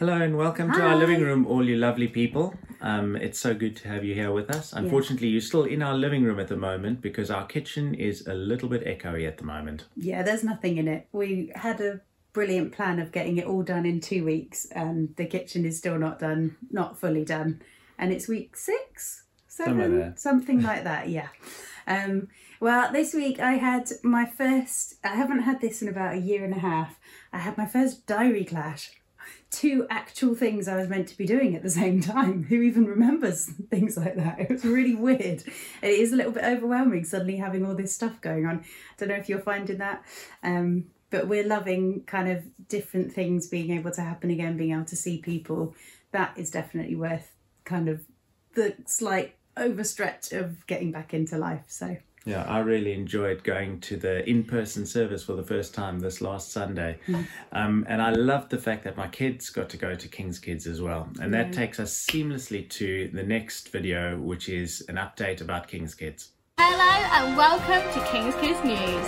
Hello 0.00 0.14
and 0.14 0.34
welcome 0.38 0.72
to 0.72 0.80
our 0.80 0.96
living 0.96 1.20
room, 1.20 1.46
all 1.46 1.62
you 1.62 1.76
lovely 1.76 2.08
people. 2.08 2.54
Um, 2.80 3.16
it's 3.16 3.38
so 3.38 3.52
good 3.52 3.76
to 3.76 3.88
have 3.88 4.02
you 4.02 4.14
here 4.14 4.32
with 4.32 4.48
us. 4.48 4.72
Unfortunately, 4.72 5.28
you're 5.28 5.42
still 5.42 5.64
in 5.64 5.82
our 5.82 5.92
living 5.92 6.24
room 6.24 6.40
at 6.40 6.48
the 6.48 6.56
moment 6.56 7.02
because 7.02 7.30
our 7.30 7.44
kitchen 7.44 7.92
is 7.92 8.26
a 8.26 8.32
little 8.32 8.70
bit 8.70 8.82
echoey 8.86 9.28
at 9.28 9.36
the 9.36 9.44
moment. 9.44 9.84
Yeah, 9.94 10.22
there's 10.22 10.42
nothing 10.42 10.78
in 10.78 10.88
it. 10.88 11.06
We 11.12 11.52
had 11.54 11.82
a 11.82 12.00
brilliant 12.32 12.72
plan 12.72 12.98
of 12.98 13.12
getting 13.12 13.36
it 13.36 13.44
all 13.44 13.62
done 13.62 13.84
in 13.84 14.00
two 14.00 14.24
weeks, 14.24 14.64
and 14.74 15.14
the 15.16 15.26
kitchen 15.26 15.66
is 15.66 15.76
still 15.76 15.98
not 15.98 16.18
done, 16.18 16.56
not 16.70 16.98
fully 16.98 17.26
done. 17.26 17.60
And 17.98 18.10
it's 18.10 18.26
week 18.26 18.56
six, 18.56 19.24
seven, 19.48 19.74
Something 19.74 19.98
like 19.98 20.06
that. 20.06 20.18
something 20.18 20.62
like 20.62 20.84
that. 20.84 21.08
Yeah. 21.10 21.28
Um, 21.86 22.28
well, 22.58 22.90
this 22.90 23.12
week 23.12 23.38
I 23.38 23.52
had 23.56 23.90
my 24.02 24.24
first. 24.24 24.94
I 25.04 25.08
haven't 25.08 25.42
had 25.42 25.60
this 25.60 25.82
in 25.82 25.88
about 25.88 26.14
a 26.14 26.20
year 26.20 26.42
and 26.42 26.54
a 26.54 26.60
half. 26.60 26.98
I 27.34 27.40
had 27.40 27.58
my 27.58 27.66
first 27.66 28.06
diary 28.06 28.46
clash. 28.46 28.92
Two 29.50 29.86
actual 29.90 30.34
things 30.34 30.68
I 30.68 30.76
was 30.76 30.88
meant 30.88 31.08
to 31.08 31.16
be 31.16 31.26
doing 31.26 31.56
at 31.56 31.62
the 31.62 31.70
same 31.70 32.00
time. 32.00 32.44
Who 32.48 32.62
even 32.62 32.86
remembers 32.86 33.46
things 33.70 33.96
like 33.96 34.16
that? 34.16 34.40
It 34.40 34.50
was 34.50 34.64
really 34.64 34.94
weird. 34.94 35.42
It 35.82 35.90
is 35.90 36.12
a 36.12 36.16
little 36.16 36.32
bit 36.32 36.44
overwhelming 36.44 37.04
suddenly 37.04 37.36
having 37.36 37.66
all 37.66 37.74
this 37.74 37.94
stuff 37.94 38.20
going 38.20 38.46
on. 38.46 38.60
I 38.60 38.64
don't 38.98 39.08
know 39.08 39.16
if 39.16 39.28
you're 39.28 39.40
finding 39.40 39.78
that. 39.78 40.04
Um, 40.42 40.86
but 41.10 41.26
we're 41.26 41.46
loving 41.46 42.04
kind 42.04 42.28
of 42.28 42.44
different 42.68 43.12
things 43.12 43.48
being 43.48 43.70
able 43.76 43.90
to 43.90 44.00
happen 44.00 44.30
again, 44.30 44.56
being 44.56 44.72
able 44.72 44.84
to 44.84 44.96
see 44.96 45.18
people. 45.18 45.74
That 46.12 46.38
is 46.38 46.50
definitely 46.50 46.96
worth 46.96 47.32
kind 47.64 47.88
of 47.88 48.04
the 48.54 48.76
slight 48.86 49.34
overstretch 49.56 50.32
of 50.32 50.66
getting 50.66 50.92
back 50.92 51.12
into 51.12 51.36
life. 51.36 51.64
So 51.66 51.96
Yeah, 52.26 52.44
I 52.44 52.58
really 52.58 52.92
enjoyed 52.92 53.42
going 53.44 53.80
to 53.80 53.96
the 53.96 54.28
in 54.28 54.44
person 54.44 54.84
service 54.84 55.24
for 55.24 55.32
the 55.32 55.42
first 55.42 55.72
time 55.72 56.00
this 56.00 56.20
last 56.20 56.52
Sunday. 56.52 56.98
Um, 57.52 57.86
and 57.88 58.02
I 58.02 58.10
loved 58.10 58.50
the 58.50 58.58
fact 58.58 58.84
that 58.84 58.96
my 58.96 59.08
kids 59.08 59.48
got 59.48 59.70
to 59.70 59.78
go 59.78 59.94
to 59.94 60.08
King's 60.08 60.38
Kids 60.38 60.66
as 60.66 60.82
well. 60.82 61.08
And 61.20 61.32
that 61.32 61.52
takes 61.52 61.80
us 61.80 62.06
seamlessly 62.10 62.68
to 62.70 63.08
the 63.12 63.22
next 63.22 63.70
video, 63.72 64.18
which 64.18 64.50
is 64.50 64.82
an 64.88 64.96
update 64.96 65.40
about 65.40 65.66
King's 65.66 65.94
Kids. 65.94 66.32
Hello 66.58 67.26
and 67.26 67.36
welcome 67.36 67.82
to 67.94 68.10
King's 68.12 68.34
Kids 68.36 68.62
News. 68.64 69.06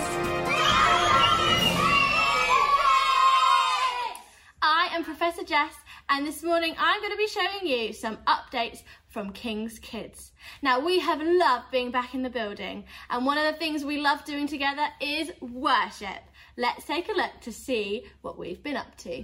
I 4.61 4.89
am 4.91 5.03
Professor 5.03 5.43
Jess 5.43 5.75
and 6.09 6.27
this 6.27 6.43
morning 6.43 6.75
I'm 6.77 6.99
going 6.99 7.11
to 7.11 7.17
be 7.17 7.27
showing 7.27 7.67
you 7.67 7.93
some 7.93 8.17
updates 8.27 8.83
from 9.13 9.31
King's 9.31 9.77
Kids. 9.77 10.31
Now 10.63 10.79
we 10.79 10.99
have 10.99 11.21
loved 11.21 11.69
being 11.71 11.91
back 11.91 12.15
in 12.15 12.23
the 12.23 12.31
building 12.31 12.85
and 13.11 13.25
one 13.25 13.37
of 13.37 13.45
the 13.45 13.59
things 13.59 13.85
we 13.85 13.99
love 14.01 14.25
doing 14.25 14.47
together 14.47 14.87
is 14.99 15.31
worship. 15.39 16.23
Let's 16.57 16.85
take 16.85 17.09
a 17.09 17.13
look 17.13 17.31
to 17.41 17.51
see 17.53 18.05
what 18.21 18.39
we've 18.39 18.61
been 18.63 18.75
up 18.75 18.97
to. 18.97 19.23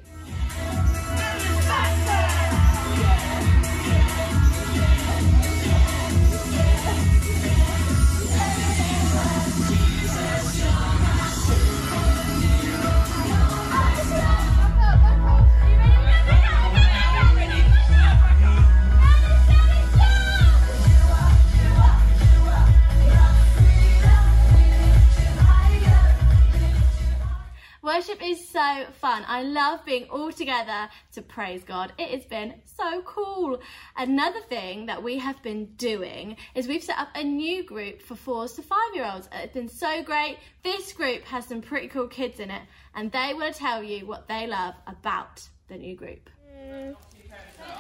So 28.86 28.92
fun. 28.94 29.24
I 29.28 29.44
love 29.44 29.86
being 29.86 30.06
all 30.10 30.32
together 30.32 30.90
to 31.14 31.22
praise 31.22 31.64
God. 31.64 31.94
It 31.98 32.10
has 32.10 32.26
been 32.26 32.56
so 32.66 33.02
cool. 33.04 33.60
Another 33.98 34.42
thing 34.42 34.86
that 34.88 35.02
we 35.02 35.18
have 35.18 35.42
been 35.44 35.66
doing 35.78 36.38
is 36.56 36.68
we've 36.68 36.84
set 36.84 36.98
up 36.98 37.10
a 37.16 37.24
new 37.24 37.64
group 37.64 38.02
for 38.02 38.16
fours 38.16 38.54
to 38.54 38.62
five 38.62 38.94
year 38.94 39.10
olds. 39.12 39.30
It's 39.34 39.54
been 39.54 39.70
so 39.70 40.04
great. 40.04 40.38
This 40.64 40.94
group 40.94 41.24
has 41.24 41.46
some 41.46 41.62
pretty 41.62 41.88
cool 41.88 42.08
kids 42.08 42.40
in 42.40 42.52
it, 42.52 42.62
and 42.96 43.12
they 43.12 43.34
want 43.34 43.54
to 43.54 43.60
tell 43.60 43.84
you 43.84 44.06
what 44.06 44.28
they 44.28 44.48
love 44.48 44.76
about 44.88 45.48
the 45.68 45.78
new 45.78 45.96
group. 45.96 46.30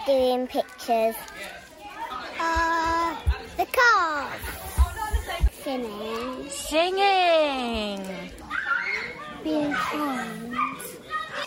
doing 0.06 0.48
pictures. 0.48 1.16
Uh, 2.40 3.16
the 3.58 3.66
cars. 3.66 4.42
Singing. 5.64 6.50
Singing. 6.50 8.32
Friends. 9.42 9.78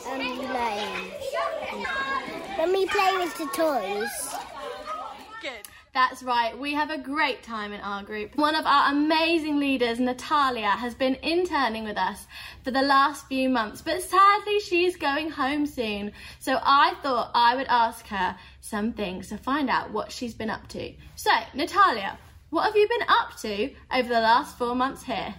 And 0.06 0.38
playing. 0.48 1.10
When 2.56 2.72
we 2.72 2.86
play 2.86 3.16
with 3.18 3.36
the 3.36 3.46
toys. 3.54 4.34
Good. 5.42 5.68
That's 5.92 6.22
right, 6.22 6.58
we 6.58 6.72
have 6.72 6.88
a 6.88 6.96
great 6.96 7.42
time 7.42 7.72
in 7.72 7.82
our 7.82 8.02
group. 8.02 8.34
One 8.36 8.54
of 8.54 8.64
our 8.64 8.92
amazing 8.92 9.58
leaders, 9.58 10.00
Natalia, 10.00 10.70
has 10.70 10.94
been 10.94 11.16
interning 11.16 11.84
with 11.84 11.98
us 11.98 12.26
for 12.64 12.70
the 12.70 12.80
last 12.80 13.26
few 13.26 13.50
months, 13.50 13.82
but 13.82 14.02
sadly 14.02 14.58
she's 14.60 14.96
going 14.96 15.28
home 15.30 15.66
soon. 15.66 16.12
So 16.38 16.60
I 16.62 16.94
thought 17.02 17.30
I 17.34 17.54
would 17.56 17.66
ask 17.68 18.06
her 18.06 18.36
some 18.62 18.94
things 18.94 19.28
to 19.28 19.36
find 19.36 19.68
out 19.68 19.90
what 19.90 20.10
she's 20.10 20.32
been 20.32 20.48
up 20.48 20.66
to. 20.68 20.94
So, 21.16 21.30
Natalia, 21.52 22.18
what 22.48 22.64
have 22.64 22.76
you 22.76 22.88
been 22.88 23.06
up 23.08 23.36
to 23.40 23.70
over 23.92 24.08
the 24.08 24.20
last 24.20 24.56
four 24.56 24.74
months 24.74 25.02
here? 25.02 25.34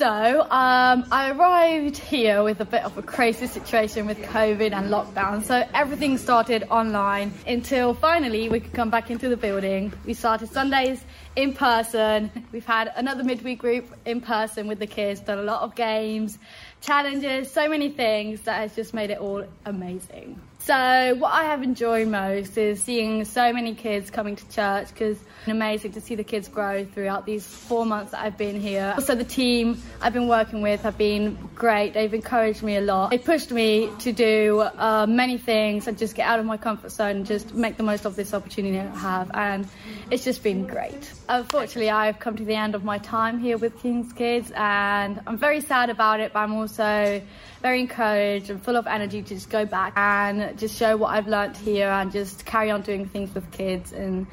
So, 0.00 0.40
um, 0.40 1.04
I 1.12 1.30
arrived 1.30 1.98
here 1.98 2.42
with 2.42 2.58
a 2.62 2.64
bit 2.64 2.84
of 2.84 2.96
a 2.96 3.02
crazy 3.02 3.46
situation 3.46 4.06
with 4.06 4.16
COVID 4.22 4.72
and 4.72 4.88
lockdown. 4.88 5.44
So, 5.44 5.62
everything 5.74 6.16
started 6.16 6.64
online 6.70 7.34
until 7.46 7.92
finally 7.92 8.48
we 8.48 8.60
could 8.60 8.72
come 8.72 8.88
back 8.88 9.10
into 9.10 9.28
the 9.28 9.36
building. 9.36 9.92
We 10.06 10.14
started 10.14 10.48
Sundays 10.48 11.04
in 11.36 11.52
person. 11.52 12.30
We've 12.50 12.64
had 12.64 12.90
another 12.96 13.22
midweek 13.22 13.58
group 13.58 13.94
in 14.06 14.22
person 14.22 14.68
with 14.68 14.78
the 14.78 14.86
kids, 14.86 15.20
done 15.20 15.38
a 15.38 15.42
lot 15.42 15.60
of 15.60 15.74
games, 15.74 16.38
challenges, 16.80 17.50
so 17.50 17.68
many 17.68 17.90
things 17.90 18.40
that 18.44 18.56
has 18.56 18.74
just 18.74 18.94
made 18.94 19.10
it 19.10 19.18
all 19.18 19.44
amazing. 19.66 20.40
So, 20.70 21.16
what 21.16 21.32
I 21.32 21.46
have 21.46 21.64
enjoyed 21.64 22.06
most 22.06 22.56
is 22.56 22.80
seeing 22.80 23.24
so 23.24 23.52
many 23.52 23.74
kids 23.74 24.08
coming 24.08 24.36
to 24.36 24.48
church 24.50 24.90
because 24.90 25.18
it's 25.40 25.48
amazing 25.48 25.90
to 25.92 26.00
see 26.00 26.14
the 26.14 26.22
kids 26.22 26.46
grow 26.46 26.84
throughout 26.84 27.26
these 27.26 27.44
four 27.44 27.84
months 27.84 28.12
that 28.12 28.20
I've 28.20 28.38
been 28.38 28.60
here. 28.60 28.94
Also, 28.96 29.16
the 29.16 29.24
team 29.24 29.82
I've 30.00 30.12
been 30.12 30.28
working 30.28 30.62
with 30.62 30.82
have 30.82 30.96
been 30.96 31.36
great. 31.56 31.94
They've 31.94 32.14
encouraged 32.14 32.62
me 32.62 32.76
a 32.76 32.82
lot. 32.82 33.10
They 33.10 33.18
pushed 33.18 33.50
me 33.50 33.90
to 33.98 34.12
do 34.12 34.60
uh, 34.60 35.06
many 35.08 35.38
things 35.38 35.88
and 35.88 35.98
just 35.98 36.14
get 36.14 36.28
out 36.28 36.38
of 36.38 36.46
my 36.46 36.56
comfort 36.56 36.92
zone 36.92 37.16
and 37.16 37.26
just 37.26 37.52
make 37.52 37.76
the 37.76 37.82
most 37.82 38.04
of 38.04 38.14
this 38.14 38.32
opportunity 38.32 38.78
I 38.78 38.96
have. 38.96 39.30
And 39.34 39.66
it's 40.12 40.22
just 40.22 40.44
been 40.44 40.68
great. 40.68 41.12
Unfortunately, 41.28 41.90
I've 41.90 42.20
come 42.20 42.36
to 42.36 42.44
the 42.44 42.54
end 42.54 42.76
of 42.76 42.84
my 42.84 42.98
time 42.98 43.40
here 43.40 43.58
with 43.58 43.82
King's 43.82 44.12
Kids 44.12 44.52
and 44.54 45.20
I'm 45.26 45.36
very 45.36 45.62
sad 45.62 45.90
about 45.90 46.20
it, 46.20 46.32
but 46.32 46.40
I'm 46.40 46.54
also 46.54 47.20
very 47.60 47.80
encouraged 47.80 48.50
and 48.50 48.62
full 48.62 48.76
of 48.76 48.86
energy 48.86 49.22
to 49.22 49.34
just 49.34 49.50
go 49.50 49.66
back 49.66 49.92
and 49.96 50.58
just 50.60 50.76
show 50.76 50.96
what 50.96 51.08
I've 51.08 51.26
learnt 51.26 51.56
here 51.56 51.88
and 51.88 52.12
just 52.12 52.44
carry 52.44 52.70
on 52.70 52.82
doing 52.82 53.08
things 53.08 53.34
with 53.34 53.50
kids 53.50 53.92
and 53.92 54.26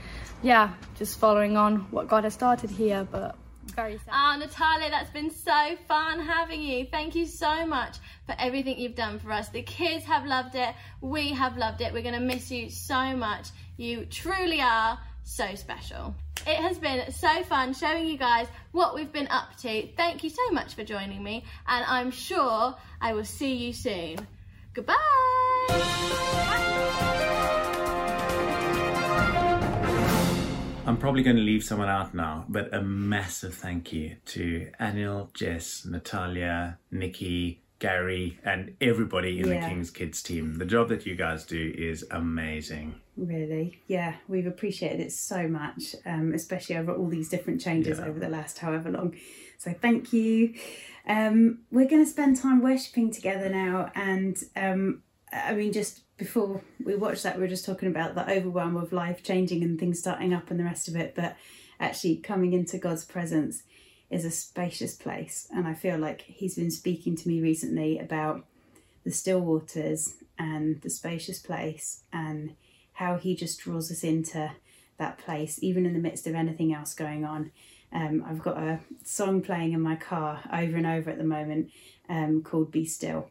yeah, 0.44 0.74
just 0.98 1.18
following 1.20 1.58
on 1.58 1.80
what 1.92 2.08
God 2.08 2.26
has 2.26 2.34
started 2.34 2.70
here. 2.70 3.08
But 3.10 3.36
very 3.76 3.98
sad. 3.98 4.10
Ah, 4.12 4.36
Natalia, 4.38 4.90
that's 4.90 5.10
been 5.12 5.32
so 5.32 5.78
fun 5.88 6.20
having 6.20 6.62
you. 6.62 6.86
Thank 6.86 7.16
you 7.16 7.26
so 7.26 7.66
much 7.66 7.98
for 8.26 8.36
everything 8.38 8.80
you've 8.80 8.96
done 8.96 9.20
for 9.20 9.32
us. 9.32 9.50
The 9.50 9.62
kids 9.62 10.04
have 10.06 10.26
loved 10.26 10.56
it. 10.56 10.74
We 11.02 11.30
have 11.30 11.58
loved 11.58 11.82
it. 11.82 11.94
We're 11.94 12.04
going 12.04 12.14
to 12.14 12.20
miss 12.20 12.52
you 12.52 12.70
so 12.70 13.16
much. 13.16 13.50
You 13.78 14.06
truly 14.06 14.62
are 14.62 15.00
so 15.24 15.56
special. 15.56 16.16
It 16.46 16.58
has 16.58 16.78
been 16.78 17.12
so 17.12 17.44
fun 17.44 17.74
showing 17.74 18.08
you 18.08 18.18
guys 18.18 18.48
what 18.72 18.96
we've 18.96 19.12
been 19.12 19.28
up 19.28 19.56
to. 19.58 19.88
Thank 19.96 20.24
you 20.24 20.30
so 20.30 20.50
much 20.52 20.76
for 20.76 20.84
joining 20.84 21.22
me, 21.24 21.44
and 21.68 21.86
I'm 21.86 22.12
sure 22.12 22.76
I 23.02 23.14
will 23.14 23.26
see 23.26 23.54
you 23.54 23.74
soon. 23.74 24.26
Goodbye. 24.78 24.94
I'm 30.86 30.96
probably 30.98 31.22
going 31.22 31.36
to 31.36 31.42
leave 31.42 31.64
someone 31.64 31.90
out 31.90 32.14
now, 32.14 32.46
but 32.48 32.74
a 32.74 32.82
massive 32.82 33.54
thank 33.56 33.92
you 33.92 34.16
to 34.28 34.70
Anil, 34.80 35.34
Jess, 35.34 35.86
Natalia, 35.86 36.78
Nikki, 36.92 37.62
Gary, 37.80 38.40
and 38.46 38.76
everybody 38.80 39.40
in 39.40 39.48
Yeah. 39.48 39.62
the 39.62 39.68
King's 39.68 39.92
Kids 39.92 40.24
team. 40.24 40.56
The 40.60 40.66
job 40.66 40.88
that 40.90 41.06
you 41.06 41.16
guys 41.16 41.44
do 41.44 41.74
is 41.78 42.06
amazing. 42.10 42.96
Really, 43.18 43.82
yeah, 43.88 44.16
we've 44.30 44.48
appreciated 44.48 45.02
it 45.02 45.12
so 45.12 45.48
much, 45.50 45.94
um, 46.06 46.34
especially 46.34 46.78
over 46.78 46.94
all 46.94 47.08
these 47.10 47.28
different 47.30 47.60
changes 47.60 48.00
Yeah. 48.00 48.06
over 48.06 48.20
the 48.20 48.30
last 48.30 48.60
however 48.60 48.90
long. 48.90 49.16
So 49.58 49.74
thank 49.74 50.14
you. 50.14 50.54
Um, 51.08 51.60
we're 51.72 51.88
going 51.88 52.04
to 52.04 52.10
spend 52.10 52.38
time 52.38 52.62
worshipping 52.62 53.12
together 53.12 53.50
now, 53.50 53.92
and 53.96 54.38
um, 54.56 55.04
I 55.32 55.54
mean, 55.54 55.72
just 55.72 56.02
before 56.18 56.62
we 56.84 56.96
watched 56.96 57.24
that, 57.24 57.36
we 57.36 57.42
were 57.42 57.48
just 57.48 57.66
talking 57.66 57.90
about 57.90 58.16
the 58.16 58.30
overwhelm 58.30 58.76
of 58.76 58.92
life 58.92 59.24
changing 59.24 59.64
and 59.64 59.80
things 59.80 60.00
starting 60.00 60.34
up 60.34 60.52
and 60.52 60.60
the 60.60 60.66
rest 60.66 60.88
of 60.88 60.96
it, 60.96 61.16
but 61.16 61.38
actually 61.80 62.18
coming 62.18 62.54
into 62.54 62.78
God's 62.78 63.06
presence 63.06 63.64
is 64.10 64.26
a 64.26 64.32
spacious 64.32 64.96
place, 64.96 65.48
and 65.52 65.68
I 65.68 65.74
feel 65.74 65.98
like 65.98 66.22
He's 66.22 66.56
been 66.56 66.72
speaking 66.72 67.16
to 67.16 67.28
me 67.28 67.42
recently 67.42 68.00
about 68.00 68.46
the 69.04 69.12
still 69.12 69.40
waters 69.40 70.16
and 70.38 70.82
the 70.82 70.90
spacious 70.90 71.40
place 71.40 72.04
and 72.12 72.56
how 72.94 73.16
he 73.16 73.36
just 73.36 73.60
draws 73.60 73.92
us 73.92 74.04
into 74.04 74.52
that 74.98 75.18
place, 75.18 75.60
even 75.62 75.86
in 75.86 75.94
the 75.94 76.00
midst 76.00 76.28
of 76.28 76.36
anything 76.36 76.74
else 76.74 76.94
going 76.94 77.24
on. 77.24 77.52
Um, 77.92 78.24
I've 78.28 78.42
got 78.42 78.58
a 78.58 78.80
song 79.04 79.42
playing 79.42 79.74
in 79.74 79.82
my 79.82 79.96
car 79.96 80.42
over 80.52 80.76
and 80.76 80.86
over 80.86 81.10
at 81.10 81.18
the 81.18 81.24
moment 81.24 81.72
um, 82.10 82.44
called 82.44 82.72
Be 82.72 82.86
Still, 82.86 83.30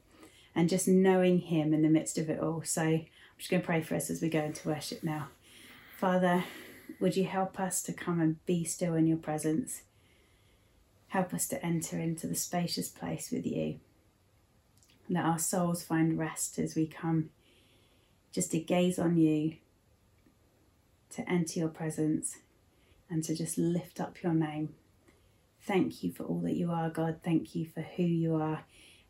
and 0.55 0.69
just 0.69 0.88
knowing 0.88 1.38
Him 1.38 1.75
in 1.75 1.82
the 1.82 1.88
midst 1.88 2.19
of 2.19 2.31
it 2.31 2.41
all. 2.41 2.62
So 2.64 2.82
I'm 2.82 3.06
just 3.38 3.50
going 3.50 3.62
to 3.62 3.67
pray 3.67 3.82
for 3.82 3.94
us 3.94 4.11
as 4.11 4.23
we 4.23 4.29
go 4.29 4.41
into 4.41 4.69
worship 4.69 5.03
now. 5.03 5.29
Father, 5.99 6.44
would 7.00 7.17
you 7.17 7.25
help 7.25 7.61
us 7.61 7.82
to 7.82 7.93
come 7.93 8.20
and 8.20 8.44
be 8.47 8.64
still 8.64 8.94
in 8.94 9.06
your 9.06 9.19
presence? 9.19 9.82
Help 11.08 11.32
us 11.35 11.47
to 11.49 11.64
enter 11.64 11.99
into 11.99 12.26
the 12.26 12.35
spacious 12.35 12.88
place 12.88 13.31
with 13.31 13.47
you. 13.47 13.79
Let 15.08 15.25
our 15.25 15.38
souls 15.38 15.85
find 15.85 16.19
rest 16.19 16.58
as 16.58 16.75
we 16.75 16.87
come 16.87 17.31
just 18.32 18.50
to 18.50 18.58
gaze 18.58 18.99
on 18.99 19.17
you, 19.17 19.56
to 21.11 21.29
enter 21.31 21.61
your 21.61 21.69
presence, 21.69 22.37
and 23.11 23.23
to 23.25 23.35
just 23.35 23.58
lift 23.58 24.00
up 24.00 24.23
your 24.23 24.35
name. 24.35 24.75
Thank 25.62 26.03
you 26.03 26.12
for 26.12 26.25
all 26.25 26.41
that 26.41 26.56
you 26.56 26.70
are, 26.70 26.91
God. 26.91 27.20
Thank 27.25 27.55
you 27.55 27.67
for 27.67 27.81
who 27.81 28.05
you 28.05 28.37
are 28.37 28.64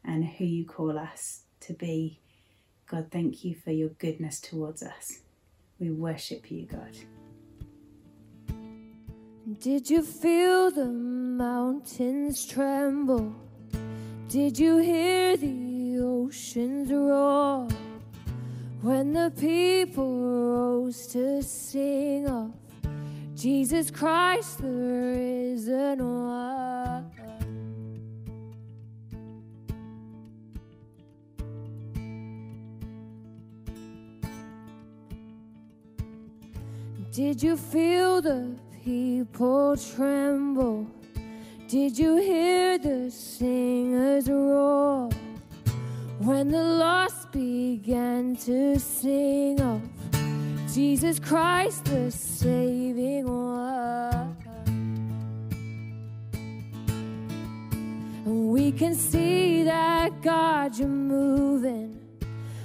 and 0.04 0.24
who 0.24 0.44
you 0.44 0.64
call 0.64 0.98
us 0.98 1.42
to 1.60 1.72
be. 1.72 2.20
God, 2.86 3.08
thank 3.10 3.44
you 3.44 3.54
for 3.54 3.72
your 3.72 3.90
goodness 3.90 4.40
towards 4.40 4.82
us. 4.82 5.20
We 5.78 5.90
worship 5.90 6.50
you, 6.50 6.66
God. 6.66 6.96
Did 9.60 9.90
you 9.90 10.02
feel 10.02 10.70
the 10.70 10.86
mountains 10.86 12.46
tremble? 12.46 13.34
Did 14.28 14.58
you 14.58 14.78
hear 14.78 15.36
the 15.36 15.98
oceans 16.00 16.90
roar? 16.90 17.68
When 18.82 19.12
the 19.12 19.32
people 19.36 20.20
rose 20.20 21.06
to 21.08 21.42
sing 21.42 22.26
of 22.26 22.52
Jesus 23.36 23.90
Christ, 23.90 24.62
the 24.62 24.66
risen 24.66 25.98
one. 26.26 27.10
Did 37.12 37.42
you 37.42 37.58
feel 37.58 38.22
the 38.22 38.56
people 38.82 39.76
tremble? 39.76 40.86
Did 41.68 41.98
you 41.98 42.16
hear 42.16 42.78
the 42.78 43.10
singers 43.10 44.30
roar? 44.30 45.10
When 46.20 46.50
the 46.50 46.62
lost 46.62 47.32
began 47.32 48.34
to 48.46 48.78
sing 48.78 49.60
of 49.60 49.95
Jesus 50.76 51.18
Christ, 51.18 51.86
the 51.86 52.10
saving 52.10 53.24
one. 53.24 54.36
And 58.26 58.48
we 58.50 58.72
can 58.72 58.94
see 58.94 59.62
that 59.62 60.20
God, 60.20 60.78
you're 60.78 60.86
moving 60.86 61.98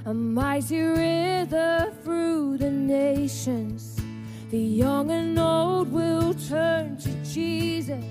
a 0.05 0.13
mighty 0.13 0.81
river 0.81 1.93
through 2.03 2.57
the 2.57 2.69
nations. 2.69 3.97
The 4.49 4.59
young 4.59 5.09
and 5.09 5.39
old 5.39 5.89
will 5.89 6.33
turn 6.33 6.97
to 6.97 7.09
Jesus. 7.23 8.03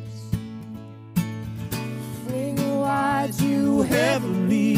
Fling 2.24 2.80
wide 2.80 3.38
you 3.38 3.82
heavenly 3.82 4.69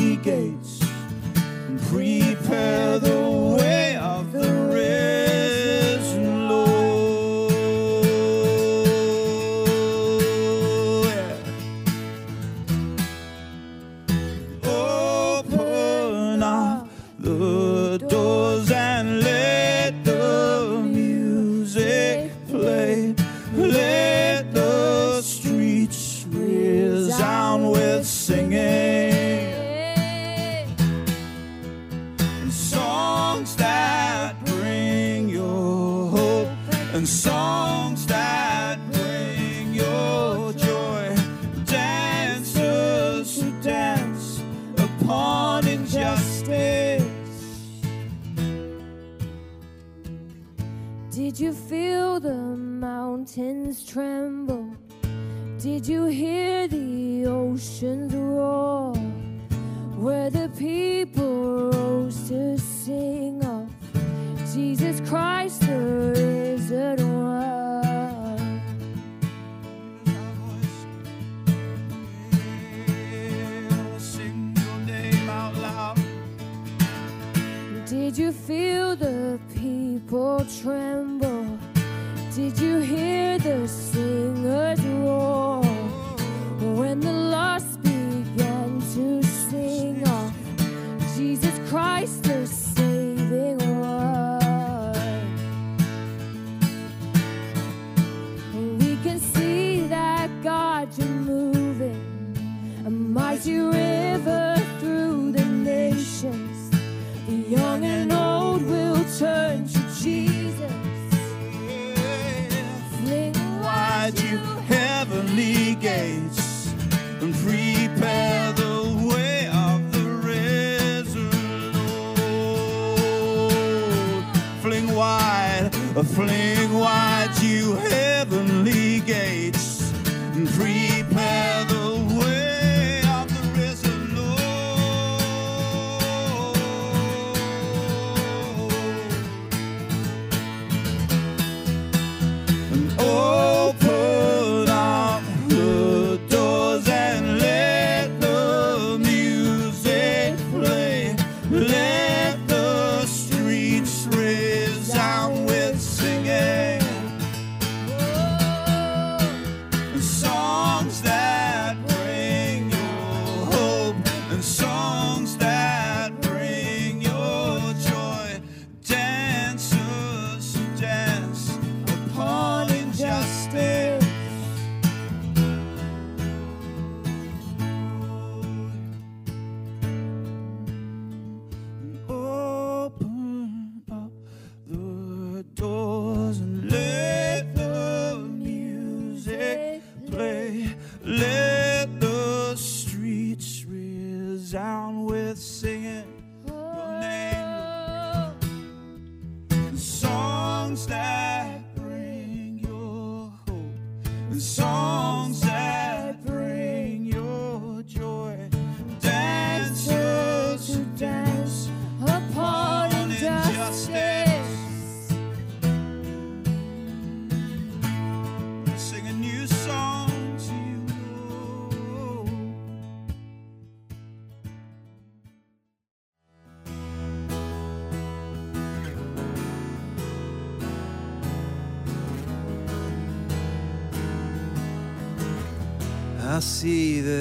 mighty 103.13 103.59
river 103.59 103.92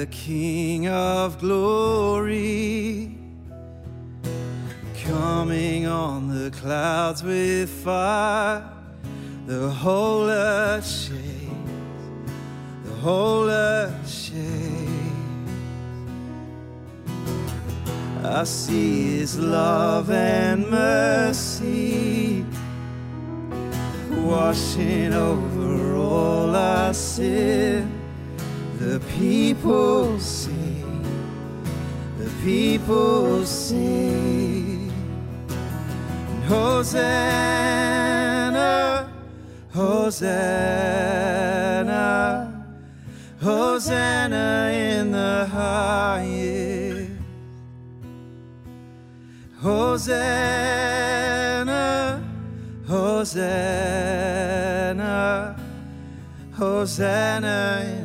the 0.02 0.06
King 0.08 0.88
of 0.88 1.38
glory 1.38 3.16
coming 5.04 5.86
on 5.86 6.26
the 6.26 6.50
clouds 6.50 7.22
with 7.22 7.70
fire. 7.70 8.68
The 9.46 9.70
whole 9.70 10.28
earth 10.28 10.84
shakes, 10.84 12.02
the 12.84 12.94
whole 12.94 13.48
earth 13.48 14.10
shakes. 14.10 15.52
I 18.24 18.42
see 18.42 19.18
his 19.18 19.38
love 19.38 20.10
and 20.10 20.68
mercy 20.68 22.44
washing 24.10 25.12
over 25.12 25.94
all 25.94 26.56
our 26.56 26.92
sin. 26.92 27.91
People 29.22 30.18
sing, 30.18 31.06
the 32.18 32.28
people 32.42 33.46
sing. 33.46 34.90
Hosanna, 36.48 37.48
Hosanna, 39.72 40.74
Hosanna 43.40 44.72
in 44.74 45.12
the 45.12 45.46
highest. 45.52 47.12
Hosanna, 49.60 51.00
Hosanna, 52.88 53.96
Hosanna 56.54 58.01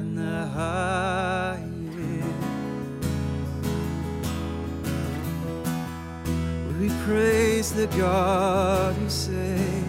the 7.78 7.86
God 7.96 8.96
who 8.96 9.08
saved 9.08 9.88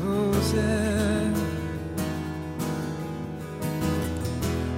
Hosanna. 0.00 1.46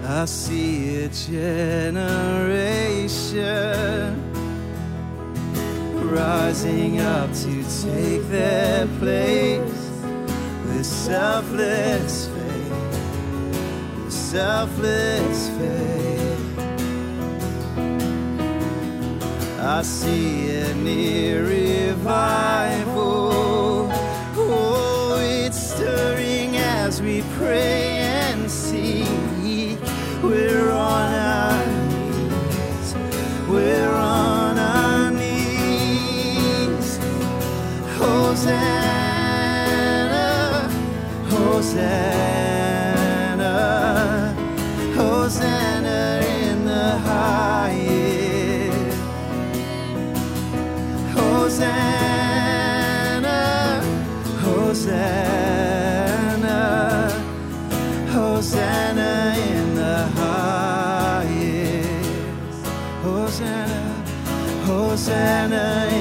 I 0.06 0.26
see 0.26 1.04
a 1.04 1.08
generation 1.08 2.12
rising 5.94 7.00
up 7.00 7.32
to 7.32 7.64
take 7.82 8.28
their 8.28 8.86
place 8.98 9.90
with 10.66 10.84
selfless 10.84 12.26
faith, 12.26 12.72
with 13.96 14.12
selfless 14.12 15.48
faith. 15.56 16.11
I 19.64 19.82
see 19.82 20.50
a 20.56 20.74
near 20.74 21.44
revival. 21.46 22.90
Oh, 24.34 25.16
it's 25.20 25.56
stirring 25.56 26.56
as 26.56 27.00
we 27.00 27.22
pray 27.36 27.98
and 27.98 28.50
seek. 28.50 29.78
We're 30.20 30.72
on 30.72 31.14
our 31.14 31.64
knees. 31.86 32.96
We're 33.48 33.88
on 33.94 34.58
our 34.58 35.12
knees. 35.12 36.98
Hosanna, 37.98 38.68
Hosanna, 41.30 42.31
Hosanna 65.12 65.91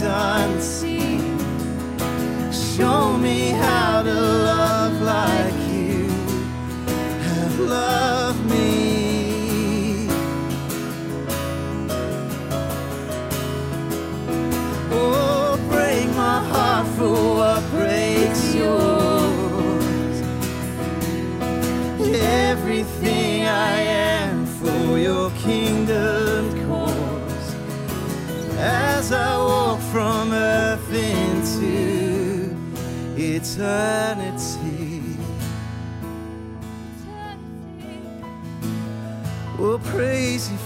things 0.00 0.47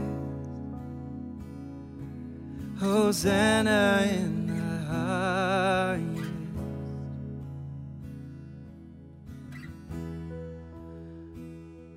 Hosanna 2.80 4.08
in 4.08 4.46
the 4.46 4.78
highest. 4.94 6.30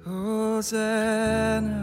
Hosanna. 0.07 1.83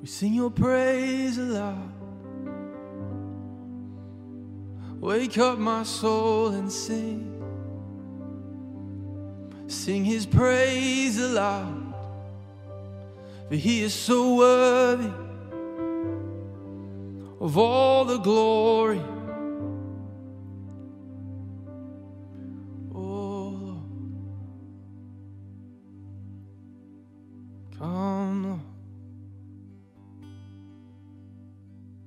We 0.00 0.06
sing 0.08 0.34
your 0.34 0.50
praise 0.50 1.38
aloud. 1.38 2.01
Wake 5.02 5.36
up 5.36 5.58
my 5.58 5.82
soul 5.82 6.50
and 6.50 6.70
sing. 6.70 7.28
Sing 9.66 10.04
his 10.04 10.26
praise 10.26 11.18
aloud, 11.18 11.92
for 13.48 13.56
he 13.56 13.82
is 13.82 13.92
so 13.92 14.36
worthy 14.36 15.10
of 17.40 17.58
all 17.58 18.04
the 18.04 18.18
glory. 18.18 19.02
Oh, 22.94 23.82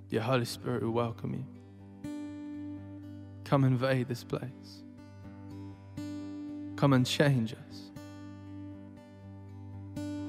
Your 0.09 0.21
Holy 0.21 0.45
Spirit, 0.45 0.81
will 0.81 0.91
welcome 0.91 1.33
you. 1.33 1.54
Come 3.45 3.63
invade 3.63 4.07
this 4.07 4.23
place. 4.23 4.81
Come 6.75 6.93
and 6.93 7.05
change 7.05 7.53
us. 7.53 7.91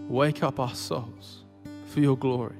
Wake 0.08 0.42
up 0.42 0.60
our 0.60 0.74
souls 0.74 1.42
for 1.88 2.00
your 2.00 2.16
glory. 2.16 2.56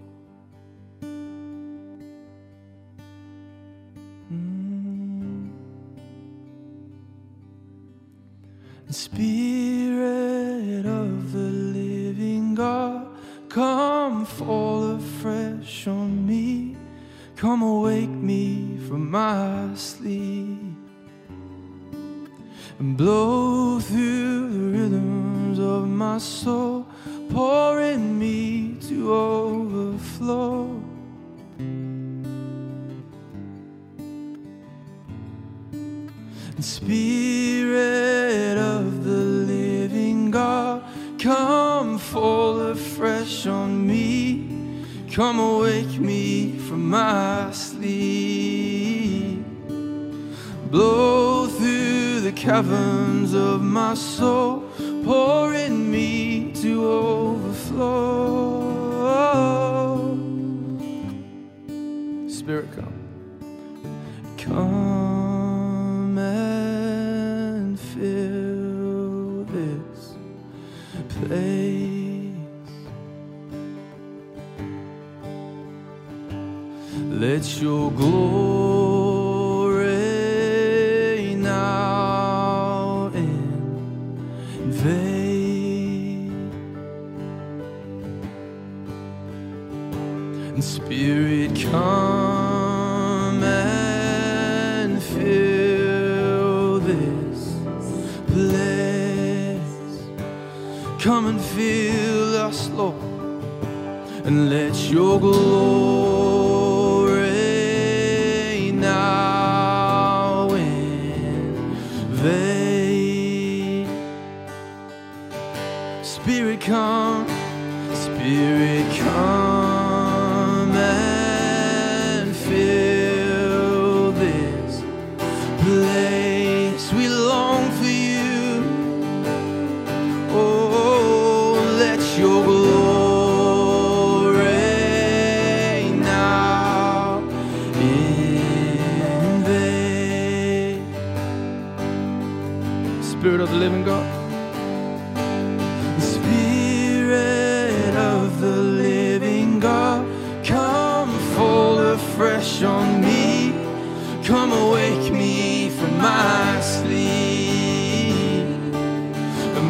Spirit 62.47 62.73
come. 62.77 63.06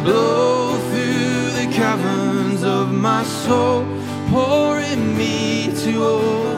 blow 0.07 0.79
through 0.89 1.51
the 1.59 1.67
caverns 1.73 2.63
of 2.63 2.93
my 2.93 3.23
soul, 3.25 3.85
pouring 4.31 5.17
me 5.17 5.69
to 5.83 6.01
old. 6.01 6.56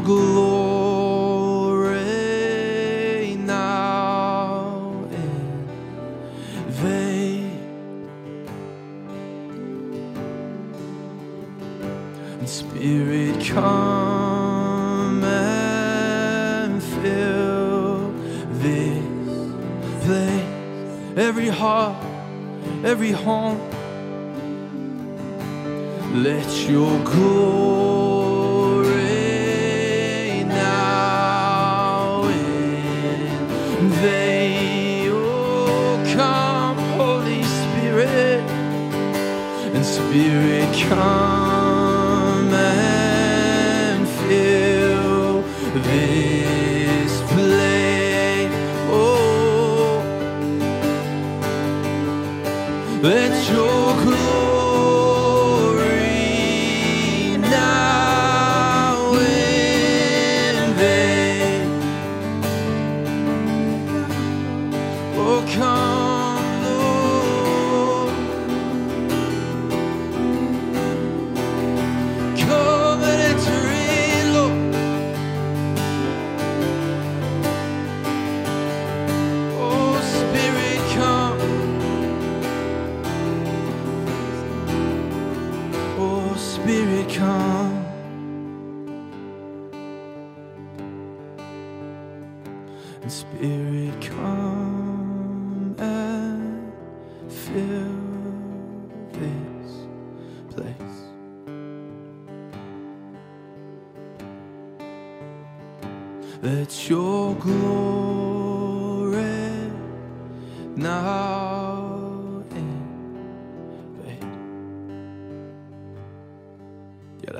glory 0.00 1.96
now 3.36 5.04
invade. 6.66 7.52
And 12.40 12.48
Spirit, 12.48 13.44
come 13.44 15.24
and 15.24 16.82
fill 16.82 18.12
this 18.62 19.04
place, 20.04 21.18
every 21.18 21.48
heart, 21.48 21.96
every 22.84 23.12
home. 23.12 23.60
Let 26.14 26.68
your 26.68 26.98
glory. 27.04 27.77
come 40.88 42.52
and 42.54 44.08
fill 44.08 45.42
this 45.82 47.20
place. 47.30 48.50
Oh, 48.90 50.02
let 53.02 53.50
your. 53.50 54.27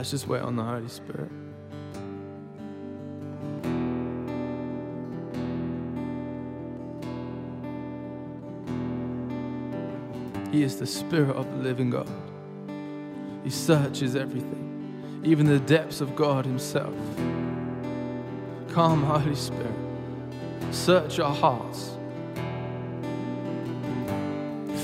Let's 0.09 0.23
just 0.23 0.27
wait 0.27 0.41
on 0.41 0.57
the 0.57 0.63
Holy 0.63 0.89
Spirit. 0.89 1.31
He 10.51 10.63
is 10.63 10.79
the 10.79 10.87
Spirit 10.87 11.37
of 11.37 11.47
the 11.51 11.57
living 11.59 11.91
God. 11.91 12.09
He 13.45 13.51
searches 13.51 14.17
everything, 14.17 15.21
even 15.27 15.45
the 15.45 15.61
depths 15.61 16.01
of 16.01 16.17
God 16.17 16.47
Himself. 16.47 16.97
Come, 18.71 19.03
Holy 19.03 19.37
Spirit, 19.37 19.75
search 20.71 21.19
our 21.19 21.35
hearts. 21.35 21.99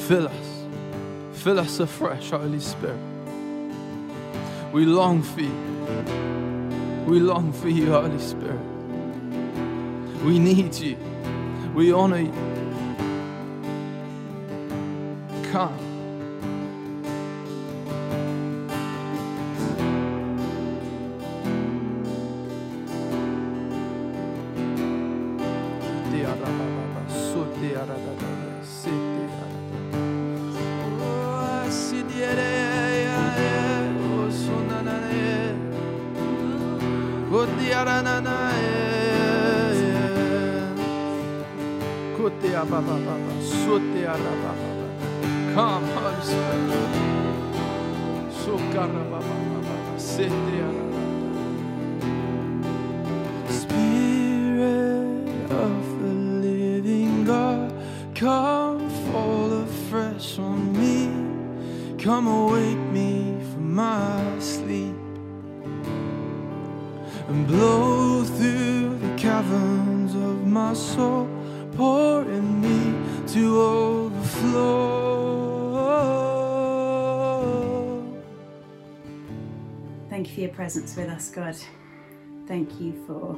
Fill 0.06 0.28
us, 0.28 0.66
fill 1.32 1.60
us 1.60 1.80
afresh, 1.80 2.28
Holy 2.28 2.60
Spirit. 2.60 3.13
We 4.74 4.84
long 4.86 5.22
for 5.22 5.40
you. 5.40 7.04
We 7.06 7.20
long 7.20 7.52
for 7.52 7.68
you, 7.68 7.92
Holy 7.92 8.18
Spirit. 8.18 8.58
We 10.24 10.40
need 10.40 10.74
you. 10.74 10.96
We 11.76 11.92
honor 11.92 12.18
you. 12.18 12.32
Come. 15.52 15.93
Come, 45.54 45.84
Holy 45.88 46.22
Spirit. 46.22 46.84
Spirit 53.48 55.26
of 55.50 55.82
the 56.00 56.14
living 56.46 57.24
God, 57.24 57.72
come 58.14 58.88
fall 59.10 59.52
afresh 59.62 60.38
on 60.38 60.72
me. 60.78 61.10
Come 61.98 62.26
awake 62.28 62.84
me 62.92 63.36
from 63.50 63.74
my 63.74 64.38
sleep 64.38 64.94
and 67.28 67.46
blow 67.48 67.73
presence 80.54 80.96
with 80.96 81.08
us, 81.08 81.30
God. 81.30 81.56
Thank 82.46 82.80
you 82.80 82.92
for 83.06 83.36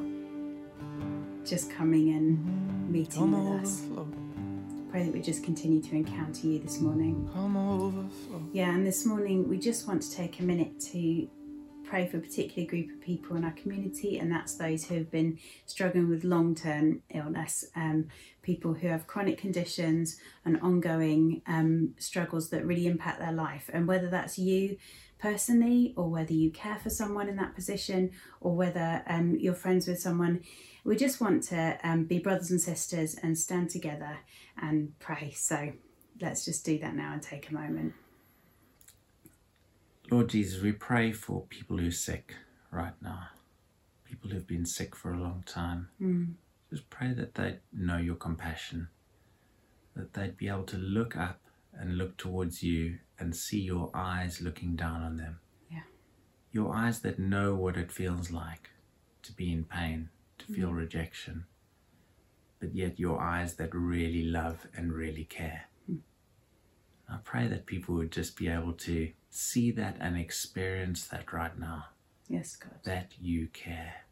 just 1.45 1.71
coming 1.71 2.09
and 2.09 2.89
meeting 2.91 3.13
Come 3.13 3.53
with 3.53 3.63
us. 3.63 3.81
overflow, 3.83 4.07
Pray 4.91 5.03
that 5.03 5.13
we 5.13 5.21
just 5.21 5.43
continue 5.43 5.81
to 5.81 5.95
encounter 5.95 6.47
you 6.47 6.59
this 6.59 6.79
morning. 6.79 7.29
Yeah, 8.53 8.73
and 8.73 8.85
this 8.85 9.05
morning 9.05 9.47
we 9.49 9.57
just 9.57 9.87
want 9.87 10.01
to 10.03 10.11
take 10.15 10.39
a 10.39 10.43
minute 10.43 10.79
to 10.91 11.27
pray 11.83 12.07
for 12.07 12.17
a 12.17 12.19
particular 12.19 12.67
group 12.67 12.89
of 12.91 13.01
people 13.01 13.35
in 13.37 13.43
our 13.45 13.51
community, 13.51 14.19
and 14.19 14.31
that's 14.31 14.55
those 14.55 14.85
who 14.85 14.95
have 14.95 15.09
been 15.09 15.39
struggling 15.65 16.09
with 16.09 16.23
long 16.23 16.53
term 16.53 17.01
illness, 17.13 17.65
um, 17.75 18.09
people 18.43 18.73
who 18.73 18.87
have 18.87 19.07
chronic 19.07 19.37
conditions 19.37 20.17
and 20.45 20.59
ongoing 20.61 21.41
um, 21.47 21.93
struggles 21.97 22.49
that 22.49 22.65
really 22.65 22.85
impact 22.87 23.19
their 23.19 23.31
life. 23.31 23.69
And 23.73 23.87
whether 23.87 24.09
that's 24.09 24.37
you 24.37 24.77
personally, 25.19 25.93
or 25.95 26.09
whether 26.09 26.33
you 26.33 26.51
care 26.51 26.77
for 26.77 26.89
someone 26.89 27.29
in 27.29 27.35
that 27.37 27.55
position, 27.55 28.11
or 28.41 28.55
whether 28.55 29.03
um, 29.07 29.35
you're 29.39 29.53
friends 29.53 29.87
with 29.87 29.99
someone, 29.99 30.41
we 30.83 30.95
just 30.95 31.19
want 31.19 31.43
to 31.43 31.77
um, 31.83 32.05
be 32.05 32.19
brothers 32.19 32.51
and 32.51 32.61
sisters 32.61 33.15
and 33.21 33.37
stand 33.37 33.69
together 33.69 34.19
and 34.61 34.97
pray. 34.99 35.31
So 35.35 35.73
let's 36.21 36.45
just 36.45 36.65
do 36.65 36.79
that 36.79 36.95
now 36.95 37.13
and 37.13 37.21
take 37.21 37.49
a 37.49 37.53
moment. 37.53 37.93
Lord 40.09 40.29
Jesus, 40.29 40.61
we 40.61 40.71
pray 40.71 41.11
for 41.11 41.41
people 41.49 41.77
who 41.77 41.87
are 41.87 41.91
sick 41.91 42.35
right 42.71 42.93
now, 43.01 43.23
people 44.05 44.29
who've 44.29 44.47
been 44.47 44.65
sick 44.65 44.95
for 44.95 45.13
a 45.13 45.19
long 45.19 45.43
time. 45.45 45.89
Just 46.69 46.89
pray 46.89 47.13
that 47.13 47.35
they 47.35 47.57
know 47.73 47.97
your 47.97 48.15
compassion, 48.15 48.87
that 49.95 50.13
they'd 50.13 50.37
be 50.37 50.47
able 50.47 50.63
to 50.63 50.77
look 50.77 51.17
up 51.17 51.41
and 51.73 51.97
look 51.97 52.17
towards 52.17 52.63
you 52.63 52.99
and 53.19 53.35
see 53.35 53.59
your 53.59 53.89
eyes 53.93 54.41
looking 54.41 54.75
down 54.75 55.01
on 55.01 55.17
them. 55.17 55.39
Yeah. 55.71 55.83
Your 56.51 56.73
eyes 56.73 56.99
that 57.01 57.19
know 57.19 57.55
what 57.55 57.77
it 57.77 57.91
feels 57.91 58.31
like 58.31 58.69
to 59.23 59.33
be 59.33 59.51
in 59.51 59.63
pain, 59.63 60.09
to 60.39 60.45
feel 60.45 60.69
mm-hmm. 60.69 60.77
rejection, 60.77 61.45
but 62.59 62.73
yet 62.73 62.99
your 62.99 63.21
eyes 63.21 63.55
that 63.55 63.73
really 63.73 64.23
love 64.23 64.67
and 64.75 64.93
really 64.93 65.25
care. 65.25 65.65
Hmm. 65.85 65.97
I 67.09 67.17
pray 67.23 67.47
that 67.47 67.65
people 67.65 67.95
would 67.95 68.11
just 68.11 68.37
be 68.37 68.47
able 68.47 68.73
to 68.73 69.11
see 69.29 69.71
that 69.71 69.97
and 69.99 70.17
experience 70.17 71.07
that 71.07 71.31
right 71.31 71.57
now, 71.57 71.85
Yes, 72.27 72.55
God. 72.55 72.79
that 72.83 73.13
you 73.19 73.47
care. 73.47 74.05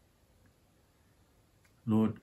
Lord, 1.85 2.19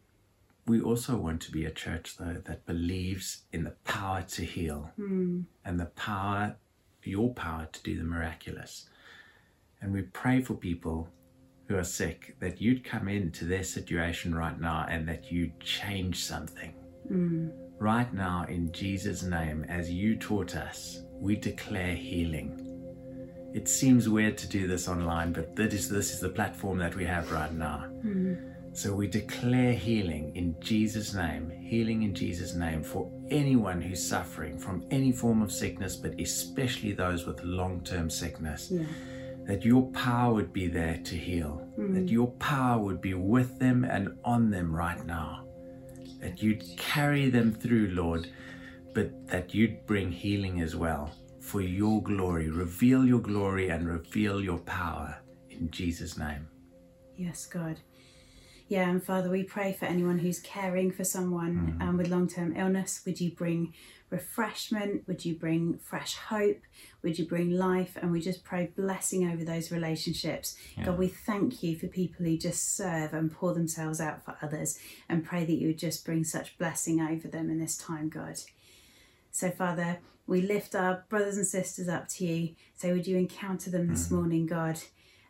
we 0.67 0.81
also 0.81 1.17
want 1.17 1.41
to 1.43 1.53
be 1.53 1.65
a 1.65 1.71
church, 1.71 2.17
though, 2.17 2.41
that 2.45 2.67
believes 2.67 3.43
in 3.53 3.65
the 3.65 3.75
power 3.85 4.23
to 4.23 4.45
heal 4.45 4.91
hmm. 4.97 5.43
and 5.65 5.81
the 5.81 5.87
power, 5.87 6.57
your 7.07 7.33
power 7.35 7.69
to 7.73 7.83
do 7.83 7.97
the 7.97 8.05
miraculous. 8.05 8.89
And 9.81 9.93
we 9.93 10.03
pray 10.03 10.41
for 10.43 10.55
people 10.55 11.09
who 11.69 11.77
are 11.77 11.85
sick 11.85 12.37
that 12.41 12.61
you'd 12.61 12.85
come 12.85 13.09
into 13.09 13.45
their 13.45 13.65
situation 13.65 14.35
right 14.35 14.61
now 14.61 14.87
and 14.89 15.09
that 15.09 15.33
you'd 15.33 15.59
change 15.61 16.25
something. 16.25 16.75
Mm. 17.11 17.53
Right 17.79 18.13
now, 18.13 18.45
in 18.49 18.71
Jesus' 18.73 19.23
name, 19.23 19.65
as 19.69 19.91
you 19.91 20.17
taught 20.17 20.55
us, 20.55 21.03
we 21.19 21.35
declare 21.37 21.95
healing. 21.95 22.69
It 23.55 23.69
seems 23.69 24.09
weird 24.09 24.39
to 24.39 24.49
do 24.49 24.67
this 24.67 24.89
online, 24.89 25.33
but 25.33 25.57
that 25.57 25.73
is, 25.73 25.89
this 25.89 26.13
is 26.13 26.21
the 26.21 26.29
platform 26.29 26.79
that 26.79 26.95
we 26.95 27.05
have 27.05 27.31
right 27.33 27.53
now. 27.53 27.87
Mm. 28.05 28.52
So 28.75 28.95
we 28.95 29.07
declare 29.07 29.75
healing 29.75 30.35
in 30.35 30.57
Jesus' 30.61 31.13
name, 31.13 31.51
healing 31.51 32.05
in 32.05 32.15
Jesus' 32.15 32.55
name 32.55 32.83
for 32.83 33.11
anyone 33.31 33.83
who's 33.83 34.07
suffering 34.07 34.59
from 34.59 34.87
any 34.91 35.13
form 35.13 35.43
of 35.43 35.53
sickness, 35.53 35.95
but 35.95 36.19
especially 36.19 36.93
those 36.93 37.27
with 37.27 37.45
long 37.45 37.83
term 37.83 38.09
sickness. 38.09 38.73
That 39.45 39.65
your 39.65 39.91
power 39.91 40.33
would 40.33 40.53
be 40.53 40.69
there 40.69 40.99
to 41.05 41.17
heal, 41.17 41.69
mm. 41.77 41.95
that 41.95 42.09
your 42.09 42.29
power 42.33 42.81
would 42.81 43.01
be 43.01 43.15
with 43.15 43.59
them 43.59 43.85
and 43.85 44.17
on 44.25 44.51
them 44.51 44.75
right 44.75 45.05
now. 45.05 45.45
That 46.21 46.41
you'd 46.43 46.65
carry 46.79 47.29
them 47.29 47.53
through, 47.53 47.89
Lord, 47.89 48.29
but 48.95 49.27
that 49.27 49.53
you'd 49.53 49.85
bring 49.85 50.13
healing 50.13 50.61
as 50.61 50.77
well 50.77 51.11
for 51.41 51.61
your 51.61 52.01
glory. 52.03 52.49
Reveal 52.49 53.05
your 53.05 53.21
glory 53.21 53.69
and 53.69 53.87
reveal 53.87 54.41
your 54.41 54.59
power 54.59 55.17
in 55.51 55.71
Jesus' 55.71 56.17
name. 56.17 56.47
Yes, 57.17 57.47
God. 57.47 57.81
Yeah, 58.73 58.89
and 58.89 59.05
Father, 59.05 59.29
we 59.29 59.43
pray 59.43 59.75
for 59.75 59.85
anyone 59.85 60.21
who's 60.21 60.41
caring 60.41 60.93
for 60.93 61.05
someone 61.05 61.77
um, 61.83 61.99
with 61.99 62.09
long 62.09 62.27
term 62.27 62.57
illness. 62.57 63.03
Would 63.05 63.21
you 63.21 63.31
bring 63.31 63.75
refreshment? 64.09 65.07
Would 65.07 65.27
you 65.27 65.35
bring 65.35 65.77
fresh 65.77 66.15
hope? 66.17 66.63
Would 67.03 67.19
you 67.19 67.27
bring 67.27 67.51
life? 67.51 67.99
And 68.01 68.11
we 68.11 68.23
just 68.23 68.45
pray 68.45 68.73
blessing 68.75 69.31
over 69.31 69.45
those 69.45 69.71
relationships. 69.71 70.57
God, 70.83 70.97
we 70.97 71.09
thank 71.09 71.63
you 71.63 71.77
for 71.77 71.87
people 71.87 72.25
who 72.25 72.39
just 72.39 72.75
serve 72.75 73.13
and 73.13 73.31
pour 73.31 73.53
themselves 73.53 74.01
out 74.01 74.25
for 74.25 74.39
others 74.41 74.79
and 75.07 75.23
pray 75.23 75.45
that 75.45 75.53
you 75.53 75.67
would 75.67 75.79
just 75.79 76.03
bring 76.07 76.25
such 76.25 76.57
blessing 76.57 76.99
over 76.99 77.29
them 77.29 77.51
in 77.51 77.61
this 77.61 77.77
time, 77.77 78.09
God. 78.09 78.39
So, 79.31 79.51
Father, 79.51 79.99
we 80.27 80.41
lift 80.41 80.75
our 80.75 81.05
brothers 81.11 81.37
and 81.37 81.47
sisters 81.47 81.89
up 81.89 82.09
to 82.09 82.25
you. 82.25 82.55
So, 82.79 82.95
would 82.95 83.07
you 83.07 83.19
encounter 83.19 83.69
them 83.69 83.89
this 83.89 84.11
morning, 84.11 84.47
God? 84.47 84.79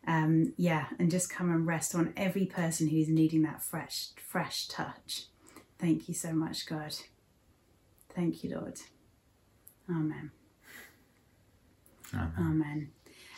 Um, 0.06 0.52
yeah, 0.56 0.86
and 0.98 1.10
just 1.10 1.30
come 1.30 1.50
and 1.50 1.66
rest 1.66 1.94
on 1.94 2.12
every 2.16 2.46
person 2.46 2.88
who's 2.88 3.08
needing 3.08 3.42
that 3.42 3.62
fresh, 3.62 4.08
fresh 4.16 4.66
touch. 4.66 5.26
Thank 5.78 6.08
you 6.08 6.14
so 6.14 6.32
much, 6.32 6.66
God. 6.66 6.94
Thank 8.14 8.42
you, 8.42 8.56
Lord. 8.56 8.78
Amen. 9.88 10.30
Amen. 12.14 12.90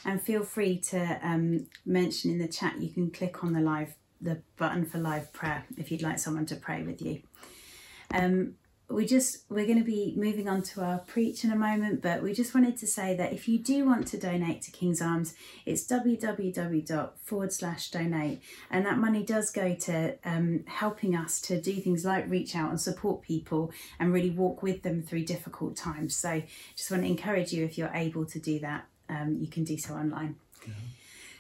And 0.05 0.21
feel 0.21 0.43
free 0.43 0.79
to 0.79 1.19
um, 1.23 1.67
mention 1.87 2.31
in 2.31 2.39
the 2.39 2.49
chat. 2.49 2.81
You 2.81 2.91
can 2.91 3.11
click 3.11 3.43
on 3.45 3.53
the 3.53 3.61
live 3.61 3.95
the 4.21 4.41
button 4.57 4.87
for 4.87 4.99
live 4.99 5.33
prayer 5.33 5.65
if 5.77 5.91
you'd 5.91 6.03
like 6.03 6.19
someone 6.19 6.47
to 6.47 6.57
pray 6.57 6.83
with 6.83 7.03
you. 7.03 7.21
Um, 8.13 8.55
we 8.95 9.07
just 9.07 9.45
we're 9.49 9.67
going 9.67 9.79
to 9.79 9.85
be 9.85 10.15
moving 10.17 10.49
on 10.49 10.63
to 10.63 10.81
our 10.81 10.99
preach 10.99 11.45
in 11.45 11.51
a 11.51 11.57
moment 11.57 12.01
but 12.01 12.23
we 12.23 12.33
just 12.33 12.55
wanted 12.55 12.77
to 12.77 12.87
say 12.87 13.17
that 13.17 13.33
if 13.33 13.49
you 13.49 13.59
do 13.59 13.85
want 13.85 14.07
to 14.07 14.19
donate 14.19 14.63
to 14.63 14.71
king's 14.71 15.03
arms 15.03 15.35
it's 15.67 15.87
www 15.87 17.11
forward 17.25 17.53
slash 17.53 17.91
donate. 17.91 18.41
And 18.71 18.85
that 18.87 18.99
money 18.99 19.23
does 19.23 19.51
go 19.51 19.75
to 19.75 20.15
um, 20.25 20.65
helping 20.67 21.17
us 21.17 21.41
to 21.43 21.61
do 21.61 21.75
things 21.81 22.05
like 22.05 22.29
reach 22.29 22.55
out 22.55 22.71
and 22.71 22.81
support 22.81 23.23
people 23.23 23.73
and 23.99 24.13
really 24.13 24.31
walk 24.31 24.63
with 24.63 24.83
them 24.83 25.03
through 25.03 25.25
difficult 25.25 25.77
times. 25.77 26.15
So 26.17 26.43
just 26.77 26.91
want 26.91 27.03
to 27.03 27.09
encourage 27.09 27.53
you 27.53 27.65
if 27.65 27.79
you're 27.79 27.93
able 27.95 28.25
to 28.27 28.39
do 28.39 28.59
that 28.61 28.87
um, 29.09 29.37
you 29.41 29.49
can 29.49 29.65
do 29.65 29.77
so 29.77 29.95
online 29.95 30.37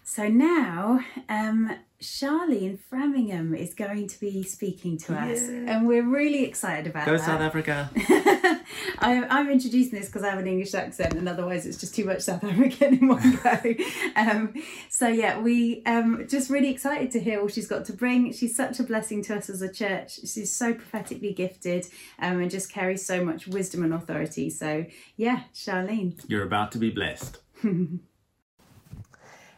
so 0.04 0.28
now, 0.28 1.00
um, 1.28 1.70
Charlene 2.04 2.78
Framingham 2.78 3.54
is 3.54 3.72
going 3.72 4.06
to 4.08 4.20
be 4.20 4.42
speaking 4.42 4.98
to 4.98 5.14
us, 5.14 5.40
and 5.48 5.86
we're 5.86 6.06
really 6.06 6.44
excited 6.44 6.86
about 6.86 7.06
Go 7.06 7.16
that. 7.16 7.24
South 7.24 7.40
Africa. 7.40 7.90
I'm, 8.98 9.26
I'm 9.30 9.50
introducing 9.50 9.98
this 9.98 10.08
because 10.08 10.22
I 10.22 10.28
have 10.28 10.38
an 10.38 10.46
English 10.46 10.74
accent, 10.74 11.14
and 11.14 11.26
otherwise 11.26 11.64
it's 11.64 11.78
just 11.78 11.94
too 11.94 12.04
much 12.04 12.20
South 12.20 12.44
African 12.44 12.98
in 12.98 13.08
one 13.08 13.40
go. 13.42 13.74
um, 14.16 14.52
so 14.90 15.08
yeah, 15.08 15.40
we 15.40 15.82
um, 15.86 16.26
just 16.28 16.50
really 16.50 16.70
excited 16.70 17.10
to 17.12 17.20
hear 17.20 17.40
all 17.40 17.48
she's 17.48 17.66
got 17.66 17.86
to 17.86 17.94
bring. 17.94 18.32
She's 18.32 18.54
such 18.54 18.78
a 18.80 18.82
blessing 18.82 19.22
to 19.24 19.36
us 19.36 19.48
as 19.48 19.62
a 19.62 19.72
church. 19.72 20.20
She's 20.26 20.54
so 20.54 20.74
prophetically 20.74 21.32
gifted, 21.32 21.86
um, 22.18 22.42
and 22.42 22.50
just 22.50 22.70
carries 22.70 23.06
so 23.06 23.24
much 23.24 23.46
wisdom 23.46 23.82
and 23.82 23.94
authority. 23.94 24.50
So 24.50 24.84
yeah, 25.16 25.44
Charlene. 25.54 26.22
You're 26.28 26.44
about 26.44 26.72
to 26.72 26.78
be 26.78 26.90
blessed. 26.90 27.38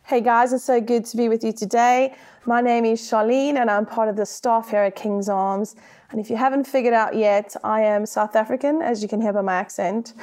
Hey 0.08 0.20
guys, 0.20 0.52
it's 0.52 0.62
so 0.62 0.80
good 0.80 1.04
to 1.06 1.16
be 1.16 1.28
with 1.28 1.42
you 1.42 1.52
today. 1.52 2.14
My 2.44 2.60
name 2.60 2.84
is 2.84 3.00
Charlene 3.00 3.56
and 3.56 3.68
I'm 3.68 3.84
part 3.84 4.08
of 4.08 4.14
the 4.14 4.24
staff 4.24 4.70
here 4.70 4.84
at 4.84 4.94
King's 4.94 5.28
Arms. 5.28 5.74
And 6.12 6.20
if 6.20 6.30
you 6.30 6.36
haven't 6.36 6.62
figured 6.62 6.94
out 6.94 7.16
yet, 7.16 7.56
I 7.64 7.80
am 7.80 8.06
South 8.06 8.36
African, 8.36 8.82
as 8.82 9.02
you 9.02 9.08
can 9.08 9.20
hear 9.20 9.32
by 9.32 9.40
my 9.40 9.54
accent. 9.54 10.14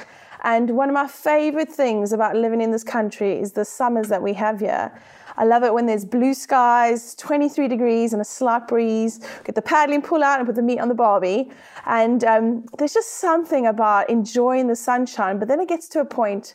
And 0.42 0.70
one 0.70 0.88
of 0.88 0.94
my 0.94 1.06
favorite 1.06 1.70
things 1.70 2.14
about 2.14 2.34
living 2.34 2.62
in 2.62 2.70
this 2.70 2.82
country 2.82 3.38
is 3.38 3.52
the 3.52 3.66
summers 3.66 4.08
that 4.08 4.22
we 4.22 4.32
have 4.32 4.58
here. 4.58 4.90
I 5.36 5.44
love 5.44 5.64
it 5.64 5.74
when 5.74 5.84
there's 5.84 6.06
blue 6.06 6.32
skies, 6.32 7.14
23 7.16 7.68
degrees, 7.68 8.14
and 8.14 8.22
a 8.22 8.24
slight 8.24 8.66
breeze. 8.66 9.20
Get 9.44 9.54
the 9.54 9.60
paddling 9.60 10.00
pull 10.00 10.24
out 10.24 10.38
and 10.38 10.46
put 10.46 10.56
the 10.56 10.62
meat 10.62 10.78
on 10.78 10.88
the 10.88 10.94
barbie. 10.94 11.50
And 11.84 12.24
um, 12.24 12.64
there's 12.78 12.94
just 12.94 13.20
something 13.20 13.66
about 13.66 14.08
enjoying 14.08 14.66
the 14.66 14.76
sunshine. 14.76 15.38
But 15.38 15.48
then 15.48 15.60
it 15.60 15.68
gets 15.68 15.88
to 15.88 16.00
a 16.00 16.06
point 16.06 16.54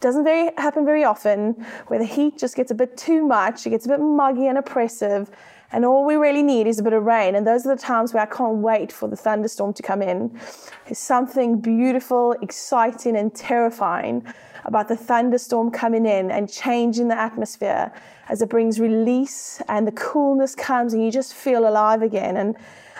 doesn't 0.00 0.24
very 0.24 0.50
happen 0.56 0.84
very 0.84 1.04
often 1.04 1.52
where 1.86 1.98
the 1.98 2.04
heat 2.04 2.38
just 2.38 2.56
gets 2.56 2.70
a 2.70 2.74
bit 2.74 2.96
too 2.96 3.26
much 3.26 3.66
it 3.66 3.70
gets 3.70 3.86
a 3.86 3.88
bit 3.88 4.00
muggy 4.00 4.46
and 4.46 4.58
oppressive 4.58 5.30
and 5.72 5.84
all 5.84 6.04
we 6.04 6.14
really 6.14 6.42
need 6.42 6.66
is 6.66 6.78
a 6.78 6.82
bit 6.82 6.92
of 6.92 7.04
rain. 7.04 7.34
And 7.34 7.46
those 7.46 7.66
are 7.66 7.74
the 7.74 7.80
times 7.80 8.14
where 8.14 8.22
i 8.22 8.26
can't 8.26 8.58
wait 8.58 8.92
for 8.92 9.08
the 9.08 9.16
thunderstorm 9.16 9.72
to 9.74 9.82
come 9.82 10.02
in. 10.02 10.38
There's 10.84 10.98
something 10.98 11.60
beautiful 11.60 12.32
exciting 12.42 13.16
and 13.16 13.34
terrifying 13.34 14.24
about 14.64 14.88
the 14.88 14.96
thunderstorm 14.96 15.70
coming 15.70 16.06
in 16.06 16.30
and 16.30 16.50
changing 16.50 17.08
the 17.08 17.18
atmosphere 17.18 17.92
as 18.28 18.42
it 18.42 18.48
brings 18.48 18.80
release 18.80 19.60
and 19.68 19.86
the 19.86 19.92
coolness 19.92 20.54
comes 20.54 20.92
and 20.92 21.04
you 21.04 21.10
just 21.10 21.34
feel 21.34 21.68
alive 21.68 22.02
again. 22.02 22.36
And 22.36 22.56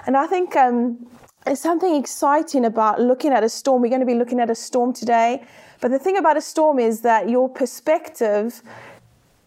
and 0.06 0.16
i 0.16 0.26
think 0.26 0.54
um, 0.54 1.06
there's 1.44 1.60
something 1.60 1.94
exciting 1.94 2.64
about 2.64 3.00
looking 3.00 3.32
at 3.32 3.44
a 3.44 3.48
storm. 3.48 3.80
We're 3.82 3.88
going 3.88 4.00
to 4.00 4.06
be 4.06 4.14
looking 4.14 4.40
at 4.40 4.50
a 4.50 4.54
storm 4.54 4.92
today 4.92 5.44
but 5.80 5.90
the 5.90 5.98
thing 5.98 6.16
about 6.16 6.36
a 6.36 6.40
storm 6.40 6.78
is 6.78 7.00
that 7.02 7.28
your 7.28 7.48
perspective 7.48 8.62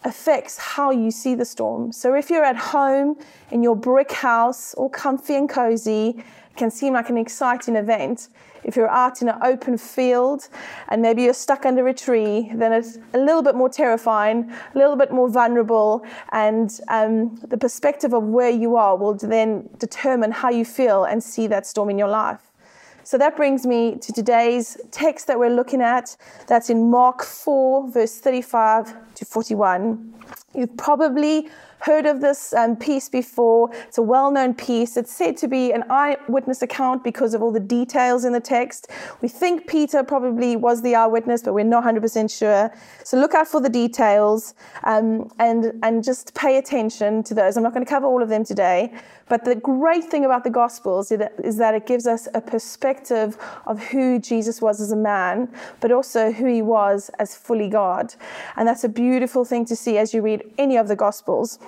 affects 0.03 0.57
how 0.57 0.91
you 0.91 1.11
see 1.11 1.35
the 1.35 1.45
storm. 1.45 1.91
So 1.91 2.13
if 2.13 2.29
you're 2.29 2.45
at 2.45 2.55
home 2.55 3.17
in 3.51 3.63
your 3.63 3.75
brick 3.75 4.11
house, 4.11 4.73
all 4.75 4.89
comfy 4.89 5.35
and 5.35 5.49
cozy, 5.49 6.09
it 6.51 6.57
can 6.57 6.71
seem 6.71 6.93
like 6.93 7.09
an 7.09 7.17
exciting 7.17 7.75
event. 7.75 8.29
If 8.63 8.75
you're 8.75 8.89
out 8.89 9.21
in 9.21 9.29
an 9.29 9.37
open 9.41 9.77
field 9.77 10.47
and 10.89 11.01
maybe 11.01 11.23
you're 11.23 11.33
stuck 11.33 11.65
under 11.65 11.87
a 11.87 11.93
tree, 11.93 12.51
then 12.53 12.73
it's 12.73 12.97
a 13.13 13.17
little 13.17 13.41
bit 13.41 13.55
more 13.55 13.69
terrifying, 13.69 14.51
a 14.75 14.77
little 14.77 14.95
bit 14.95 15.11
more 15.11 15.29
vulnerable, 15.29 16.05
and 16.31 16.79
um, 16.89 17.35
the 17.47 17.57
perspective 17.57 18.13
of 18.13 18.23
where 18.23 18.49
you 18.49 18.75
are 18.75 18.97
will 18.97 19.13
then 19.13 19.69
determine 19.79 20.31
how 20.31 20.49
you 20.49 20.65
feel 20.65 21.05
and 21.05 21.23
see 21.23 21.47
that 21.47 21.65
storm 21.65 21.89
in 21.89 21.97
your 21.97 22.09
life. 22.09 22.48
So 23.09 23.17
that 23.17 23.35
brings 23.35 23.65
me 23.65 23.95
to 24.01 24.13
today's 24.13 24.77
text 24.91 25.25
that 25.25 25.39
we're 25.39 25.49
looking 25.49 25.81
at. 25.81 26.15
That's 26.45 26.69
in 26.69 26.91
Mark 26.91 27.23
4, 27.23 27.89
verse 27.89 28.19
35 28.19 29.15
to 29.15 29.25
41. 29.25 30.13
You've 30.53 30.75
probably 30.77 31.47
heard 31.81 32.05
of 32.05 32.21
this 32.21 32.53
um, 32.53 32.75
piece 32.75 33.09
before. 33.09 33.69
It's 33.87 33.97
a 33.97 34.01
well 34.01 34.31
known 34.31 34.53
piece. 34.53 34.97
It's 34.97 35.11
said 35.11 35.37
to 35.37 35.47
be 35.47 35.71
an 35.71 35.83
eyewitness 35.89 36.61
account 36.61 37.03
because 37.03 37.33
of 37.33 37.41
all 37.41 37.51
the 37.51 37.59
details 37.59 38.25
in 38.25 38.33
the 38.33 38.39
text. 38.39 38.89
We 39.21 39.29
think 39.29 39.67
Peter 39.67 40.03
probably 40.03 40.55
was 40.55 40.81
the 40.81 40.95
eyewitness, 40.95 41.43
but 41.43 41.53
we're 41.53 41.63
not 41.63 41.83
100% 41.83 42.37
sure. 42.37 42.71
So 43.03 43.17
look 43.17 43.33
out 43.33 43.47
for 43.47 43.61
the 43.61 43.69
details 43.69 44.55
um, 44.83 45.31
and, 45.39 45.73
and 45.83 46.03
just 46.03 46.33
pay 46.35 46.57
attention 46.57 47.23
to 47.23 47.33
those. 47.33 47.55
I'm 47.55 47.63
not 47.63 47.73
going 47.73 47.85
to 47.85 47.89
cover 47.89 48.07
all 48.07 48.21
of 48.21 48.29
them 48.29 48.43
today. 48.43 48.93
But 49.29 49.45
the 49.45 49.55
great 49.55 50.05
thing 50.05 50.25
about 50.25 50.43
the 50.43 50.49
Gospels 50.49 51.11
is 51.11 51.57
that 51.57 51.75
it 51.75 51.85
gives 51.85 52.07
us 52.07 52.27
a 52.33 52.41
perspective 52.41 53.37
of 53.67 53.79
who 53.79 54.19
Jesus 54.19 54.59
was 54.59 54.81
as 54.81 54.91
a 54.91 54.95
man, 54.95 55.53
but 55.81 55.91
also 55.91 56.31
who 56.31 56.47
he 56.47 56.63
was 56.63 57.11
as 57.19 57.35
fully 57.35 57.69
God. 57.69 58.15
And 58.57 58.67
that's 58.67 58.83
a 58.83 58.89
beautiful 58.89 59.45
thing 59.45 59.65
to 59.65 59.75
see 59.75 59.99
as 59.99 60.15
you 60.15 60.23
read 60.23 60.38
any 60.57 60.77
of 60.77 60.87
the 60.87 60.95
Gospels. 60.95 61.59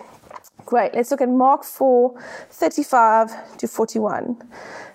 Great, 0.66 0.94
let's 0.94 1.12
look 1.12 1.22
at 1.22 1.30
Mark 1.30 1.64
4 1.64 2.20
35 2.50 3.58
to 3.58 3.68
41. 3.68 4.42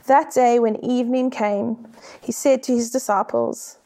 That 0.07 0.33
day, 0.33 0.59
when 0.59 0.77
evening 0.85 1.31
came, 1.31 1.89
he 2.21 2.33
said 2.33 2.63
to 2.65 2.73
his 2.73 2.91
disciples, 2.91 3.79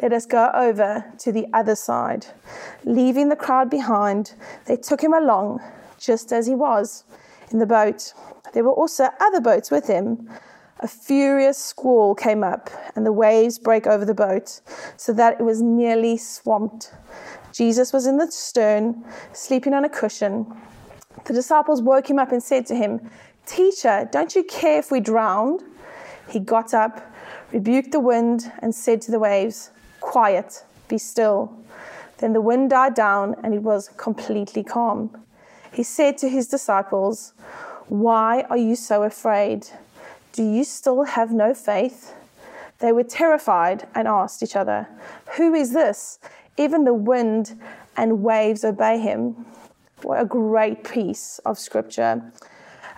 Let 0.00 0.12
us 0.12 0.24
go 0.24 0.50
over 0.54 1.04
to 1.18 1.32
the 1.32 1.46
other 1.52 1.74
side. 1.74 2.26
Leaving 2.84 3.28
the 3.28 3.36
crowd 3.36 3.68
behind, 3.68 4.34
they 4.66 4.76
took 4.76 5.02
him 5.02 5.12
along 5.12 5.60
just 5.98 6.32
as 6.32 6.46
he 6.46 6.54
was 6.54 7.04
in 7.50 7.58
the 7.58 7.66
boat. 7.66 8.12
There 8.52 8.64
were 8.64 8.72
also 8.72 9.08
other 9.20 9.40
boats 9.40 9.70
with 9.70 9.86
him. 9.86 10.28
A 10.80 10.88
furious 10.88 11.56
squall 11.56 12.14
came 12.14 12.44
up, 12.44 12.70
and 12.94 13.06
the 13.06 13.12
waves 13.12 13.58
broke 13.58 13.86
over 13.86 14.04
the 14.04 14.14
boat, 14.14 14.60
so 14.96 15.12
that 15.12 15.40
it 15.40 15.44
was 15.44 15.62
nearly 15.62 16.16
swamped. 16.16 16.92
Jesus 17.54 17.92
was 17.92 18.06
in 18.06 18.18
the 18.18 18.28
stern, 18.32 19.04
sleeping 19.32 19.74
on 19.74 19.84
a 19.84 19.88
cushion. 19.88 20.44
The 21.24 21.32
disciples 21.32 21.80
woke 21.80 22.10
him 22.10 22.18
up 22.18 22.32
and 22.32 22.42
said 22.42 22.66
to 22.66 22.74
him, 22.74 23.08
Teacher, 23.46 24.08
don't 24.10 24.34
you 24.34 24.42
care 24.42 24.80
if 24.80 24.90
we 24.90 24.98
drowned? 24.98 25.62
He 26.28 26.40
got 26.40 26.74
up, 26.74 27.00
rebuked 27.52 27.92
the 27.92 28.00
wind, 28.00 28.50
and 28.58 28.74
said 28.74 29.00
to 29.02 29.12
the 29.12 29.20
waves, 29.20 29.70
Quiet, 30.00 30.64
be 30.88 30.98
still. 30.98 31.56
Then 32.18 32.32
the 32.32 32.40
wind 32.40 32.70
died 32.70 32.94
down, 32.94 33.36
and 33.44 33.54
it 33.54 33.62
was 33.62 33.88
completely 33.96 34.64
calm. 34.64 35.16
He 35.72 35.84
said 35.84 36.18
to 36.18 36.28
his 36.28 36.48
disciples, 36.48 37.34
Why 37.86 38.42
are 38.50 38.56
you 38.56 38.74
so 38.74 39.04
afraid? 39.04 39.68
Do 40.32 40.42
you 40.42 40.64
still 40.64 41.04
have 41.04 41.30
no 41.30 41.54
faith? 41.54 42.14
They 42.80 42.90
were 42.90 43.04
terrified 43.04 43.86
and 43.94 44.08
asked 44.08 44.42
each 44.42 44.56
other, 44.56 44.88
Who 45.36 45.54
is 45.54 45.72
this? 45.72 46.18
Even 46.56 46.84
the 46.84 46.94
wind 46.94 47.60
and 47.96 48.22
waves 48.22 48.64
obey 48.64 48.98
him. 48.98 49.46
What 50.02 50.20
a 50.20 50.24
great 50.24 50.84
piece 50.84 51.38
of 51.40 51.58
scripture. 51.58 52.32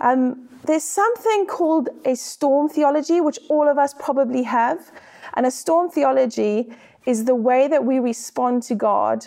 Um, 0.00 0.48
there's 0.64 0.84
something 0.84 1.46
called 1.46 1.88
a 2.04 2.16
storm 2.16 2.68
theology, 2.68 3.20
which 3.20 3.38
all 3.48 3.68
of 3.68 3.78
us 3.78 3.94
probably 3.94 4.42
have. 4.42 4.90
And 5.34 5.46
a 5.46 5.50
storm 5.50 5.90
theology 5.90 6.72
is 7.06 7.24
the 7.24 7.34
way 7.34 7.68
that 7.68 7.84
we 7.84 7.98
respond 7.98 8.62
to 8.64 8.74
God 8.74 9.26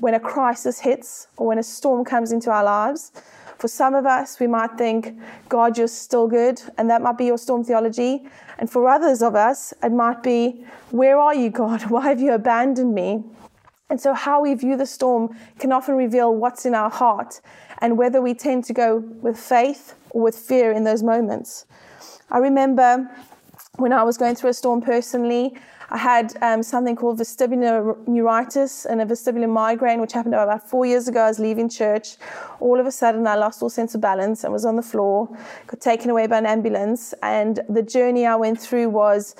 when 0.00 0.14
a 0.14 0.20
crisis 0.20 0.80
hits 0.80 1.28
or 1.36 1.46
when 1.46 1.58
a 1.58 1.62
storm 1.62 2.04
comes 2.04 2.32
into 2.32 2.50
our 2.50 2.64
lives. 2.64 3.12
For 3.58 3.68
some 3.68 3.94
of 3.94 4.06
us, 4.06 4.40
we 4.40 4.46
might 4.46 4.78
think, 4.78 5.18
God, 5.48 5.76
you're 5.76 5.86
still 5.86 6.26
good, 6.26 6.62
and 6.78 6.88
that 6.88 7.02
might 7.02 7.18
be 7.18 7.26
your 7.26 7.36
storm 7.36 7.62
theology. 7.62 8.26
And 8.58 8.70
for 8.70 8.88
others 8.88 9.22
of 9.22 9.34
us, 9.34 9.74
it 9.82 9.92
might 9.92 10.22
be, 10.22 10.64
Where 10.90 11.18
are 11.18 11.34
you, 11.34 11.50
God? 11.50 11.82
Why 11.90 12.08
have 12.08 12.20
you 12.20 12.32
abandoned 12.32 12.94
me? 12.94 13.22
And 13.90 14.00
so, 14.00 14.14
how 14.14 14.40
we 14.40 14.54
view 14.54 14.76
the 14.76 14.86
storm 14.86 15.36
can 15.58 15.72
often 15.72 15.96
reveal 15.96 16.34
what's 16.34 16.64
in 16.64 16.74
our 16.74 16.90
heart 16.90 17.40
and 17.78 17.98
whether 17.98 18.22
we 18.22 18.34
tend 18.34 18.64
to 18.64 18.72
go 18.72 18.98
with 19.20 19.38
faith 19.38 19.94
or 20.10 20.22
with 20.22 20.36
fear 20.36 20.70
in 20.70 20.84
those 20.84 21.02
moments. 21.02 21.66
I 22.30 22.38
remember 22.38 23.10
when 23.76 23.92
I 23.92 24.04
was 24.04 24.16
going 24.16 24.36
through 24.36 24.50
a 24.50 24.54
storm 24.54 24.80
personally, 24.80 25.54
I 25.92 25.98
had 25.98 26.36
um, 26.40 26.62
something 26.62 26.94
called 26.94 27.18
vestibular 27.18 27.96
neuritis 28.06 28.86
and 28.86 29.02
a 29.02 29.04
vestibular 29.04 29.48
migraine, 29.48 30.00
which 30.00 30.12
happened 30.12 30.34
about 30.34 30.68
four 30.68 30.86
years 30.86 31.08
ago. 31.08 31.22
I 31.22 31.28
was 31.28 31.40
leaving 31.40 31.68
church. 31.68 32.16
All 32.60 32.78
of 32.78 32.86
a 32.86 32.92
sudden, 32.92 33.26
I 33.26 33.34
lost 33.34 33.60
all 33.60 33.70
sense 33.70 33.96
of 33.96 34.00
balance 34.00 34.44
and 34.44 34.52
was 34.52 34.64
on 34.64 34.76
the 34.76 34.82
floor, 34.82 35.28
got 35.66 35.80
taken 35.80 36.10
away 36.10 36.28
by 36.28 36.38
an 36.38 36.46
ambulance. 36.46 37.12
And 37.24 37.58
the 37.68 37.82
journey 37.82 38.24
I 38.24 38.36
went 38.36 38.60
through 38.60 38.90
was 38.90 39.34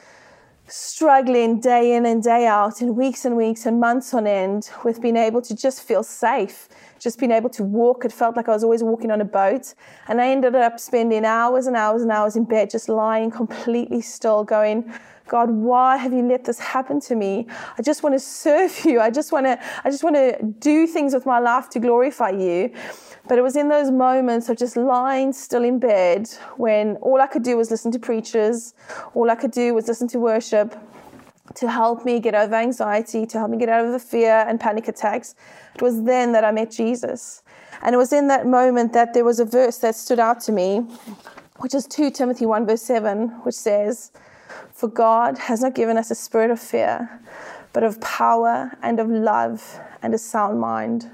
struggling 0.71 1.61
day 1.61 1.95
in 1.95 2.07
and 2.07 2.23
day 2.23 2.47
out, 2.47 2.81
in 2.81 2.95
weeks 2.95 3.25
and 3.25 3.37
weeks 3.37 3.67
and 3.67 3.81
months 3.81 4.15
on 4.15 4.27
end, 4.27 4.71
with 4.85 5.01
being 5.01 5.17
able 5.17 5.43
to 5.43 5.55
just 5.55 5.83
feel 5.83 6.03
safe, 6.03 6.69
just 6.99 7.19
being 7.19 7.33
able 7.33 7.51
to 7.51 7.63
walk. 7.63 8.05
It 8.05 8.13
felt 8.13 8.37
like 8.37 8.49
I 8.49 8.53
was 8.53 8.65
always 8.65 8.83
walking 8.83 9.11
on 9.11 9.21
a 9.21 9.25
boat. 9.25 9.75
And 10.09 10.21
I 10.21 10.29
ended 10.29 10.55
up 10.55 10.79
spending 10.79 11.25
hours 11.25 11.67
and 11.67 11.77
hours 11.77 12.03
and 12.03 12.11
hours 12.11 12.37
in 12.37 12.45
bed, 12.45 12.71
just 12.71 12.89
lying 12.89 13.31
completely 13.31 14.01
still, 14.01 14.45
going, 14.45 14.93
God, 15.31 15.49
why 15.51 15.97
have 15.97 16.13
you 16.13 16.23
let 16.27 16.43
this 16.43 16.59
happen 16.59 16.99
to 17.03 17.15
me? 17.15 17.47
I 17.79 17.83
just 17.83 18.03
want 18.03 18.17
to 18.17 18.19
serve 18.19 18.85
you. 18.85 19.01
I 19.01 19.11
just 19.11 19.31
want 19.31 19.47
to, 19.47 19.61
I 19.85 19.89
just 19.89 20.03
want 20.03 20.17
to 20.17 20.37
do 20.59 20.89
things 20.89 21.15
with 21.15 21.25
my 21.25 21.39
life 21.39 21.71
to 21.71 21.79
glorify 21.79 22.31
you. 22.31 22.73
But 23.29 23.39
it 23.39 23.43
was 23.43 23.55
in 23.55 23.69
those 23.69 23.93
moments 23.93 24.49
of 24.49 24.57
just 24.57 24.77
lying 24.77 25.33
still 25.33 25.63
in 25.63 25.79
bed 25.79 26.29
when 26.57 26.97
all 26.97 27.21
I 27.21 27.29
could 27.29 27.45
do 27.45 27.57
was 27.57 27.71
listen 27.71 27.93
to 27.93 28.01
preachers, 28.01 28.75
all 29.15 29.31
I 29.31 29.37
could 29.37 29.53
do 29.53 29.73
was 29.73 29.87
listen 29.87 30.09
to 30.09 30.19
worship 30.19 30.77
to 31.55 31.71
help 31.71 32.05
me 32.05 32.19
get 32.19 32.35
over 32.35 32.57
anxiety, 32.57 33.25
to 33.27 33.39
help 33.39 33.53
me 33.53 33.57
get 33.57 33.69
out 33.69 33.85
of 33.87 33.93
the 33.93 34.01
fear 34.01 34.45
and 34.49 34.59
panic 34.59 34.89
attacks. 34.89 35.37
It 35.77 35.83
was 35.83 36.03
then 36.03 36.33
that 36.33 36.43
I 36.43 36.51
met 36.51 36.73
Jesus. 36.73 37.45
And 37.83 37.95
it 37.95 37.99
was 37.99 38.13
in 38.13 38.27
that 38.27 38.49
moment 38.49 38.95
that 38.95 39.15
there 39.15 39.25
was 39.25 39.39
a 39.39 39.45
verse 39.45 39.79
that 39.79 39.95
stood 39.95 40.19
out 40.19 40.41
to 40.41 40.53
me, 40.53 40.81
which 41.59 41.73
is 41.73 41.87
2 41.87 42.11
Timothy 42.11 42.47
1, 42.47 42.67
verse 42.67 42.83
7, 42.83 43.29
which 43.45 43.55
says, 43.55 44.11
For 44.73 44.89
God 44.89 45.39
has 45.39 45.61
not 45.61 45.75
given 45.75 45.97
us 45.97 46.11
a 46.11 46.15
spirit 46.15 46.51
of 46.51 46.61
fear, 46.61 47.21
but 47.73 47.83
of 47.83 48.01
power 48.01 48.73
and 48.83 48.99
of 48.99 49.09
love 49.09 49.81
and 50.03 50.15
a 50.15 50.19
sound 50.19 50.61
mind. 50.61 51.11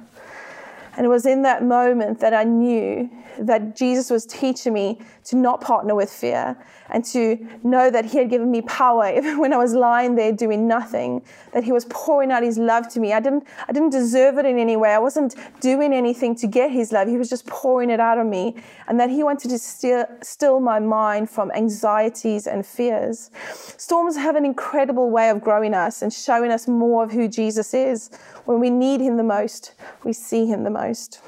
And 0.96 1.04
it 1.04 1.08
was 1.08 1.26
in 1.26 1.42
that 1.42 1.62
moment 1.62 2.20
that 2.20 2.32
I 2.32 2.44
knew 2.44 3.10
that 3.38 3.76
Jesus 3.76 4.08
was 4.10 4.24
teaching 4.24 4.72
me 4.72 5.00
to 5.24 5.36
not 5.36 5.60
partner 5.60 5.94
with 5.94 6.10
fear 6.10 6.56
and 6.90 7.04
to 7.06 7.38
know 7.62 7.90
that 7.90 8.06
He 8.06 8.18
had 8.18 8.30
given 8.30 8.50
me 8.50 8.62
power 8.62 9.12
even 9.16 9.38
when 9.38 9.52
I 9.52 9.56
was 9.56 9.74
lying 9.74 10.14
there 10.14 10.32
doing 10.32 10.68
nothing, 10.68 11.22
that 11.52 11.64
He 11.64 11.72
was 11.72 11.84
pouring 11.86 12.30
out 12.30 12.42
His 12.42 12.58
love 12.58 12.88
to 12.90 13.00
me. 13.00 13.12
I 13.12 13.20
didn't, 13.20 13.46
I 13.68 13.72
didn't 13.72 13.90
deserve 13.90 14.38
it 14.38 14.46
in 14.46 14.58
any 14.58 14.76
way. 14.76 14.90
I 14.90 14.98
wasn't 14.98 15.34
doing 15.60 15.92
anything 15.92 16.34
to 16.36 16.46
get 16.46 16.70
His 16.70 16.92
love. 16.92 17.08
He 17.08 17.16
was 17.16 17.28
just 17.28 17.46
pouring 17.46 17.90
it 17.90 18.00
out 18.00 18.18
on 18.18 18.30
me, 18.30 18.56
and 18.88 18.98
that 19.00 19.10
He 19.10 19.22
wanted 19.22 19.48
to 19.50 19.58
still, 19.58 20.06
still 20.22 20.60
my 20.60 20.78
mind 20.78 21.30
from 21.30 21.50
anxieties 21.52 22.46
and 22.46 22.64
fears. 22.64 23.30
Storms 23.78 24.16
have 24.16 24.36
an 24.36 24.44
incredible 24.44 25.10
way 25.10 25.30
of 25.30 25.40
growing 25.40 25.74
us 25.74 26.02
and 26.02 26.12
showing 26.12 26.50
us 26.50 26.66
more 26.68 27.04
of 27.04 27.12
who 27.12 27.28
Jesus 27.28 27.74
is. 27.74 28.10
When 28.44 28.60
we 28.60 28.70
need 28.70 29.00
Him 29.00 29.16
the 29.16 29.22
most, 29.22 29.72
we 30.04 30.12
see 30.12 30.46
Him 30.46 30.64
the 30.64 30.70
most. 30.70 31.20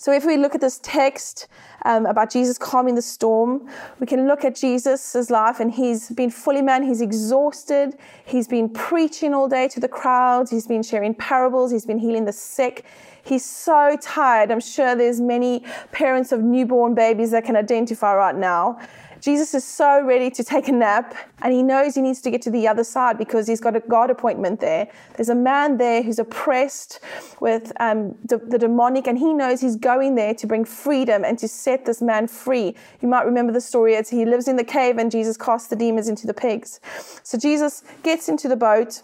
So 0.00 0.14
if 0.14 0.24
we 0.24 0.38
look 0.38 0.54
at 0.54 0.62
this 0.62 0.80
text 0.82 1.46
um, 1.84 2.06
about 2.06 2.30
Jesus 2.30 2.56
calming 2.56 2.94
the 2.94 3.02
storm, 3.02 3.68
we 3.98 4.06
can 4.06 4.26
look 4.26 4.46
at 4.46 4.56
Jesus' 4.56 5.28
life 5.28 5.60
and 5.60 5.70
he's 5.70 6.08
been 6.08 6.30
fully 6.30 6.62
man, 6.62 6.82
he's 6.82 7.02
exhausted, 7.02 7.98
he's 8.24 8.48
been 8.48 8.70
preaching 8.70 9.34
all 9.34 9.46
day 9.46 9.68
to 9.68 9.78
the 9.78 9.88
crowds, 9.88 10.50
he's 10.50 10.66
been 10.66 10.82
sharing 10.82 11.14
parables, 11.14 11.70
he's 11.70 11.84
been 11.84 11.98
healing 11.98 12.24
the 12.24 12.32
sick. 12.32 12.86
He's 13.22 13.44
so 13.44 13.98
tired. 14.00 14.50
I'm 14.50 14.60
sure 14.60 14.96
there's 14.96 15.20
many 15.20 15.66
parents 15.92 16.32
of 16.32 16.40
newborn 16.40 16.94
babies 16.94 17.32
that 17.32 17.44
can 17.44 17.54
identify 17.54 18.14
right 18.14 18.34
now. 18.34 18.80
Jesus 19.20 19.52
is 19.52 19.64
so 19.64 20.02
ready 20.02 20.30
to 20.30 20.42
take 20.42 20.68
a 20.68 20.72
nap, 20.72 21.14
and 21.42 21.52
he 21.52 21.62
knows 21.62 21.94
he 21.94 22.00
needs 22.00 22.22
to 22.22 22.30
get 22.30 22.40
to 22.42 22.50
the 22.50 22.66
other 22.66 22.84
side 22.84 23.18
because 23.18 23.46
he's 23.46 23.60
got 23.60 23.76
a 23.76 23.80
God 23.80 24.10
appointment 24.10 24.60
there. 24.60 24.88
There's 25.16 25.28
a 25.28 25.34
man 25.34 25.76
there 25.76 26.02
who's 26.02 26.18
oppressed 26.18 27.00
with 27.38 27.72
um, 27.80 28.16
the, 28.24 28.38
the 28.38 28.58
demonic, 28.58 29.06
and 29.06 29.18
he 29.18 29.34
knows 29.34 29.60
he's 29.60 29.76
going 29.76 30.14
there 30.14 30.34
to 30.34 30.46
bring 30.46 30.64
freedom 30.64 31.24
and 31.24 31.38
to 31.38 31.48
set 31.48 31.84
this 31.84 32.00
man 32.00 32.28
free. 32.28 32.74
You 33.02 33.08
might 33.08 33.26
remember 33.26 33.52
the 33.52 33.60
story 33.60 33.94
as 33.96 34.08
he 34.08 34.24
lives 34.24 34.48
in 34.48 34.56
the 34.56 34.64
cave, 34.64 34.96
and 34.96 35.10
Jesus 35.10 35.36
casts 35.36 35.68
the 35.68 35.76
demons 35.76 36.08
into 36.08 36.26
the 36.26 36.34
pigs. 36.34 36.80
So 37.22 37.36
Jesus 37.36 37.82
gets 38.02 38.28
into 38.28 38.48
the 38.48 38.56
boat. 38.56 39.02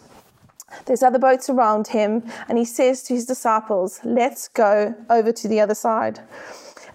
There's 0.86 1.02
other 1.02 1.18
boats 1.18 1.50
around 1.50 1.88
him, 1.88 2.22
and 2.48 2.56
he 2.56 2.64
says 2.64 3.02
to 3.04 3.14
his 3.14 3.26
disciples, 3.26 4.00
Let's 4.02 4.48
go 4.48 4.94
over 5.10 5.30
to 5.30 5.48
the 5.48 5.60
other 5.60 5.74
side. 5.74 6.20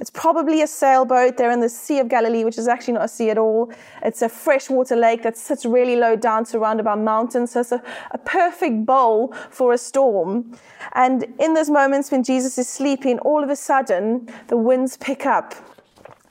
It's 0.02 0.10
probably 0.10 0.64
a 0.64 0.68
sailboat. 0.68 1.38
They're 1.38 1.52
in 1.52 1.60
the 1.60 1.70
Sea 1.70 2.00
of 2.00 2.10
Galilee, 2.10 2.44
which 2.44 2.58
is 2.58 2.68
actually 2.68 2.96
not 2.96 3.06
a 3.06 3.08
sea 3.08 3.30
at 3.30 3.38
all. 3.38 3.72
It's 4.02 4.24
a 4.24 4.30
freshwater 4.30 4.96
lake 4.96 5.22
that 5.22 5.38
sits 5.38 5.64
really 5.64 5.96
low 5.96 6.16
down, 6.16 6.44
surrounded 6.46 6.84
by 6.84 6.96
mountains. 6.96 7.52
So 7.52 7.60
it's 7.60 7.72
a, 7.72 7.84
a 8.10 8.18
perfect 8.18 8.84
bowl 8.84 9.32
for 9.52 9.74
a 9.74 9.78
storm. 9.78 10.58
And 10.94 11.28
in 11.40 11.54
those 11.54 11.70
moments 11.70 12.12
when 12.12 12.24
Jesus 12.24 12.58
is 12.58 12.68
sleeping, 12.68 13.20
all 13.20 13.44
of 13.44 13.52
a 13.52 13.56
sudden 13.56 14.28
the 14.48 14.58
winds 14.58 14.98
pick 14.98 15.28
up 15.28 15.54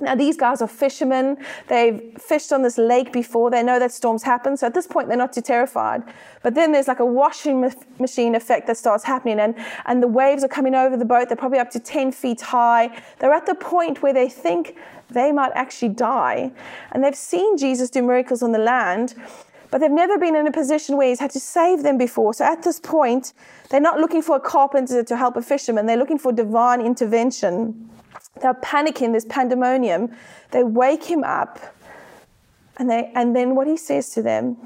now, 0.00 0.14
these 0.14 0.36
guys 0.36 0.62
are 0.62 0.68
fishermen. 0.68 1.36
They've 1.68 2.00
fished 2.18 2.52
on 2.52 2.62
this 2.62 2.78
lake 2.78 3.12
before. 3.12 3.50
They 3.50 3.62
know 3.62 3.78
that 3.78 3.92
storms 3.92 4.22
happen. 4.22 4.56
So 4.56 4.66
at 4.66 4.74
this 4.74 4.86
point, 4.86 5.08
they're 5.08 5.16
not 5.16 5.32
too 5.32 5.42
terrified. 5.42 6.02
But 6.42 6.54
then 6.54 6.72
there's 6.72 6.88
like 6.88 7.00
a 7.00 7.06
washing 7.06 7.70
machine 7.98 8.34
effect 8.34 8.66
that 8.66 8.78
starts 8.78 9.04
happening, 9.04 9.38
and, 9.38 9.54
and 9.84 10.02
the 10.02 10.08
waves 10.08 10.42
are 10.42 10.48
coming 10.48 10.74
over 10.74 10.96
the 10.96 11.04
boat. 11.04 11.28
They're 11.28 11.36
probably 11.36 11.58
up 11.58 11.70
to 11.72 11.80
10 11.80 12.12
feet 12.12 12.40
high. 12.40 12.98
They're 13.18 13.32
at 13.32 13.44
the 13.44 13.54
point 13.54 14.02
where 14.02 14.14
they 14.14 14.28
think 14.28 14.76
they 15.10 15.32
might 15.32 15.52
actually 15.54 15.90
die. 15.90 16.50
And 16.92 17.04
they've 17.04 17.14
seen 17.14 17.58
Jesus 17.58 17.90
do 17.90 18.02
miracles 18.02 18.42
on 18.42 18.52
the 18.52 18.58
land, 18.58 19.14
but 19.70 19.78
they've 19.78 19.90
never 19.90 20.16
been 20.16 20.34
in 20.34 20.46
a 20.46 20.52
position 20.52 20.96
where 20.96 21.08
he's 21.08 21.20
had 21.20 21.30
to 21.32 21.40
save 21.40 21.82
them 21.82 21.98
before. 21.98 22.32
So 22.32 22.44
at 22.44 22.62
this 22.62 22.80
point, 22.80 23.34
they're 23.68 23.80
not 23.80 24.00
looking 24.00 24.22
for 24.22 24.36
a 24.36 24.40
carpenter 24.40 25.02
to 25.02 25.16
help 25.16 25.36
a 25.36 25.42
fisherman, 25.42 25.86
they're 25.86 25.96
looking 25.96 26.18
for 26.18 26.32
divine 26.32 26.80
intervention. 26.80 27.90
They're 28.40 28.54
panicking, 28.54 29.12
there's 29.12 29.24
pandemonium. 29.24 30.14
They 30.50 30.62
wake 30.62 31.04
him 31.04 31.24
up, 31.24 31.58
and, 32.78 32.88
they, 32.88 33.12
and 33.14 33.34
then 33.36 33.54
what 33.54 33.66
he 33.66 33.76
says 33.76 34.10
to 34.10 34.22
them, 34.22 34.56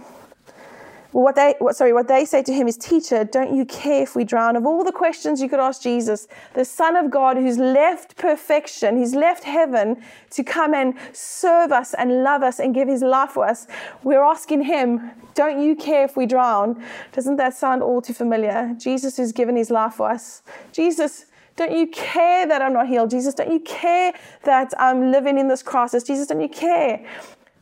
well, 1.15 1.23
what 1.23 1.37
they, 1.37 1.55
what, 1.61 1.77
sorry, 1.77 1.93
what 1.93 2.09
they 2.09 2.25
say 2.25 2.43
to 2.43 2.53
him 2.53 2.67
is, 2.67 2.77
Teacher, 2.77 3.23
don't 3.23 3.55
you 3.55 3.65
care 3.65 4.03
if 4.03 4.17
we 4.17 4.25
drown? 4.25 4.57
Of 4.57 4.67
all 4.67 4.83
the 4.83 4.91
questions 4.91 5.41
you 5.41 5.49
could 5.49 5.61
ask 5.61 5.81
Jesus, 5.81 6.27
the 6.55 6.65
Son 6.65 6.97
of 6.97 7.09
God 7.09 7.37
who's 7.37 7.57
left 7.57 8.17
perfection, 8.17 8.97
he's 8.97 9.15
left 9.15 9.45
heaven 9.45 10.03
to 10.31 10.43
come 10.43 10.75
and 10.75 10.95
serve 11.13 11.71
us 11.71 11.95
and 11.95 12.25
love 12.25 12.43
us 12.43 12.59
and 12.59 12.75
give 12.75 12.89
his 12.89 13.01
life 13.01 13.31
for 13.31 13.47
us, 13.47 13.69
we're 14.03 14.25
asking 14.25 14.63
him, 14.63 15.13
Don't 15.37 15.63
you 15.63 15.77
care 15.77 16.05
if 16.05 16.17
we 16.17 16.27
drown? 16.27 16.83
Doesn't 17.13 17.37
that 17.37 17.55
sound 17.55 17.81
all 17.81 18.03
too 18.03 18.13
familiar? 18.13 18.75
Jesus 18.77 19.17
has 19.17 19.31
given 19.31 19.55
his 19.55 19.71
life 19.71 19.95
for 19.95 20.11
us. 20.11 20.43
Jesus, 20.73 21.27
don't 21.57 21.73
you 21.73 21.87
care 21.87 22.47
that 22.47 22.63
I'm 22.63 22.73
not 22.73 22.89
healed? 22.89 23.11
Jesus, 23.11 23.35
don't 23.35 23.53
you 23.53 23.61
care 23.61 24.13
that 24.43 24.73
I'm 24.79 25.13
living 25.13 25.39
in 25.39 25.49
this 25.49 25.63
crisis? 25.63 26.03
Jesus, 26.03 26.27
don't 26.27 26.41
you 26.41 26.49
care? 26.49 27.07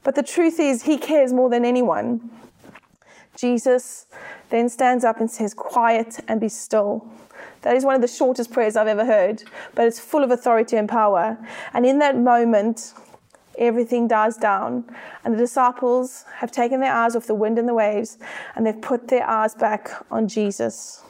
But 0.03 0.14
the 0.14 0.22
truth 0.22 0.59
is, 0.59 0.82
He 0.82 0.99
cares 0.99 1.32
more 1.32 1.51
than 1.51 1.64
anyone. 1.64 2.30
Jesus 3.36 4.07
then 4.51 4.68
stands 4.68 5.05
up 5.05 5.20
and 5.20 5.30
says, 5.30 5.55
Quiet 5.55 6.20
and 6.28 6.40
be 6.40 6.49
still. 6.49 7.07
That 7.62 7.76
is 7.76 7.84
one 7.84 7.95
of 7.95 8.01
the 8.01 8.09
shortest 8.09 8.51
prayers 8.53 8.76
I've 8.76 8.88
ever 8.88 9.05
heard, 9.05 9.45
but 9.74 9.86
it's 9.86 10.01
full 10.01 10.24
of 10.24 10.30
authority 10.30 10.76
and 10.76 10.88
power. 10.88 11.38
And 11.72 11.86
in 11.86 11.99
that 12.01 12.18
moment, 12.18 12.95
everything 13.59 14.09
dies 14.09 14.36
down. 14.36 14.84
And 15.24 15.34
the 15.34 15.38
disciples 15.38 16.24
have 16.36 16.51
taken 16.51 16.80
their 16.80 16.93
eyes 16.93 17.14
off 17.14 17.26
the 17.26 17.34
wind 17.34 17.59
and 17.59 17.68
the 17.68 17.74
waves, 17.74 18.18
and 18.57 18.66
they've 18.66 18.80
put 18.80 19.09
their 19.09 19.28
eyes 19.28 19.55
back 19.55 19.90
on 20.11 20.28
Jesus. 20.28 21.03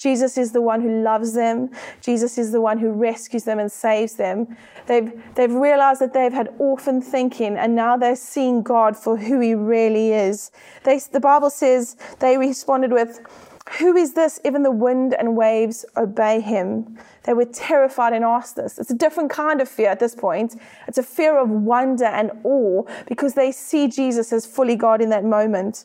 Jesus 0.00 0.38
is 0.38 0.52
the 0.52 0.62
one 0.62 0.80
who 0.80 1.02
loves 1.02 1.34
them. 1.34 1.68
Jesus 2.00 2.38
is 2.38 2.52
the 2.52 2.60
one 2.60 2.78
who 2.78 2.90
rescues 2.90 3.44
them 3.44 3.58
and 3.58 3.70
saves 3.70 4.14
them. 4.14 4.56
They've, 4.86 5.12
they've 5.34 5.52
realized 5.52 6.00
that 6.00 6.14
they've 6.14 6.32
had 6.32 6.48
orphan 6.58 7.02
thinking 7.02 7.58
and 7.58 7.76
now 7.76 7.98
they're 7.98 8.16
seeing 8.16 8.62
God 8.62 8.96
for 8.96 9.18
who 9.18 9.40
he 9.40 9.54
really 9.54 10.12
is. 10.14 10.52
They, 10.84 10.98
the 11.12 11.20
Bible 11.20 11.50
says 11.50 11.98
they 12.18 12.38
responded 12.38 12.92
with, 12.92 13.20
Who 13.78 13.94
is 13.94 14.14
this? 14.14 14.40
Even 14.42 14.62
the 14.62 14.70
wind 14.70 15.14
and 15.18 15.36
waves 15.36 15.84
obey 15.98 16.40
him. 16.40 16.96
They 17.24 17.34
were 17.34 17.44
terrified 17.44 18.14
and 18.14 18.24
asked 18.24 18.56
this. 18.56 18.78
It's 18.78 18.90
a 18.90 18.94
different 18.94 19.30
kind 19.30 19.60
of 19.60 19.68
fear 19.68 19.90
at 19.90 20.00
this 20.00 20.14
point. 20.14 20.58
It's 20.88 20.96
a 20.96 21.02
fear 21.02 21.38
of 21.38 21.50
wonder 21.50 22.06
and 22.06 22.30
awe 22.42 22.84
because 23.06 23.34
they 23.34 23.52
see 23.52 23.86
Jesus 23.86 24.32
as 24.32 24.46
fully 24.46 24.76
God 24.76 25.02
in 25.02 25.10
that 25.10 25.24
moment. 25.24 25.84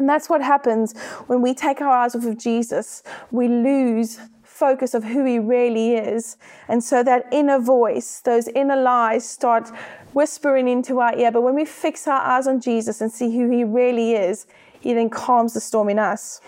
And 0.00 0.08
that's 0.08 0.30
what 0.30 0.40
happens 0.40 0.98
when 1.26 1.42
we 1.42 1.52
take 1.52 1.82
our 1.82 1.90
eyes 1.90 2.14
off 2.14 2.24
of 2.24 2.38
Jesus. 2.38 3.02
We 3.30 3.48
lose 3.48 4.18
focus 4.42 4.94
of 4.94 5.04
who 5.04 5.26
He 5.26 5.38
really 5.38 5.92
is. 5.92 6.38
And 6.68 6.82
so 6.82 7.02
that 7.02 7.26
inner 7.30 7.58
voice, 7.58 8.20
those 8.20 8.48
inner 8.48 8.80
lies 8.80 9.28
start 9.28 9.68
whispering 10.14 10.68
into 10.68 11.00
our 11.00 11.14
ear. 11.18 11.30
But 11.30 11.42
when 11.42 11.54
we 11.54 11.66
fix 11.66 12.08
our 12.08 12.18
eyes 12.18 12.46
on 12.46 12.62
Jesus 12.62 13.02
and 13.02 13.12
see 13.12 13.30
who 13.36 13.50
He 13.50 13.62
really 13.62 14.12
is, 14.12 14.46
He 14.80 14.94
then 14.94 15.10
calms 15.10 15.52
the 15.52 15.60
storm 15.60 15.90
in 15.90 15.98
us. 15.98 16.40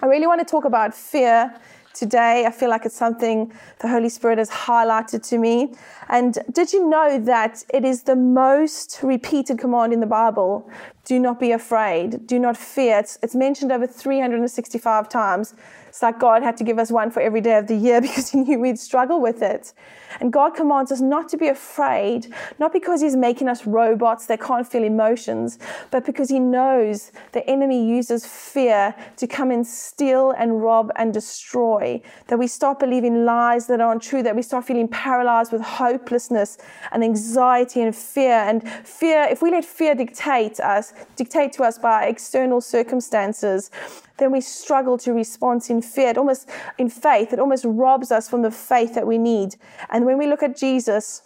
I 0.00 0.06
really 0.06 0.28
want 0.28 0.46
to 0.46 0.46
talk 0.48 0.64
about 0.64 0.94
fear 0.94 1.52
today. 1.98 2.44
I 2.46 2.50
feel 2.50 2.70
like 2.70 2.84
it's 2.86 2.96
something 2.96 3.52
the 3.80 3.88
Holy 3.88 4.08
Spirit 4.08 4.38
has 4.38 4.50
highlighted 4.50 5.26
to 5.28 5.38
me. 5.38 5.74
And 6.08 6.38
did 6.52 6.72
you 6.72 6.88
know 6.88 7.18
that 7.20 7.64
it 7.72 7.84
is 7.84 8.02
the 8.02 8.16
most 8.16 9.00
repeated 9.02 9.58
command 9.58 9.92
in 9.92 10.00
the 10.00 10.06
Bible? 10.06 10.70
Do 11.04 11.18
not 11.18 11.38
be 11.38 11.52
afraid. 11.52 12.26
Do 12.26 12.38
not 12.38 12.56
fear. 12.56 12.98
It's, 12.98 13.18
it's 13.22 13.34
mentioned 13.34 13.72
over 13.72 13.86
365 13.86 15.08
times. 15.08 15.54
It's 15.96 16.02
like 16.02 16.20
God 16.20 16.42
had 16.42 16.58
to 16.58 16.64
give 16.64 16.78
us 16.78 16.90
one 16.90 17.10
for 17.10 17.22
every 17.22 17.40
day 17.40 17.56
of 17.56 17.68
the 17.68 17.74
year 17.74 18.00
because 18.02 18.28
he 18.28 18.40
knew 18.40 18.60
we'd 18.60 18.78
struggle 18.78 19.18
with 19.18 19.40
it. 19.40 19.72
And 20.20 20.30
God 20.30 20.50
commands 20.50 20.92
us 20.92 21.00
not 21.00 21.26
to 21.30 21.38
be 21.38 21.48
afraid, 21.48 22.34
not 22.58 22.70
because 22.70 23.00
He's 23.00 23.16
making 23.16 23.48
us 23.48 23.66
robots 23.66 24.26
that 24.26 24.40
can't 24.40 24.66
feel 24.66 24.84
emotions, 24.84 25.58
but 25.90 26.04
because 26.04 26.28
He 26.28 26.38
knows 26.38 27.12
the 27.32 27.48
enemy 27.48 27.86
uses 27.88 28.26
fear 28.26 28.94
to 29.16 29.26
come 29.26 29.50
and 29.50 29.66
steal 29.66 30.32
and 30.32 30.62
rob 30.62 30.92
and 30.96 31.14
destroy. 31.14 32.00
That 32.28 32.38
we 32.38 32.46
start 32.46 32.78
believing 32.78 33.24
lies 33.24 33.66
that 33.66 33.80
aren't 33.80 34.02
true, 34.02 34.22
that 34.22 34.36
we 34.36 34.42
start 34.42 34.66
feeling 34.66 34.88
paralyzed 34.88 35.50
with 35.50 35.62
hopelessness 35.62 36.58
and 36.92 37.02
anxiety 37.02 37.80
and 37.80 37.96
fear. 37.96 38.34
And 38.34 38.68
fear, 38.84 39.26
if 39.30 39.40
we 39.40 39.50
let 39.50 39.64
fear 39.64 39.94
dictate 39.94 40.60
us, 40.60 40.92
dictate 41.16 41.52
to 41.54 41.62
us 41.62 41.78
by 41.78 42.04
external 42.04 42.60
circumstances, 42.60 43.70
then 44.18 44.32
we 44.32 44.40
struggle 44.40 44.98
to 44.98 45.12
respond 45.12 45.64
in 45.68 45.82
fear. 45.82 46.10
It 46.10 46.18
almost 46.18 46.48
in 46.78 46.88
faith, 46.88 47.32
it 47.32 47.38
almost 47.38 47.64
robs 47.66 48.10
us 48.10 48.28
from 48.28 48.42
the 48.42 48.50
faith 48.50 48.94
that 48.94 49.06
we 49.06 49.18
need. 49.18 49.56
And 49.90 50.06
when 50.06 50.18
we 50.18 50.26
look 50.26 50.42
at 50.42 50.56
Jesus, 50.56 51.22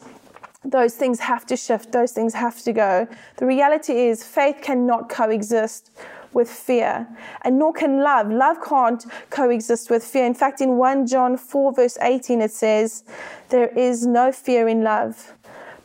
those 0.64 0.94
things 0.94 1.20
have 1.20 1.46
to 1.46 1.56
shift, 1.56 1.92
those 1.92 2.12
things 2.12 2.34
have 2.34 2.62
to 2.62 2.72
go. 2.72 3.08
The 3.36 3.46
reality 3.46 3.94
is, 3.94 4.22
faith 4.22 4.58
cannot 4.62 5.08
coexist 5.08 5.90
with 6.32 6.48
fear, 6.48 7.08
and 7.42 7.58
nor 7.58 7.72
can 7.72 8.02
love. 8.02 8.30
Love 8.30 8.58
can't 8.62 9.04
coexist 9.30 9.90
with 9.90 10.04
fear. 10.04 10.24
In 10.26 10.34
fact, 10.34 10.60
in 10.60 10.76
1 10.76 11.06
John 11.06 11.36
4, 11.36 11.72
verse 11.72 11.98
18, 12.00 12.40
it 12.40 12.52
says, 12.52 13.04
There 13.48 13.68
is 13.68 14.06
no 14.06 14.30
fear 14.30 14.68
in 14.68 14.82
love, 14.84 15.34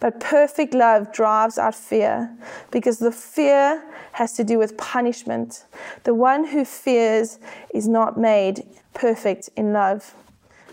but 0.06 0.20
perfect 0.20 0.76
love 0.76 1.12
drives 1.12 1.58
out 1.58 1.74
fear, 1.74 2.30
because 2.70 3.00
the 3.00 3.12
fear 3.12 3.84
has 4.12 4.34
to 4.34 4.44
do 4.44 4.60
with 4.60 4.78
punishment. 4.78 5.66
The 6.04 6.14
one 6.14 6.46
who 6.46 6.64
fears 6.64 7.40
is 7.74 7.88
not 7.88 8.16
made 8.16 8.68
perfect 8.94 9.50
in 9.56 9.74
love. 9.74 10.14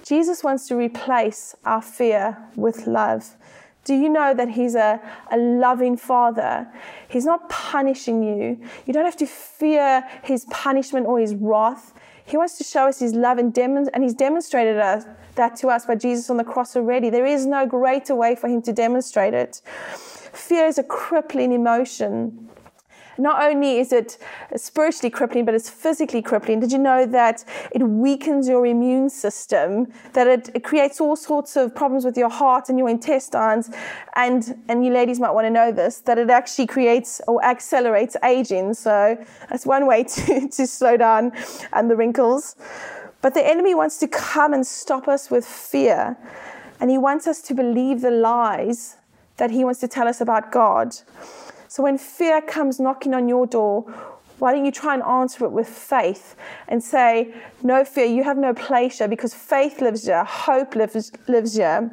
Jesus 0.04 0.44
wants 0.44 0.68
to 0.68 0.76
replace 0.76 1.54
our 1.64 1.80
fear 1.80 2.36
with 2.56 2.86
love. 2.86 3.34
Do 3.84 3.94
you 3.94 4.10
know 4.10 4.34
that 4.34 4.50
He's 4.50 4.74
a, 4.74 5.00
a 5.30 5.38
loving 5.38 5.96
Father? 5.96 6.68
He's 7.08 7.24
not 7.24 7.48
punishing 7.48 8.22
you. 8.22 8.60
You 8.84 8.92
don't 8.92 9.06
have 9.06 9.16
to 9.16 9.26
fear 9.26 10.06
His 10.22 10.44
punishment 10.50 11.06
or 11.06 11.18
His 11.18 11.34
wrath. 11.34 11.94
He 12.32 12.38
wants 12.38 12.56
to 12.56 12.64
show 12.64 12.88
us 12.88 12.98
His 12.98 13.12
love 13.12 13.36
and, 13.36 13.52
dem- 13.52 13.76
and 13.92 14.02
He's 14.02 14.14
demonstrated 14.14 14.78
us, 14.78 15.04
that 15.34 15.54
to 15.56 15.68
us 15.68 15.84
by 15.84 15.96
Jesus 15.96 16.30
on 16.30 16.38
the 16.38 16.44
cross 16.44 16.74
already. 16.74 17.10
There 17.10 17.26
is 17.26 17.44
no 17.44 17.66
greater 17.66 18.14
way 18.14 18.36
for 18.36 18.48
Him 18.48 18.62
to 18.62 18.72
demonstrate 18.72 19.34
it. 19.34 19.60
Fear 19.92 20.64
is 20.64 20.78
a 20.78 20.82
crippling 20.82 21.52
emotion 21.52 22.48
not 23.18 23.42
only 23.42 23.78
is 23.78 23.92
it 23.92 24.18
spiritually 24.56 25.10
crippling, 25.10 25.44
but 25.44 25.54
it's 25.54 25.68
physically 25.68 26.22
crippling. 26.22 26.60
Did 26.60 26.72
you 26.72 26.78
know 26.78 27.06
that 27.06 27.44
it 27.70 27.82
weakens 27.82 28.48
your 28.48 28.66
immune 28.66 29.10
system, 29.10 29.92
that 30.12 30.26
it, 30.26 30.50
it 30.54 30.64
creates 30.64 31.00
all 31.00 31.16
sorts 31.16 31.56
of 31.56 31.74
problems 31.74 32.04
with 32.04 32.16
your 32.16 32.30
heart 32.30 32.68
and 32.68 32.78
your 32.78 32.88
intestines? 32.88 33.70
And, 34.16 34.62
and 34.68 34.84
you 34.84 34.92
ladies 34.92 35.20
might 35.20 35.32
want 35.32 35.46
to 35.46 35.50
know 35.50 35.72
this, 35.72 35.98
that 36.00 36.18
it 36.18 36.30
actually 36.30 36.66
creates 36.66 37.20
or 37.28 37.44
accelerates 37.44 38.16
aging. 38.24 38.74
So 38.74 39.22
that's 39.48 39.66
one 39.66 39.86
way 39.86 40.04
to, 40.14 40.48
to 40.48 40.66
slow 40.66 40.96
down 40.96 41.32
and 41.72 41.90
the 41.90 41.96
wrinkles. 41.96 42.56
But 43.20 43.34
the 43.34 43.46
enemy 43.46 43.74
wants 43.74 43.98
to 43.98 44.08
come 44.08 44.52
and 44.52 44.66
stop 44.66 45.06
us 45.06 45.30
with 45.30 45.46
fear. 45.46 46.16
And 46.80 46.90
he 46.90 46.98
wants 46.98 47.28
us 47.28 47.40
to 47.42 47.54
believe 47.54 48.00
the 48.00 48.10
lies 48.10 48.96
that 49.36 49.50
he 49.50 49.64
wants 49.64 49.80
to 49.80 49.88
tell 49.88 50.08
us 50.08 50.20
about 50.20 50.50
God. 50.50 50.96
So 51.72 51.82
when 51.84 51.96
fear 51.96 52.42
comes 52.42 52.78
knocking 52.78 53.14
on 53.14 53.28
your 53.28 53.46
door, 53.46 53.84
why 54.38 54.52
don't 54.52 54.66
you 54.66 54.70
try 54.70 54.92
and 54.92 55.02
answer 55.02 55.46
it 55.46 55.52
with 55.52 55.66
faith 55.66 56.36
and 56.68 56.84
say, 56.84 57.32
No 57.62 57.82
fear, 57.82 58.04
you 58.04 58.24
have 58.24 58.36
no 58.36 58.52
place 58.52 58.98
here 58.98 59.08
because 59.08 59.32
faith 59.32 59.80
lives 59.80 60.04
here, 60.04 60.22
hope 60.22 60.74
lives, 60.74 61.10
lives 61.28 61.56
here, 61.56 61.90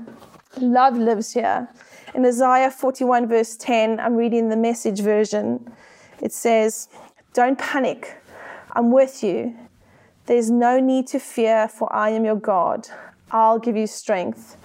love 0.57 0.97
lives 0.97 1.32
here. 1.32 1.69
In 2.13 2.25
Isaiah 2.25 2.69
41, 2.69 3.30
verse 3.30 3.55
10, 3.55 4.01
I'm 4.01 4.17
reading 4.17 4.49
the 4.49 4.57
message 4.57 4.99
version. 4.99 5.71
It 6.21 6.34
says, 6.34 6.89
Don't 7.34 7.57
panic, 7.57 8.21
I'm 8.73 8.91
with 8.91 9.23
you. 9.23 9.55
There's 10.25 10.51
no 10.51 10.82
need 10.82 11.07
to 11.07 11.19
fear, 11.19 11.69
for 11.69 11.88
I 11.93 12.09
am 12.09 12.25
your 12.25 12.36
God. 12.36 12.89
I'll 13.32 13.59
give 13.59 13.77
you 13.77 13.88
strength. 13.88 14.57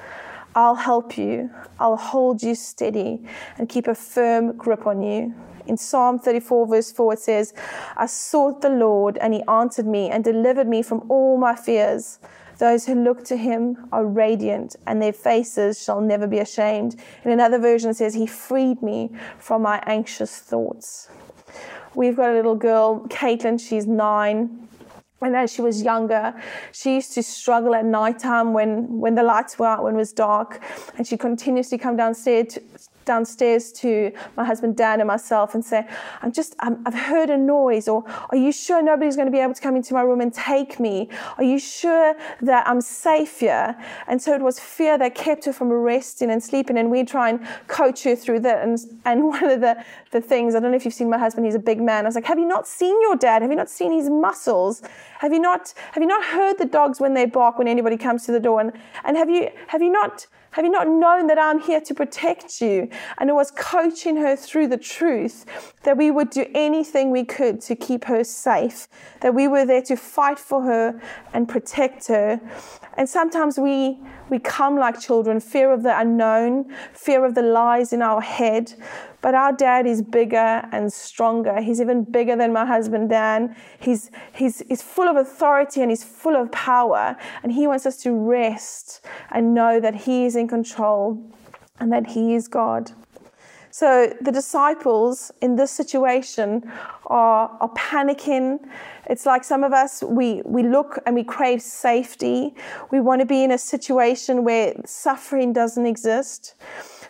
I'll 0.54 0.76
help 0.76 1.18
you. 1.18 1.50
I'll 1.80 1.96
hold 1.96 2.42
you 2.42 2.54
steady 2.54 3.20
and 3.58 3.68
keep 3.68 3.88
a 3.88 3.94
firm 3.94 4.56
grip 4.56 4.86
on 4.86 5.02
you. 5.02 5.34
In 5.66 5.76
Psalm 5.76 6.18
34, 6.18 6.66
verse 6.66 6.92
4, 6.92 7.14
it 7.14 7.18
says, 7.18 7.54
I 7.96 8.06
sought 8.06 8.60
the 8.60 8.68
Lord, 8.68 9.16
and 9.18 9.32
he 9.32 9.42
answered 9.44 9.86
me 9.86 10.10
and 10.10 10.22
delivered 10.22 10.68
me 10.68 10.82
from 10.82 11.04
all 11.08 11.38
my 11.38 11.56
fears. 11.56 12.18
Those 12.58 12.86
who 12.86 12.94
look 12.94 13.24
to 13.24 13.36
him 13.36 13.88
are 13.90 14.04
radiant, 14.04 14.76
and 14.86 15.00
their 15.02 15.12
faces 15.12 15.82
shall 15.82 16.00
never 16.00 16.26
be 16.26 16.38
ashamed. 16.38 16.96
In 17.24 17.30
another 17.30 17.58
version, 17.58 17.90
it 17.90 17.96
says, 17.96 18.14
He 18.14 18.26
freed 18.26 18.82
me 18.82 19.10
from 19.38 19.62
my 19.62 19.82
anxious 19.86 20.38
thoughts. 20.38 21.08
We've 21.94 22.16
got 22.16 22.30
a 22.30 22.34
little 22.34 22.56
girl, 22.56 23.06
Caitlin, 23.08 23.58
she's 23.58 23.86
nine. 23.86 24.63
And 25.24 25.34
as 25.34 25.52
she 25.52 25.62
was 25.62 25.82
younger, 25.82 26.34
she 26.72 26.96
used 26.96 27.14
to 27.14 27.22
struggle 27.22 27.74
at 27.74 27.84
night 27.84 28.18
time 28.18 28.52
when, 28.52 28.98
when 28.98 29.14
the 29.14 29.22
lights 29.22 29.58
were 29.58 29.66
out, 29.66 29.82
when 29.82 29.94
it 29.94 29.98
was 29.98 30.12
dark. 30.12 30.62
And 30.96 31.06
she 31.06 31.16
continuously 31.16 31.78
come 31.78 31.96
downstairs 31.96 32.58
downstairs 33.04 33.72
to 33.72 34.12
my 34.36 34.44
husband 34.44 34.76
Dan 34.76 35.00
and 35.00 35.08
myself 35.08 35.54
and 35.54 35.64
say, 35.64 35.86
I'm 36.22 36.32
just, 36.32 36.54
i 36.60 36.70
have 36.84 36.94
heard 36.94 37.30
a 37.30 37.36
noise, 37.36 37.88
or 37.88 38.04
are 38.30 38.36
you 38.36 38.52
sure 38.52 38.82
nobody's 38.82 39.16
going 39.16 39.26
to 39.26 39.32
be 39.32 39.38
able 39.38 39.54
to 39.54 39.60
come 39.60 39.76
into 39.76 39.94
my 39.94 40.02
room 40.02 40.20
and 40.20 40.32
take 40.32 40.80
me? 40.80 41.08
Are 41.38 41.44
you 41.44 41.58
sure 41.58 42.14
that 42.42 42.66
I'm 42.66 42.80
safe 42.80 43.40
here? 43.40 43.76
And 44.06 44.20
so 44.20 44.34
it 44.34 44.42
was 44.42 44.58
fear 44.58 44.98
that 44.98 45.14
kept 45.14 45.44
her 45.44 45.52
from 45.52 45.68
resting 45.68 46.30
and 46.30 46.42
sleeping, 46.42 46.78
and 46.78 46.90
we'd 46.90 47.08
try 47.08 47.30
and 47.30 47.46
coach 47.66 48.04
her 48.04 48.16
through 48.16 48.40
that. 48.40 48.66
And, 48.66 48.78
and 49.04 49.24
one 49.28 49.44
of 49.44 49.60
the, 49.60 49.82
the 50.10 50.20
things, 50.20 50.54
I 50.54 50.60
don't 50.60 50.70
know 50.70 50.76
if 50.76 50.84
you've 50.84 50.94
seen 50.94 51.10
my 51.10 51.18
husband, 51.18 51.46
he's 51.46 51.54
a 51.54 51.60
big 51.60 51.80
man. 51.80 52.04
I 52.04 52.08
was 52.08 52.14
like, 52.14 52.26
Have 52.26 52.38
you 52.38 52.46
not 52.46 52.66
seen 52.66 53.00
your 53.02 53.16
dad? 53.16 53.42
Have 53.42 53.50
you 53.50 53.56
not 53.56 53.70
seen 53.70 53.92
his 53.92 54.08
muscles? 54.08 54.82
Have 55.18 55.32
you 55.32 55.40
not 55.40 55.72
have 55.92 56.02
you 56.02 56.08
not 56.08 56.24
heard 56.24 56.58
the 56.58 56.66
dogs 56.66 57.00
when 57.00 57.14
they 57.14 57.26
bark 57.26 57.58
when 57.58 57.68
anybody 57.68 57.96
comes 57.96 58.24
to 58.26 58.32
the 58.32 58.40
door? 58.40 58.60
And, 58.60 58.72
and 59.04 59.16
have 59.16 59.30
you 59.30 59.50
have 59.68 59.82
you 59.82 59.90
not 59.90 60.26
have 60.54 60.64
you 60.64 60.70
not 60.70 60.86
known 60.86 61.26
that 61.26 61.36
I'm 61.36 61.58
here 61.58 61.80
to 61.80 61.94
protect 61.94 62.60
you? 62.60 62.88
And 63.18 63.28
it 63.28 63.32
was 63.32 63.50
coaching 63.50 64.16
her 64.18 64.36
through 64.36 64.68
the 64.68 64.76
truth 64.76 65.44
that 65.82 65.96
we 65.96 66.12
would 66.12 66.30
do 66.30 66.46
anything 66.54 67.10
we 67.10 67.24
could 67.24 67.60
to 67.62 67.74
keep 67.74 68.04
her 68.04 68.22
safe, 68.22 68.86
that 69.20 69.34
we 69.34 69.48
were 69.48 69.66
there 69.66 69.82
to 69.82 69.96
fight 69.96 70.38
for 70.38 70.62
her 70.62 71.02
and 71.32 71.48
protect 71.48 72.06
her. 72.06 72.40
And 72.96 73.08
sometimes 73.08 73.58
we 73.58 73.98
we 74.30 74.38
come 74.38 74.76
like 74.78 75.00
children, 75.00 75.40
fear 75.40 75.72
of 75.72 75.82
the 75.82 75.98
unknown, 75.98 76.74
fear 76.92 77.24
of 77.24 77.34
the 77.34 77.42
lies 77.42 77.92
in 77.92 78.02
our 78.02 78.20
head. 78.20 78.74
But 79.20 79.34
our 79.34 79.52
dad 79.52 79.86
is 79.86 80.02
bigger 80.02 80.68
and 80.72 80.92
stronger. 80.92 81.60
He's 81.60 81.80
even 81.80 82.04
bigger 82.04 82.36
than 82.36 82.52
my 82.52 82.66
husband, 82.66 83.10
Dan. 83.10 83.56
He's, 83.78 84.10
he's, 84.34 84.62
he's 84.68 84.82
full 84.82 85.08
of 85.08 85.16
authority 85.16 85.82
and 85.82 85.90
he's 85.90 86.04
full 86.04 86.36
of 86.36 86.50
power. 86.52 87.16
And 87.42 87.52
he 87.52 87.66
wants 87.66 87.86
us 87.86 87.96
to 88.02 88.12
rest 88.12 89.04
and 89.30 89.54
know 89.54 89.80
that 89.80 89.94
he 89.94 90.24
is 90.24 90.36
in 90.36 90.48
control 90.48 91.32
and 91.78 91.92
that 91.92 92.08
he 92.08 92.34
is 92.34 92.48
God. 92.48 92.92
So 93.74 94.14
the 94.20 94.30
disciples 94.30 95.32
in 95.42 95.56
this 95.56 95.72
situation 95.72 96.62
are, 97.06 97.50
are 97.60 97.70
panicking. 97.70 98.60
It's 99.10 99.26
like 99.26 99.42
some 99.42 99.64
of 99.64 99.72
us, 99.72 100.00
we, 100.00 100.42
we 100.44 100.62
look 100.62 101.00
and 101.06 101.16
we 101.16 101.24
crave 101.24 101.60
safety. 101.60 102.54
We 102.92 103.00
want 103.00 103.22
to 103.22 103.26
be 103.26 103.42
in 103.42 103.50
a 103.50 103.58
situation 103.58 104.44
where 104.44 104.74
suffering 104.86 105.52
doesn't 105.52 105.86
exist. 105.86 106.54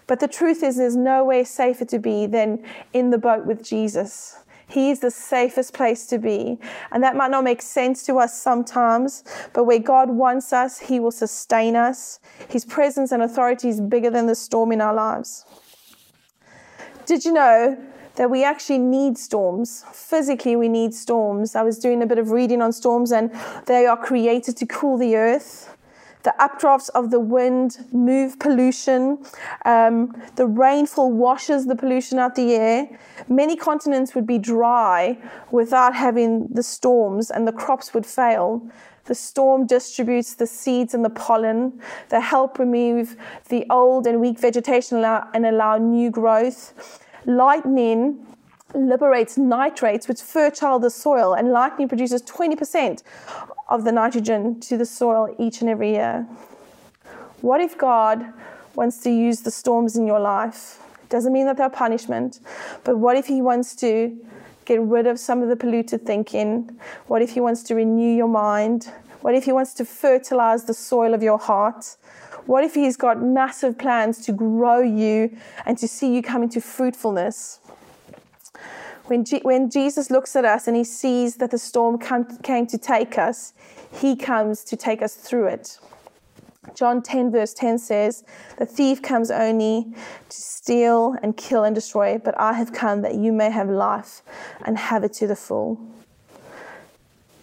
But 0.06 0.20
the 0.20 0.26
truth 0.26 0.62
is, 0.62 0.78
there's 0.78 0.96
nowhere 0.96 1.44
safer 1.44 1.84
to 1.84 1.98
be 1.98 2.24
than 2.24 2.64
in 2.94 3.10
the 3.10 3.18
boat 3.18 3.44
with 3.44 3.62
Jesus. 3.62 4.38
He 4.66 4.90
is 4.90 5.00
the 5.00 5.10
safest 5.10 5.74
place 5.74 6.06
to 6.06 6.18
be. 6.18 6.58
And 6.92 7.02
that 7.02 7.14
might 7.14 7.30
not 7.30 7.44
make 7.44 7.60
sense 7.60 8.06
to 8.06 8.16
us 8.16 8.40
sometimes, 8.40 9.22
but 9.52 9.64
where 9.64 9.78
God 9.78 10.08
wants 10.08 10.50
us, 10.54 10.78
He 10.78 10.98
will 10.98 11.10
sustain 11.10 11.76
us. 11.76 12.20
His 12.48 12.64
presence 12.64 13.12
and 13.12 13.22
authority 13.22 13.68
is 13.68 13.82
bigger 13.82 14.08
than 14.08 14.28
the 14.28 14.34
storm 14.34 14.72
in 14.72 14.80
our 14.80 14.94
lives. 14.94 15.44
Did 17.06 17.26
you 17.26 17.32
know 17.32 17.76
that 18.16 18.30
we 18.30 18.44
actually 18.44 18.78
need 18.78 19.18
storms? 19.18 19.84
Physically, 19.92 20.56
we 20.56 20.68
need 20.68 20.94
storms. 20.94 21.54
I 21.54 21.62
was 21.62 21.78
doing 21.78 22.02
a 22.02 22.06
bit 22.06 22.18
of 22.18 22.30
reading 22.30 22.62
on 22.62 22.72
storms, 22.72 23.12
and 23.12 23.30
they 23.66 23.84
are 23.84 23.96
created 23.96 24.56
to 24.58 24.66
cool 24.66 24.96
the 24.96 25.16
earth. 25.16 25.76
The 26.22 26.34
updrafts 26.40 26.88
of 26.94 27.10
the 27.10 27.20
wind 27.20 27.86
move 27.92 28.38
pollution. 28.38 29.18
Um, 29.66 30.14
the 30.36 30.46
rainfall 30.46 31.12
washes 31.12 31.66
the 31.66 31.76
pollution 31.76 32.18
out 32.18 32.30
of 32.30 32.36
the 32.36 32.54
air. 32.54 32.98
Many 33.28 33.56
continents 33.56 34.14
would 34.14 34.26
be 34.26 34.38
dry 34.38 35.18
without 35.50 35.94
having 35.94 36.48
the 36.48 36.62
storms, 36.62 37.30
and 37.30 37.46
the 37.46 37.52
crops 37.52 37.92
would 37.92 38.06
fail. 38.06 38.62
The 39.04 39.14
storm 39.14 39.66
distributes 39.66 40.34
the 40.34 40.46
seeds 40.46 40.94
and 40.94 41.04
the 41.04 41.10
pollen. 41.10 41.80
that 42.08 42.20
help 42.20 42.58
remove 42.58 43.16
the 43.48 43.66
old 43.70 44.06
and 44.06 44.20
weak 44.20 44.38
vegetation 44.38 45.04
and 45.04 45.46
allow 45.46 45.78
new 45.78 46.10
growth. 46.10 47.00
Lightning 47.26 48.26
liberates 48.74 49.38
nitrates, 49.38 50.08
which 50.08 50.20
fertile 50.20 50.78
the 50.78 50.90
soil, 50.90 51.34
and 51.34 51.50
lightning 51.52 51.88
produces 51.88 52.22
20% 52.22 53.02
of 53.68 53.84
the 53.84 53.92
nitrogen 53.92 54.60
to 54.60 54.76
the 54.76 54.86
soil 54.86 55.34
each 55.38 55.60
and 55.60 55.70
every 55.70 55.90
year. 55.90 56.26
What 57.40 57.60
if 57.60 57.78
God 57.78 58.32
wants 58.74 58.98
to 59.02 59.10
use 59.10 59.42
the 59.42 59.50
storms 59.50 59.96
in 59.96 60.06
your 60.06 60.20
life? 60.20 60.80
Doesn't 61.08 61.32
mean 61.32 61.46
that 61.46 61.56
they're 61.56 61.70
punishment, 61.70 62.40
but 62.82 62.98
what 62.98 63.16
if 63.16 63.26
He 63.26 63.40
wants 63.40 63.76
to 63.76 64.18
get 64.64 64.80
rid 64.80 65.06
of 65.06 65.18
some 65.18 65.42
of 65.42 65.48
the 65.48 65.56
polluted 65.56 66.06
thinking? 66.06 66.78
What 67.06 67.22
if 67.22 67.30
He 67.30 67.40
wants 67.40 67.62
to 67.64 67.74
renew 67.74 68.14
your 68.14 68.28
mind? 68.28 68.90
What 69.20 69.34
if 69.34 69.44
He 69.44 69.52
wants 69.52 69.74
to 69.74 69.84
fertilize 69.84 70.64
the 70.64 70.74
soil 70.74 71.14
of 71.14 71.22
your 71.22 71.38
heart? 71.38 71.96
What 72.46 72.64
if 72.64 72.74
He's 72.74 72.96
got 72.96 73.22
massive 73.22 73.78
plans 73.78 74.18
to 74.26 74.32
grow 74.32 74.80
you 74.80 75.36
and 75.66 75.78
to 75.78 75.88
see 75.88 76.14
you 76.14 76.22
come 76.22 76.42
into 76.42 76.60
fruitfulness? 76.60 77.60
When, 79.06 79.24
G- 79.24 79.40
when 79.42 79.68
Jesus 79.68 80.10
looks 80.10 80.34
at 80.34 80.46
us 80.46 80.66
and 80.66 80.76
he 80.76 80.84
sees 80.84 81.36
that 81.36 81.50
the 81.50 81.58
storm 81.58 81.98
come, 81.98 82.24
came 82.38 82.66
to 82.68 82.78
take 82.78 83.18
us, 83.18 83.52
he 83.92 84.16
comes 84.16 84.64
to 84.64 84.76
take 84.76 85.02
us 85.02 85.14
through 85.14 85.48
it. 85.48 85.78
John 86.74 87.02
10, 87.02 87.30
verse 87.30 87.52
10 87.54 87.78
says, 87.78 88.24
The 88.58 88.66
thief 88.66 89.02
comes 89.02 89.30
only 89.30 89.86
to 90.28 90.36
steal 90.36 91.16
and 91.22 91.36
kill 91.36 91.64
and 91.64 91.74
destroy, 91.74 92.18
but 92.18 92.38
I 92.38 92.54
have 92.54 92.72
come 92.72 93.02
that 93.02 93.14
you 93.14 93.32
may 93.32 93.50
have 93.50 93.68
life 93.68 94.22
and 94.64 94.78
have 94.78 95.04
it 95.04 95.12
to 95.14 95.26
the 95.26 95.36
full. 95.36 95.78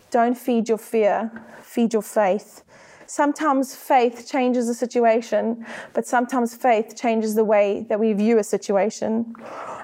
Don't 0.10 0.38
feed 0.38 0.68
your 0.68 0.78
fear, 0.78 1.32
feed 1.62 1.94
your 1.94 2.02
faith. 2.02 2.64
Sometimes 3.12 3.76
faith 3.76 4.26
changes 4.30 4.70
a 4.70 4.74
situation, 4.74 5.66
but 5.94 6.08
sometimes 6.08 6.56
faith 6.56 6.96
changes 6.96 7.36
the 7.36 7.44
way 7.44 7.86
that 7.90 8.00
we 8.00 8.14
view 8.14 8.38
a 8.38 8.44
situation. 8.44 9.36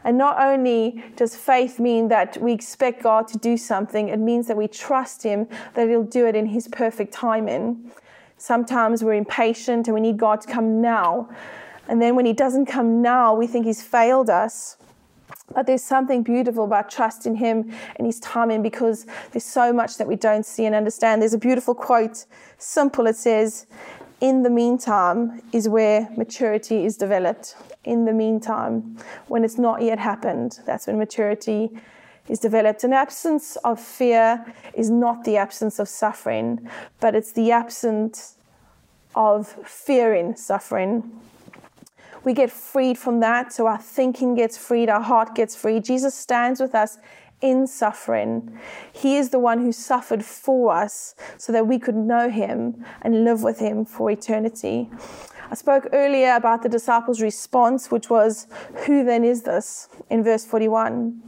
And 0.05 0.17
not 0.17 0.41
only 0.41 1.03
does 1.17 1.35
faith 1.35 1.77
mean 1.77 2.07
that 2.07 2.37
we 2.37 2.53
expect 2.53 3.03
God 3.03 3.27
to 3.27 3.37
do 3.37 3.57
something, 3.57 4.07
it 4.07 4.19
means 4.19 4.47
that 4.47 4.55
we 4.55 4.69
trust 4.69 5.23
Him 5.23 5.47
that 5.73 5.89
He'll 5.89 6.03
do 6.03 6.25
it 6.25 6.35
in 6.35 6.45
His 6.45 6.69
perfect 6.69 7.13
timing. 7.13 7.91
Sometimes 8.37 9.03
we're 9.03 9.13
impatient 9.13 9.87
and 9.87 9.95
we 9.95 10.01
need 10.01 10.17
God 10.17 10.41
to 10.41 10.47
come 10.47 10.81
now. 10.81 11.29
And 11.87 12.01
then 12.01 12.15
when 12.15 12.25
He 12.25 12.33
doesn't 12.33 12.67
come 12.67 13.01
now, 13.01 13.33
we 13.33 13.47
think 13.47 13.65
He's 13.65 13.81
failed 13.81 14.29
us. 14.29 14.77
But 15.53 15.65
there's 15.65 15.83
something 15.83 16.23
beautiful 16.23 16.65
about 16.65 16.89
trusting 16.89 17.35
Him 17.35 17.73
and 17.95 18.05
His 18.05 18.19
timing 18.19 18.61
because 18.61 19.05
there's 19.31 19.45
so 19.45 19.71
much 19.73 19.97
that 19.97 20.07
we 20.07 20.15
don't 20.15 20.45
see 20.45 20.65
and 20.65 20.75
understand. 20.75 21.21
There's 21.21 21.33
a 21.33 21.39
beautiful 21.39 21.73
quote, 21.73 22.25
simple, 22.57 23.07
it 23.07 23.15
says, 23.15 23.65
In 24.21 24.43
the 24.43 24.49
meantime 24.49 25.41
is 25.53 25.67
where 25.69 26.09
maturity 26.17 26.85
is 26.85 26.97
developed. 26.97 27.55
In 27.85 28.05
the 28.05 28.13
meantime, 28.13 28.97
when 29.27 29.45
it's 29.45 29.57
not 29.57 29.81
yet 29.81 29.97
happened, 29.97 30.59
that's 30.65 30.87
when 30.87 30.97
maturity 30.97 31.71
is 32.29 32.39
developed. 32.39 32.83
An 32.83 32.93
absence 32.93 33.55
of 33.63 33.79
fear 33.79 34.45
is 34.73 34.89
not 34.89 35.23
the 35.23 35.37
absence 35.37 35.79
of 35.79 35.87
suffering, 35.87 36.69
but 36.99 37.15
it's 37.15 37.31
the 37.31 37.51
absence 37.51 38.35
of 39.15 39.47
fearing 39.65 40.35
suffering 40.35 41.19
we 42.27 42.33
get 42.33 42.51
freed 42.51 42.97
from 42.97 43.21
that. 43.21 43.53
So 43.53 43.67
our 43.67 43.77
thinking 43.77 44.35
gets 44.35 44.57
freed, 44.57 44.89
our 44.89 45.01
heart 45.01 45.33
gets 45.33 45.55
freed. 45.55 45.85
Jesus 45.85 46.13
stands 46.13 46.59
with 46.59 46.75
us 46.75 46.97
in 47.39 47.65
suffering. 47.67 48.59
He 48.91 49.15
is 49.15 49.29
the 49.29 49.39
one 49.39 49.61
who 49.61 49.71
suffered 49.71 50.25
for 50.25 50.73
us 50.73 51.15
so 51.37 51.53
that 51.53 51.67
we 51.67 51.79
could 51.79 51.95
know 51.95 52.29
him 52.29 52.83
and 53.01 53.23
live 53.23 53.43
with 53.43 53.59
him 53.59 53.85
for 53.85 54.11
eternity. 54.11 54.89
I 55.49 55.55
spoke 55.55 55.87
earlier 55.93 56.35
about 56.35 56.63
the 56.63 56.69
disciples' 56.69 57.21
response, 57.21 57.89
which 57.89 58.09
was, 58.09 58.47
Who 58.85 59.05
then 59.05 59.23
is 59.23 59.43
this? 59.43 59.87
in 60.09 60.21
verse 60.21 60.43
41. 60.43 61.21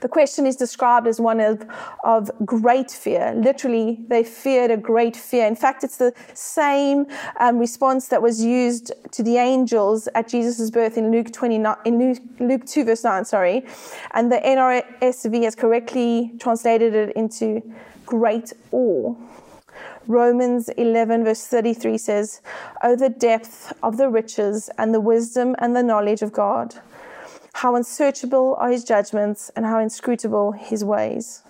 The 0.00 0.08
question 0.08 0.46
is 0.46 0.54
described 0.54 1.06
as 1.06 1.20
one 1.20 1.40
of, 1.40 1.64
of 2.04 2.30
great 2.44 2.90
fear. 2.90 3.34
Literally, 3.36 3.98
they 4.08 4.22
feared 4.22 4.70
a 4.70 4.76
great 4.76 5.16
fear. 5.16 5.46
In 5.46 5.56
fact, 5.56 5.82
it's 5.82 5.96
the 5.96 6.12
same 6.34 7.06
um, 7.40 7.58
response 7.58 8.08
that 8.08 8.22
was 8.22 8.44
used 8.44 8.92
to 9.12 9.22
the 9.22 9.38
angels 9.38 10.08
at 10.14 10.28
Jesus' 10.28 10.70
birth 10.70 10.96
in 10.96 11.10
Luke 11.10 11.32
29, 11.32 11.76
in 11.84 11.98
Luke, 11.98 12.18
Luke 12.38 12.64
2, 12.64 12.84
verse 12.84 13.02
9, 13.02 13.24
sorry. 13.24 13.66
And 14.12 14.30
the 14.30 14.38
NRSV 14.38 15.42
has 15.42 15.54
correctly 15.56 16.32
translated 16.38 16.94
it 16.94 17.16
into 17.16 17.60
great 18.06 18.52
awe. 18.70 19.14
Romans 20.06 20.70
11, 20.70 21.24
verse 21.24 21.46
33 21.46 21.98
says, 21.98 22.40
Oh, 22.82 22.96
the 22.96 23.10
depth 23.10 23.74
of 23.82 23.98
the 23.98 24.08
riches 24.08 24.70
and 24.78 24.94
the 24.94 25.00
wisdom 25.00 25.54
and 25.58 25.76
the 25.76 25.82
knowledge 25.82 26.22
of 26.22 26.32
God 26.32 26.76
how 27.54 27.74
unsearchable 27.74 28.56
are 28.58 28.70
his 28.70 28.84
judgments 28.84 29.50
and 29.56 29.64
how 29.64 29.78
inscrutable 29.78 30.52
his 30.52 30.84
ways. 30.84 31.42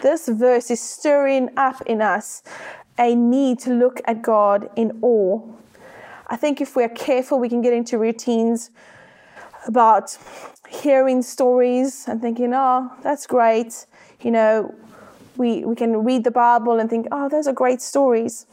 This 0.00 0.28
verse 0.28 0.70
is 0.70 0.80
stirring 0.80 1.50
up 1.56 1.82
in 1.86 2.00
us 2.00 2.42
a 2.98 3.14
need 3.14 3.58
to 3.60 3.70
look 3.70 4.00
at 4.06 4.22
God 4.22 4.70
in 4.76 4.98
awe. 5.02 5.40
I 6.26 6.36
think 6.36 6.60
if 6.60 6.76
we're 6.76 6.88
careful, 6.88 7.38
we 7.38 7.48
can 7.48 7.62
get 7.62 7.72
into 7.72 7.98
routines 7.98 8.70
about 9.66 10.16
hearing 10.68 11.22
stories 11.22 12.06
and 12.06 12.20
thinking, 12.20 12.52
oh, 12.54 12.92
that's 13.02 13.26
great. 13.26 13.86
You 14.20 14.30
know, 14.30 14.74
we, 15.36 15.64
we 15.64 15.74
can 15.74 16.04
read 16.04 16.24
the 16.24 16.30
Bible 16.30 16.78
and 16.78 16.90
think, 16.90 17.06
oh, 17.12 17.28
those 17.28 17.46
are 17.46 17.52
great 17.52 17.80
stories. 17.80 18.46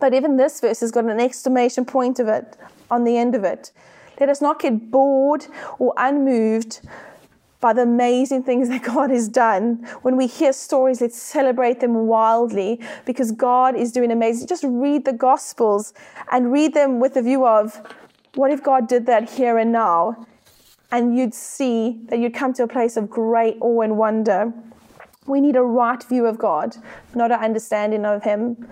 But 0.00 0.14
even 0.14 0.36
this 0.36 0.60
verse 0.60 0.80
has 0.80 0.90
got 0.90 1.04
an 1.04 1.20
exclamation 1.20 1.84
point 1.84 2.18
of 2.18 2.28
it 2.28 2.56
on 2.90 3.04
the 3.04 3.16
end 3.16 3.34
of 3.34 3.44
it. 3.44 3.72
Let 4.20 4.28
us 4.28 4.40
not 4.40 4.60
get 4.60 4.90
bored 4.90 5.46
or 5.78 5.94
unmoved 5.96 6.80
by 7.60 7.72
the 7.72 7.82
amazing 7.82 8.42
things 8.42 8.68
that 8.72 8.82
God 8.82 9.10
has 9.10 9.28
done. 9.28 9.86
When 10.02 10.16
we 10.16 10.26
hear 10.26 10.52
stories, 10.52 11.00
let's 11.00 11.20
celebrate 11.20 11.80
them 11.80 12.06
wildly 12.06 12.80
because 13.06 13.32
God 13.32 13.74
is 13.74 13.90
doing 13.90 14.12
amazing. 14.12 14.46
Just 14.46 14.64
read 14.64 15.04
the 15.06 15.12
Gospels 15.12 15.94
and 16.30 16.52
read 16.52 16.74
them 16.74 17.00
with 17.00 17.14
the 17.14 17.22
view 17.22 17.46
of 17.46 17.80
what 18.34 18.50
if 18.50 18.62
God 18.62 18.88
did 18.88 19.06
that 19.06 19.30
here 19.30 19.58
and 19.58 19.72
now? 19.72 20.26
And 20.90 21.16
you'd 21.16 21.34
see 21.34 22.00
that 22.08 22.18
you'd 22.18 22.34
come 22.34 22.52
to 22.54 22.64
a 22.64 22.68
place 22.68 22.96
of 22.96 23.08
great 23.08 23.56
awe 23.60 23.80
and 23.80 23.96
wonder. 23.96 24.52
We 25.26 25.40
need 25.40 25.56
a 25.56 25.62
right 25.62 26.02
view 26.04 26.26
of 26.26 26.36
God, 26.36 26.76
not 27.14 27.32
an 27.32 27.40
understanding 27.40 28.04
of 28.04 28.24
Him. 28.24 28.68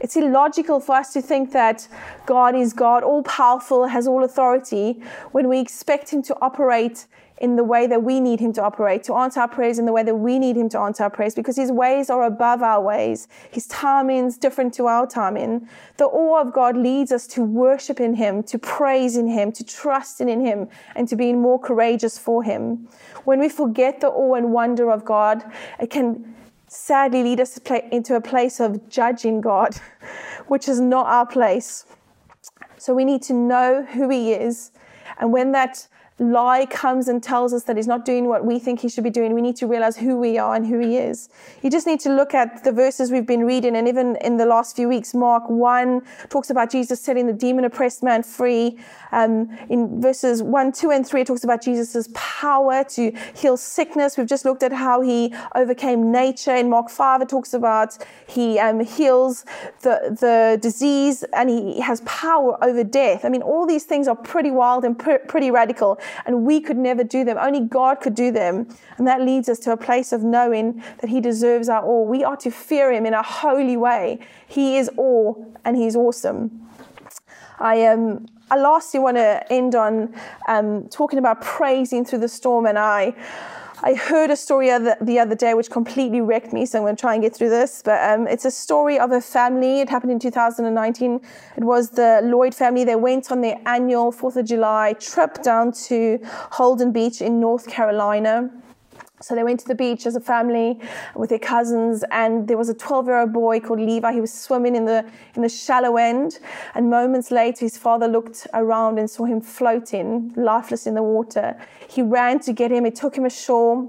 It's 0.00 0.16
illogical 0.16 0.80
for 0.80 0.94
us 0.94 1.12
to 1.14 1.22
think 1.22 1.52
that 1.52 1.88
God 2.26 2.54
is 2.54 2.72
God, 2.72 3.02
all 3.02 3.22
powerful, 3.22 3.86
has 3.86 4.06
all 4.06 4.24
authority, 4.24 5.02
when 5.32 5.48
we 5.48 5.60
expect 5.60 6.10
Him 6.10 6.22
to 6.24 6.36
operate 6.40 7.06
in 7.38 7.56
the 7.56 7.64
way 7.64 7.86
that 7.86 8.02
we 8.02 8.18
need 8.18 8.40
Him 8.40 8.52
to 8.54 8.62
operate, 8.62 9.02
to 9.04 9.14
answer 9.14 9.40
our 9.40 9.48
prayers 9.48 9.78
in 9.78 9.84
the 9.84 9.92
way 9.92 10.02
that 10.02 10.14
we 10.14 10.38
need 10.38 10.56
Him 10.56 10.70
to 10.70 10.78
answer 10.78 11.02
our 11.02 11.10
prayers, 11.10 11.34
because 11.34 11.56
His 11.56 11.70
ways 11.70 12.08
are 12.08 12.24
above 12.24 12.62
our 12.62 12.80
ways. 12.80 13.28
His 13.50 13.66
timing 13.66 14.24
is 14.24 14.38
different 14.38 14.72
to 14.74 14.86
our 14.86 15.06
timing. 15.06 15.68
The 15.98 16.06
awe 16.06 16.40
of 16.40 16.52
God 16.52 16.76
leads 16.76 17.12
us 17.12 17.26
to 17.28 17.42
worship 17.42 18.00
in 18.00 18.14
Him, 18.14 18.42
to 18.44 18.58
praise 18.58 19.16
in 19.16 19.28
Him, 19.28 19.52
to 19.52 19.64
trust 19.64 20.20
in 20.20 20.40
Him, 20.40 20.68
and 20.94 21.08
to 21.08 21.16
be 21.16 21.34
more 21.34 21.58
courageous 21.58 22.18
for 22.18 22.42
Him. 22.42 22.88
When 23.24 23.38
we 23.38 23.50
forget 23.50 24.00
the 24.00 24.08
awe 24.08 24.34
and 24.34 24.52
wonder 24.52 24.90
of 24.90 25.04
God, 25.04 25.44
it 25.78 25.90
can 25.90 26.34
sadly 26.68 27.22
lead 27.22 27.40
us 27.40 27.58
into 27.90 28.16
a 28.16 28.20
place 28.20 28.60
of 28.60 28.88
judging 28.88 29.40
God, 29.40 29.76
which 30.46 30.68
is 30.68 30.80
not 30.80 31.06
our 31.06 31.26
place. 31.26 31.84
So 32.78 32.94
we 32.94 33.04
need 33.04 33.22
to 33.22 33.32
know 33.32 33.84
who 33.84 34.08
He 34.08 34.32
is. 34.32 34.70
And 35.18 35.32
when 35.32 35.52
that 35.52 35.88
lie 36.18 36.64
comes 36.66 37.08
and 37.08 37.22
tells 37.22 37.52
us 37.52 37.64
that 37.64 37.76
he's 37.76 37.86
not 37.86 38.04
doing 38.06 38.26
what 38.26 38.44
we 38.44 38.58
think 38.58 38.80
he 38.80 38.88
should 38.88 39.04
be 39.04 39.10
doing, 39.10 39.34
we 39.34 39.42
need 39.42 39.56
to 39.56 39.66
realize 39.66 39.98
who 39.98 40.16
we 40.18 40.38
are 40.38 40.54
and 40.54 40.66
who 40.66 40.78
he 40.78 40.96
is. 40.96 41.28
You 41.62 41.70
just 41.70 41.86
need 41.86 42.00
to 42.00 42.10
look 42.10 42.32
at 42.32 42.64
the 42.64 42.72
verses 42.72 43.10
we've 43.10 43.26
been 43.26 43.44
reading, 43.44 43.76
and 43.76 43.86
even 43.86 44.16
in 44.16 44.38
the 44.38 44.46
last 44.46 44.76
few 44.76 44.88
weeks, 44.88 45.12
Mark 45.12 45.44
1 45.48 46.02
talks 46.30 46.48
about 46.48 46.70
Jesus 46.70 47.00
setting 47.00 47.26
the 47.26 47.34
demon 47.34 47.64
oppressed 47.64 48.02
man 48.02 48.22
free. 48.22 48.78
Um, 49.12 49.56
in 49.68 50.00
verses 50.00 50.42
1, 50.42 50.72
2, 50.72 50.90
and 50.90 51.06
3, 51.06 51.20
it 51.20 51.26
talks 51.26 51.44
about 51.44 51.62
Jesus' 51.62 52.08
power 52.14 52.82
to 52.84 53.12
heal 53.34 53.56
sickness. 53.56 54.16
We've 54.16 54.26
just 54.26 54.44
looked 54.44 54.62
at 54.62 54.72
how 54.72 55.02
he 55.02 55.34
overcame 55.54 56.10
nature. 56.10 56.54
In 56.54 56.70
Mark 56.70 56.88
5, 56.88 57.22
it 57.22 57.28
talks 57.28 57.52
about 57.52 57.98
he 58.26 58.58
um, 58.58 58.80
heals 58.80 59.44
the, 59.82 60.16
the 60.18 60.58
disease 60.60 61.24
and 61.34 61.50
he 61.50 61.80
has 61.80 62.00
power 62.02 62.62
over 62.64 62.82
death. 62.84 63.24
I 63.24 63.28
mean, 63.28 63.42
all 63.42 63.66
these 63.66 63.84
things 63.84 64.08
are 64.08 64.16
pretty 64.16 64.50
wild 64.50 64.84
and 64.84 64.98
pr- 64.98 65.24
pretty 65.28 65.50
radical. 65.50 65.98
And 66.24 66.44
we 66.44 66.60
could 66.60 66.76
never 66.76 67.04
do 67.04 67.24
them. 67.24 67.38
Only 67.38 67.60
God 67.60 68.00
could 68.00 68.14
do 68.14 68.30
them. 68.30 68.68
And 68.98 69.06
that 69.06 69.20
leads 69.20 69.48
us 69.48 69.58
to 69.60 69.72
a 69.72 69.76
place 69.76 70.12
of 70.12 70.22
knowing 70.22 70.82
that 71.00 71.10
He 71.10 71.20
deserves 71.20 71.68
our 71.68 71.82
all. 71.82 72.06
We 72.06 72.24
are 72.24 72.36
to 72.38 72.50
fear 72.50 72.92
Him 72.92 73.06
in 73.06 73.14
a 73.14 73.22
holy 73.22 73.76
way. 73.76 74.18
He 74.46 74.76
is 74.76 74.90
all 74.96 75.54
and 75.64 75.76
He's 75.76 75.96
awesome. 75.96 76.68
I 77.58 77.86
um, 77.86 78.26
I 78.50 78.56
lastly 78.56 79.00
want 79.00 79.16
to 79.16 79.52
end 79.52 79.74
on 79.74 80.14
um, 80.46 80.88
talking 80.88 81.18
about 81.18 81.42
praising 81.42 82.04
through 82.04 82.20
the 82.20 82.28
storm, 82.28 82.66
and 82.66 82.78
I. 82.78 83.14
I 83.86 83.94
heard 83.94 84.32
a 84.32 84.36
story 84.36 84.66
the 84.66 85.18
other 85.20 85.36
day 85.36 85.54
which 85.54 85.70
completely 85.70 86.20
wrecked 86.20 86.52
me, 86.52 86.66
so 86.66 86.78
I'm 86.78 86.84
going 86.84 86.96
to 86.96 87.00
try 87.00 87.14
and 87.14 87.22
get 87.22 87.36
through 87.36 87.50
this. 87.50 87.82
But 87.84 88.02
um, 88.02 88.26
it's 88.26 88.44
a 88.44 88.50
story 88.50 88.98
of 88.98 89.12
a 89.12 89.20
family. 89.20 89.78
It 89.78 89.88
happened 89.88 90.10
in 90.10 90.18
2019. 90.18 91.20
It 91.56 91.62
was 91.62 91.90
the 91.90 92.20
Lloyd 92.24 92.52
family. 92.52 92.82
They 92.82 92.96
went 92.96 93.30
on 93.30 93.42
their 93.42 93.60
annual 93.64 94.10
4th 94.12 94.38
of 94.38 94.46
July 94.46 94.94
trip 94.94 95.40
down 95.40 95.70
to 95.86 96.18
Holden 96.50 96.90
Beach 96.90 97.22
in 97.22 97.38
North 97.38 97.68
Carolina. 97.68 98.50
So 99.20 99.34
they 99.34 99.42
went 99.42 99.60
to 99.60 99.66
the 99.66 99.74
beach 99.74 100.06
as 100.06 100.14
a 100.14 100.20
family 100.20 100.78
with 101.14 101.30
their 101.30 101.38
cousins, 101.38 102.04
and 102.10 102.46
there 102.48 102.58
was 102.58 102.68
a 102.68 102.74
12-year-old 102.74 103.32
boy 103.32 103.60
called 103.60 103.80
Levi. 103.80 104.12
He 104.12 104.20
was 104.20 104.32
swimming 104.32 104.76
in 104.76 104.84
the 104.84 105.06
in 105.34 105.42
the 105.42 105.48
shallow 105.48 105.96
end, 105.96 106.38
and 106.74 106.90
moments 106.90 107.30
later, 107.30 107.60
his 107.64 107.78
father 107.78 108.08
looked 108.08 108.46
around 108.52 108.98
and 108.98 109.08
saw 109.08 109.24
him 109.24 109.40
floating, 109.40 110.34
lifeless 110.36 110.86
in 110.86 110.94
the 110.94 111.02
water. 111.02 111.56
He 111.88 112.02
ran 112.02 112.40
to 112.40 112.52
get 112.52 112.70
him. 112.70 112.84
It 112.84 112.94
took 112.94 113.16
him 113.16 113.24
ashore. 113.24 113.88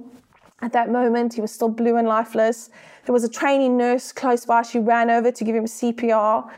At 0.61 0.73
that 0.73 0.89
moment, 0.89 1.33
he 1.33 1.41
was 1.41 1.51
still 1.51 1.69
blue 1.69 1.97
and 1.97 2.07
lifeless. 2.07 2.69
There 3.05 3.13
was 3.13 3.23
a 3.23 3.29
training 3.29 3.77
nurse 3.77 4.11
close 4.11 4.45
by. 4.45 4.63
She 4.63 4.79
ran 4.79 5.09
over 5.09 5.31
to 5.31 5.43
give 5.43 5.55
him 5.55 5.65
CPR 5.65 6.49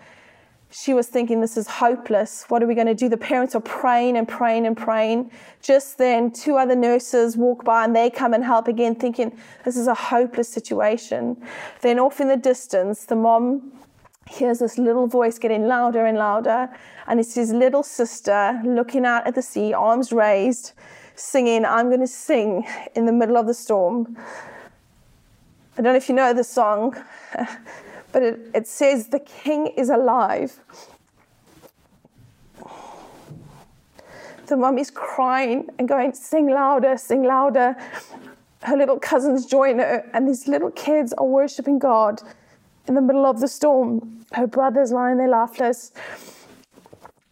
she 0.72 0.94
was 0.94 1.08
thinking, 1.08 1.42
This 1.42 1.58
is 1.58 1.68
hopeless. 1.68 2.46
What 2.48 2.62
are 2.62 2.68
we 2.68 2.76
going 2.76 2.88
to 2.88 2.96
do? 2.96 3.10
The 3.10 3.18
parents 3.18 3.56
are 3.56 3.62
praying 3.62 4.18
and 4.18 4.28
praying 4.28 4.68
and 4.68 4.78
praying. 4.78 5.32
Just 5.62 5.98
then, 5.98 6.32
two 6.32 6.58
other 6.58 6.76
nurses 6.76 7.36
walk 7.36 7.64
by 7.64 7.86
and 7.86 7.96
they 7.96 8.10
come 8.10 8.34
and 8.34 8.44
help 8.44 8.68
again, 8.68 8.96
thinking, 8.96 9.38
This 9.66 9.76
is 9.76 9.88
a 9.88 9.96
hopeless 9.96 10.48
situation. 10.48 11.42
Then, 11.82 11.98
off 11.98 12.22
in 12.22 12.28
the 12.28 12.38
distance, 12.38 13.06
the 13.06 13.16
mom 13.16 13.72
hears 14.30 14.60
this 14.60 14.78
little 14.78 15.08
voice 15.08 15.40
getting 15.40 15.68
louder 15.68 16.06
and 16.06 16.18
louder, 16.18 16.70
and 17.08 17.20
it's 17.20 17.34
his 17.34 17.52
little 17.52 17.82
sister 17.82 18.62
looking 18.64 19.06
out 19.06 19.26
at 19.26 19.34
the 19.34 19.42
sea, 19.42 19.74
arms 19.74 20.12
raised, 20.12 20.74
singing, 21.16 21.66
I'm 21.66 21.88
going 21.88 22.00
to 22.02 22.08
sing 22.08 22.68
in 22.96 23.08
the 23.08 23.12
middle 23.12 23.38
of 23.38 23.48
the 23.48 23.56
storm. 23.56 24.16
I 25.78 25.82
don't 25.82 25.94
know 25.94 25.98
if 25.98 26.10
you 26.10 26.16
know 26.16 26.32
the 26.34 26.44
song. 26.44 26.96
but 28.12 28.24
it, 28.24 28.40
it 28.54 28.68
says 28.68 29.08
the 29.08 29.20
king 29.20 29.68
is 29.68 29.90
alive. 29.90 30.60
The 34.48 34.58
mum 34.58 34.80
is 34.80 34.90
crying 34.90 35.70
and 35.78 35.88
going, 35.88 36.14
sing 36.14 36.50
louder, 36.50 36.98
sing 36.98 37.24
louder. 37.24 37.76
Her 38.64 38.76
little 38.76 39.00
cousins 39.00 39.46
join 39.46 39.78
her, 39.78 40.10
and 40.14 40.28
these 40.28 40.48
little 40.48 40.72
kids 40.72 41.14
are 41.14 41.26
worshiping 41.26 41.78
God 41.78 42.22
in 42.88 42.96
the 42.96 43.02
middle 43.02 43.26
of 43.26 43.40
the 43.40 43.48
storm. 43.48 44.26
Her 44.34 44.48
brothers 44.48 44.92
lying 44.92 45.18
there 45.18 45.30
lifeless. 45.30 45.92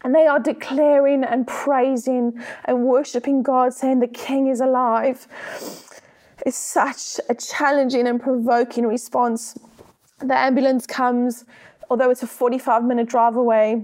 And 0.03 0.13
they 0.13 0.27
are 0.27 0.39
declaring 0.39 1.23
and 1.23 1.47
praising 1.47 2.39
and 2.65 2.83
worshiping 2.83 3.41
God, 3.41 3.73
saying, 3.73 3.99
The 3.99 4.07
King 4.07 4.47
is 4.47 4.61
alive. 4.61 5.27
It's 6.45 6.55
such 6.55 7.19
a 7.29 7.35
challenging 7.35 8.07
and 8.07 8.21
provoking 8.21 8.85
response 8.85 9.57
the 10.19 10.37
ambulance 10.37 10.87
comes, 10.87 11.45
although 11.89 12.09
it's 12.09 12.23
a 12.23 12.27
45 12.27 12.83
minute 12.83 13.07
drive 13.07 13.35
away. 13.35 13.83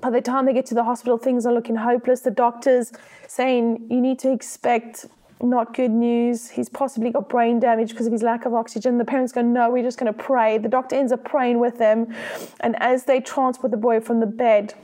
By 0.00 0.10
the 0.10 0.20
time 0.20 0.46
they 0.46 0.52
get 0.52 0.66
to 0.66 0.74
the 0.74 0.84
hospital, 0.84 1.18
things 1.18 1.44
are 1.44 1.52
looking 1.52 1.76
hopeless. 1.76 2.20
The 2.20 2.30
doctor's 2.30 2.92
saying, 3.26 3.86
You 3.90 4.00
need 4.00 4.18
to 4.20 4.32
expect 4.32 5.06
not 5.42 5.74
good 5.74 5.90
news. 5.90 6.50
He's 6.50 6.68
possibly 6.68 7.10
got 7.10 7.28
brain 7.28 7.58
damage 7.60 7.90
because 7.90 8.06
of 8.06 8.12
his 8.12 8.22
lack 8.22 8.44
of 8.44 8.54
oxygen. 8.54 8.98
The 8.98 9.04
parents 9.04 9.32
go, 9.32 9.42
No, 9.42 9.70
we're 9.70 9.82
just 9.82 9.98
going 9.98 10.12
to 10.12 10.18
pray. 10.18 10.58
The 10.58 10.68
doctor 10.68 10.94
ends 10.94 11.10
up 11.10 11.24
praying 11.24 11.58
with 11.58 11.78
them. 11.78 12.14
And 12.60 12.76
as 12.80 13.04
they 13.04 13.20
transport 13.20 13.72
the 13.72 13.76
boy 13.76 14.00
from 14.00 14.20
the 14.20 14.26
bed 14.26 14.74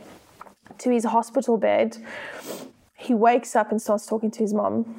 to 0.78 0.90
his 0.90 1.04
hospital 1.04 1.56
bed, 1.56 1.98
he 2.96 3.14
wakes 3.14 3.54
up 3.54 3.70
and 3.70 3.80
starts 3.80 4.06
talking 4.06 4.30
to 4.32 4.40
his 4.40 4.52
mom. 4.52 4.96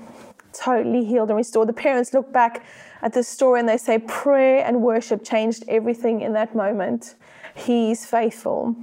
Totally 0.53 1.03
healed 1.03 1.29
and 1.29 1.35
restored. 1.35 1.67
The 1.67 1.73
parents 1.73 2.13
look 2.13 2.31
back 2.31 2.63
at 3.05 3.13
this 3.13 3.27
story 3.27 3.59
and 3.59 3.69
they 3.69 3.77
say 3.77 3.99
prayer 3.99 4.65
and 4.65 4.81
worship 4.81 5.23
changed 5.23 5.63
everything 5.67 6.21
in 6.21 6.33
that 6.33 6.55
moment. 6.55 7.13
He's 7.55 8.03
faithful. 8.03 8.75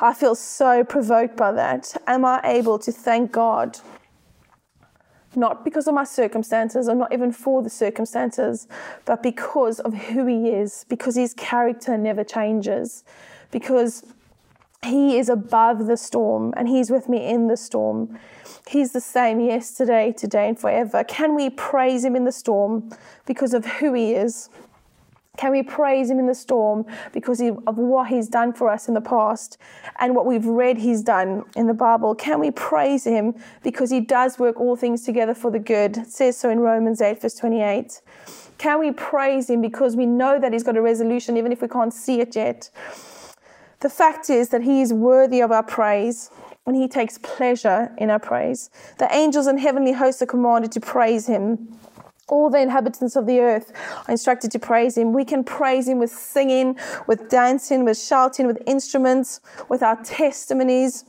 I 0.00 0.14
feel 0.14 0.34
so 0.34 0.82
provoked 0.82 1.36
by 1.36 1.52
that. 1.52 1.94
Am 2.06 2.24
I 2.24 2.40
able 2.44 2.78
to 2.78 2.90
thank 2.90 3.32
God? 3.32 3.78
Not 5.36 5.62
because 5.62 5.86
of 5.86 5.94
my 5.94 6.04
circumstances 6.04 6.88
or 6.88 6.94
not 6.94 7.12
even 7.12 7.32
for 7.32 7.62
the 7.62 7.68
circumstances, 7.68 8.66
but 9.04 9.22
because 9.22 9.78
of 9.80 9.92
who 9.92 10.24
He 10.24 10.48
is, 10.48 10.86
because 10.88 11.16
His 11.16 11.34
character 11.34 11.98
never 11.98 12.24
changes, 12.24 13.04
because 13.50 14.06
He 14.82 15.18
is 15.18 15.28
above 15.28 15.86
the 15.86 15.98
storm 15.98 16.54
and 16.56 16.66
He's 16.66 16.90
with 16.90 17.10
me 17.10 17.26
in 17.26 17.48
the 17.48 17.58
storm. 17.58 18.18
He's 18.68 18.92
the 18.92 19.00
same 19.00 19.40
yesterday, 19.40 20.12
today, 20.12 20.46
and 20.46 20.58
forever. 20.58 21.02
Can 21.02 21.34
we 21.34 21.48
praise 21.48 22.04
Him 22.04 22.14
in 22.14 22.24
the 22.24 22.32
storm 22.32 22.90
because 23.24 23.54
of 23.54 23.64
who 23.64 23.94
He 23.94 24.12
is? 24.12 24.50
Can 25.38 25.52
we 25.52 25.62
praise 25.62 26.10
Him 26.10 26.18
in 26.18 26.26
the 26.26 26.34
storm 26.34 26.84
because 27.14 27.40
of 27.40 27.78
what 27.78 28.08
He's 28.08 28.28
done 28.28 28.52
for 28.52 28.68
us 28.68 28.86
in 28.86 28.92
the 28.92 29.00
past 29.00 29.56
and 30.00 30.14
what 30.14 30.26
we've 30.26 30.44
read 30.44 30.76
He's 30.76 31.00
done 31.00 31.44
in 31.56 31.66
the 31.66 31.72
Bible? 31.72 32.14
Can 32.14 32.40
we 32.40 32.50
praise 32.50 33.04
Him 33.04 33.34
because 33.62 33.90
He 33.90 34.00
does 34.00 34.38
work 34.38 34.60
all 34.60 34.76
things 34.76 35.02
together 35.02 35.32
for 35.32 35.50
the 35.50 35.58
good? 35.58 35.96
It 35.96 36.08
says 36.08 36.36
so 36.36 36.50
in 36.50 36.60
Romans 36.60 37.00
8, 37.00 37.22
verse 37.22 37.36
28. 37.36 38.02
Can 38.58 38.80
we 38.80 38.92
praise 38.92 39.48
Him 39.48 39.62
because 39.62 39.96
we 39.96 40.04
know 40.04 40.38
that 40.38 40.52
He's 40.52 40.62
got 40.62 40.76
a 40.76 40.82
resolution, 40.82 41.38
even 41.38 41.52
if 41.52 41.62
we 41.62 41.68
can't 41.68 41.94
see 41.94 42.20
it 42.20 42.36
yet? 42.36 42.68
The 43.80 43.88
fact 43.88 44.28
is 44.28 44.50
that 44.50 44.60
He 44.60 44.82
is 44.82 44.92
worthy 44.92 45.40
of 45.40 45.52
our 45.52 45.62
praise 45.62 46.30
and 46.68 46.76
he 46.76 46.86
takes 46.86 47.16
pleasure 47.18 47.90
in 47.96 48.10
our 48.10 48.18
praise. 48.18 48.68
The 48.98 49.12
angels 49.14 49.46
and 49.46 49.58
heavenly 49.58 49.92
hosts 49.92 50.20
are 50.20 50.26
commanded 50.26 50.70
to 50.72 50.80
praise 50.80 51.26
him. 51.26 51.74
All 52.28 52.50
the 52.50 52.60
inhabitants 52.60 53.16
of 53.16 53.24
the 53.24 53.40
earth 53.40 53.72
are 54.06 54.10
instructed 54.10 54.50
to 54.50 54.58
praise 54.58 54.98
him. 54.98 55.14
We 55.14 55.24
can 55.24 55.44
praise 55.44 55.88
him 55.88 55.98
with 55.98 56.10
singing, 56.10 56.78
with 57.06 57.30
dancing, 57.30 57.86
with 57.86 57.98
shouting, 57.98 58.46
with 58.46 58.62
instruments, 58.66 59.40
with 59.70 59.82
our 59.82 59.96
testimonies. 60.02 61.06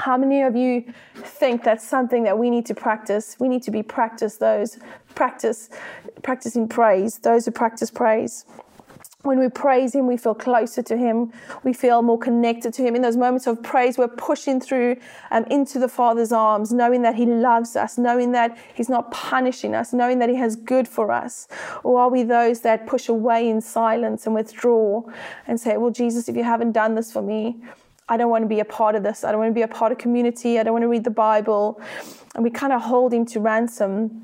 How 0.00 0.18
many 0.18 0.42
of 0.42 0.54
you 0.54 0.92
think 1.16 1.64
that's 1.64 1.86
something 1.88 2.24
that 2.24 2.38
we 2.38 2.50
need 2.50 2.66
to 2.66 2.74
practice? 2.74 3.36
We 3.40 3.48
need 3.48 3.62
to 3.62 3.70
be 3.70 3.82
practice 3.82 4.36
those 4.36 4.78
practice 5.14 5.70
practicing 6.22 6.68
praise, 6.68 7.18
those 7.18 7.46
who 7.46 7.52
practice 7.52 7.90
praise. 7.90 8.44
When 9.24 9.38
we 9.38 9.48
praise 9.48 9.94
Him, 9.94 10.06
we 10.06 10.18
feel 10.18 10.34
closer 10.34 10.82
to 10.82 10.98
Him. 10.98 11.32
We 11.62 11.72
feel 11.72 12.02
more 12.02 12.18
connected 12.18 12.74
to 12.74 12.82
Him. 12.82 12.94
In 12.94 13.00
those 13.00 13.16
moments 13.16 13.46
of 13.46 13.62
praise, 13.62 13.96
we're 13.96 14.06
pushing 14.06 14.60
through 14.60 14.96
um, 15.30 15.44
into 15.44 15.78
the 15.78 15.88
Father's 15.88 16.30
arms, 16.30 16.74
knowing 16.74 17.00
that 17.02 17.14
He 17.14 17.24
loves 17.24 17.74
us, 17.74 17.96
knowing 17.96 18.32
that 18.32 18.56
He's 18.74 18.90
not 18.90 19.10
punishing 19.10 19.74
us, 19.74 19.94
knowing 19.94 20.18
that 20.18 20.28
He 20.28 20.36
has 20.36 20.56
good 20.56 20.86
for 20.86 21.10
us. 21.10 21.48
Or 21.82 22.00
are 22.00 22.10
we 22.10 22.22
those 22.22 22.60
that 22.60 22.86
push 22.86 23.08
away 23.08 23.48
in 23.48 23.62
silence 23.62 24.26
and 24.26 24.34
withdraw 24.34 25.02
and 25.46 25.58
say, 25.58 25.78
Well, 25.78 25.90
Jesus, 25.90 26.28
if 26.28 26.36
you 26.36 26.44
haven't 26.44 26.72
done 26.72 26.94
this 26.94 27.10
for 27.10 27.22
me, 27.22 27.56
I 28.10 28.18
don't 28.18 28.28
want 28.28 28.42
to 28.42 28.48
be 28.48 28.60
a 28.60 28.66
part 28.66 28.94
of 28.94 29.04
this. 29.04 29.24
I 29.24 29.30
don't 29.30 29.40
want 29.40 29.50
to 29.50 29.54
be 29.54 29.62
a 29.62 29.68
part 29.68 29.90
of 29.90 29.96
community. 29.96 30.58
I 30.58 30.64
don't 30.64 30.74
want 30.74 30.82
to 30.82 30.88
read 30.88 31.04
the 31.04 31.10
Bible. 31.10 31.80
And 32.34 32.44
we 32.44 32.50
kind 32.50 32.74
of 32.74 32.82
hold 32.82 33.14
Him 33.14 33.24
to 33.26 33.40
ransom. 33.40 34.22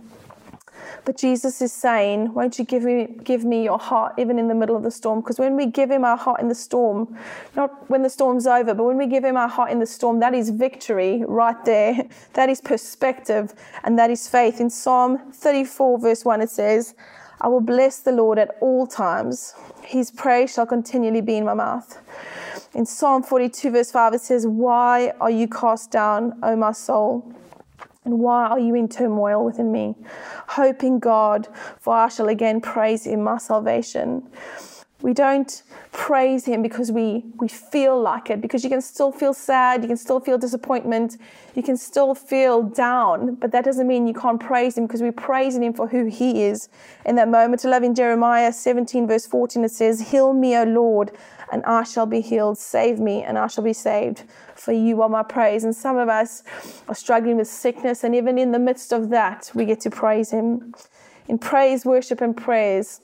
But 1.04 1.16
Jesus 1.16 1.60
is 1.62 1.72
saying, 1.72 2.34
Won't 2.34 2.58
you 2.58 2.64
give 2.64 2.82
me, 2.82 3.08
give 3.24 3.44
me 3.44 3.64
your 3.64 3.78
heart 3.78 4.14
even 4.18 4.38
in 4.38 4.48
the 4.48 4.54
middle 4.54 4.76
of 4.76 4.82
the 4.82 4.90
storm? 4.90 5.20
Because 5.20 5.38
when 5.38 5.56
we 5.56 5.66
give 5.66 5.90
him 5.90 6.04
our 6.04 6.16
heart 6.16 6.40
in 6.40 6.48
the 6.48 6.54
storm, 6.54 7.16
not 7.56 7.88
when 7.90 8.02
the 8.02 8.10
storm's 8.10 8.46
over, 8.46 8.74
but 8.74 8.84
when 8.84 8.96
we 8.96 9.06
give 9.06 9.24
him 9.24 9.36
our 9.36 9.48
heart 9.48 9.70
in 9.70 9.78
the 9.78 9.86
storm, 9.86 10.20
that 10.20 10.34
is 10.34 10.50
victory 10.50 11.24
right 11.26 11.64
there. 11.64 12.06
That 12.34 12.48
is 12.48 12.60
perspective 12.60 13.54
and 13.84 13.98
that 13.98 14.10
is 14.10 14.28
faith. 14.28 14.60
In 14.60 14.70
Psalm 14.70 15.18
34, 15.32 15.98
verse 15.98 16.24
1, 16.24 16.40
it 16.40 16.50
says, 16.50 16.94
I 17.40 17.48
will 17.48 17.60
bless 17.60 18.00
the 18.00 18.12
Lord 18.12 18.38
at 18.38 18.56
all 18.60 18.86
times. 18.86 19.54
His 19.82 20.10
praise 20.10 20.52
shall 20.54 20.66
continually 20.66 21.22
be 21.22 21.36
in 21.36 21.44
my 21.44 21.54
mouth. 21.54 21.98
In 22.74 22.86
Psalm 22.86 23.22
42, 23.22 23.70
verse 23.70 23.90
5, 23.90 24.14
it 24.14 24.20
says, 24.20 24.46
Why 24.46 25.12
are 25.20 25.30
you 25.30 25.48
cast 25.48 25.90
down, 25.90 26.38
O 26.42 26.54
my 26.54 26.72
soul? 26.72 27.34
And 28.04 28.18
why 28.18 28.46
are 28.46 28.58
you 28.58 28.74
in 28.74 28.88
turmoil 28.88 29.44
within 29.44 29.70
me? 29.70 29.94
Hope 30.48 30.82
in 30.82 30.98
God, 30.98 31.48
for 31.78 31.94
I 31.94 32.08
shall 32.08 32.28
again 32.28 32.60
praise 32.60 33.06
Him, 33.06 33.22
my 33.22 33.38
salvation. 33.38 34.28
We 35.02 35.14
don't 35.14 35.62
praise 35.92 36.44
Him 36.44 36.62
because 36.62 36.92
we, 36.92 37.24
we 37.38 37.48
feel 37.48 38.00
like 38.00 38.28
it, 38.28 38.40
because 38.40 38.62
you 38.64 38.70
can 38.70 38.82
still 38.82 39.10
feel 39.10 39.32
sad, 39.32 39.82
you 39.82 39.88
can 39.88 39.96
still 39.96 40.20
feel 40.20 40.36
disappointment, 40.36 41.16
you 41.54 41.62
can 41.62 41.76
still 41.76 42.14
feel 42.14 42.62
down, 42.62 43.36
but 43.36 43.50
that 43.52 43.64
doesn't 43.64 43.86
mean 43.86 44.06
you 44.06 44.12
can't 44.12 44.38
praise 44.38 44.76
Him 44.76 44.86
because 44.86 45.00
we're 45.00 45.12
praising 45.12 45.62
Him 45.62 45.72
for 45.72 45.88
who 45.88 46.04
He 46.06 46.42
is 46.42 46.68
in 47.06 47.16
that 47.16 47.28
moment. 47.28 47.64
I 47.64 47.68
love 47.68 47.82
in 47.82 47.94
Jeremiah 47.94 48.52
17, 48.52 49.06
verse 49.06 49.26
14, 49.26 49.64
it 49.64 49.70
says, 49.70 50.10
Heal 50.10 50.34
me, 50.34 50.56
O 50.56 50.64
Lord, 50.64 51.12
and 51.50 51.64
I 51.64 51.82
shall 51.82 52.06
be 52.06 52.20
healed. 52.20 52.58
Save 52.58 52.98
me, 52.98 53.22
and 53.22 53.38
I 53.38 53.46
shall 53.46 53.64
be 53.64 53.72
saved, 53.72 54.24
for 54.54 54.72
you 54.72 55.00
are 55.02 55.08
my 55.08 55.22
praise. 55.22 55.64
And 55.64 55.74
some 55.74 55.96
of 55.96 56.08
us 56.08 56.42
are 56.88 56.94
struggling 56.94 57.38
with 57.38 57.48
sickness, 57.48 58.04
and 58.04 58.14
even 58.14 58.38
in 58.38 58.52
the 58.52 58.58
midst 58.58 58.92
of 58.92 59.08
that, 59.10 59.50
we 59.54 59.64
get 59.64 59.80
to 59.80 59.90
praise 59.90 60.30
Him. 60.30 60.74
In 61.26 61.38
praise, 61.38 61.84
worship, 61.84 62.20
and 62.20 62.36
prayers, 62.36 63.00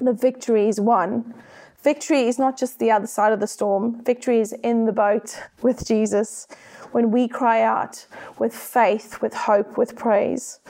the 0.00 0.12
victory 0.12 0.68
is 0.68 0.80
won. 0.80 1.34
Victory 1.82 2.22
is 2.22 2.38
not 2.38 2.58
just 2.58 2.78
the 2.78 2.90
other 2.90 3.06
side 3.06 3.32
of 3.32 3.40
the 3.40 3.46
storm, 3.46 4.02
victory 4.04 4.40
is 4.40 4.52
in 4.62 4.86
the 4.86 4.92
boat 4.92 5.38
with 5.62 5.86
Jesus. 5.86 6.46
When 6.92 7.10
we 7.10 7.28
cry 7.28 7.60
out 7.60 8.06
with 8.38 8.54
faith, 8.54 9.20
with 9.20 9.34
hope, 9.34 9.76
with 9.76 9.96
praise, 9.96 10.60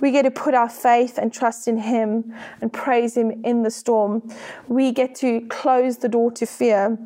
we 0.00 0.12
get 0.12 0.22
to 0.22 0.30
put 0.30 0.54
our 0.54 0.68
faith 0.68 1.18
and 1.18 1.32
trust 1.32 1.68
in 1.68 1.78
Him 1.78 2.32
and 2.60 2.72
praise 2.72 3.16
Him 3.16 3.44
in 3.44 3.62
the 3.62 3.70
storm. 3.70 4.22
We 4.68 4.92
get 4.92 5.14
to 5.16 5.40
close 5.48 5.98
the 5.98 6.08
door 6.08 6.30
to 6.32 6.46
fear 6.46 6.96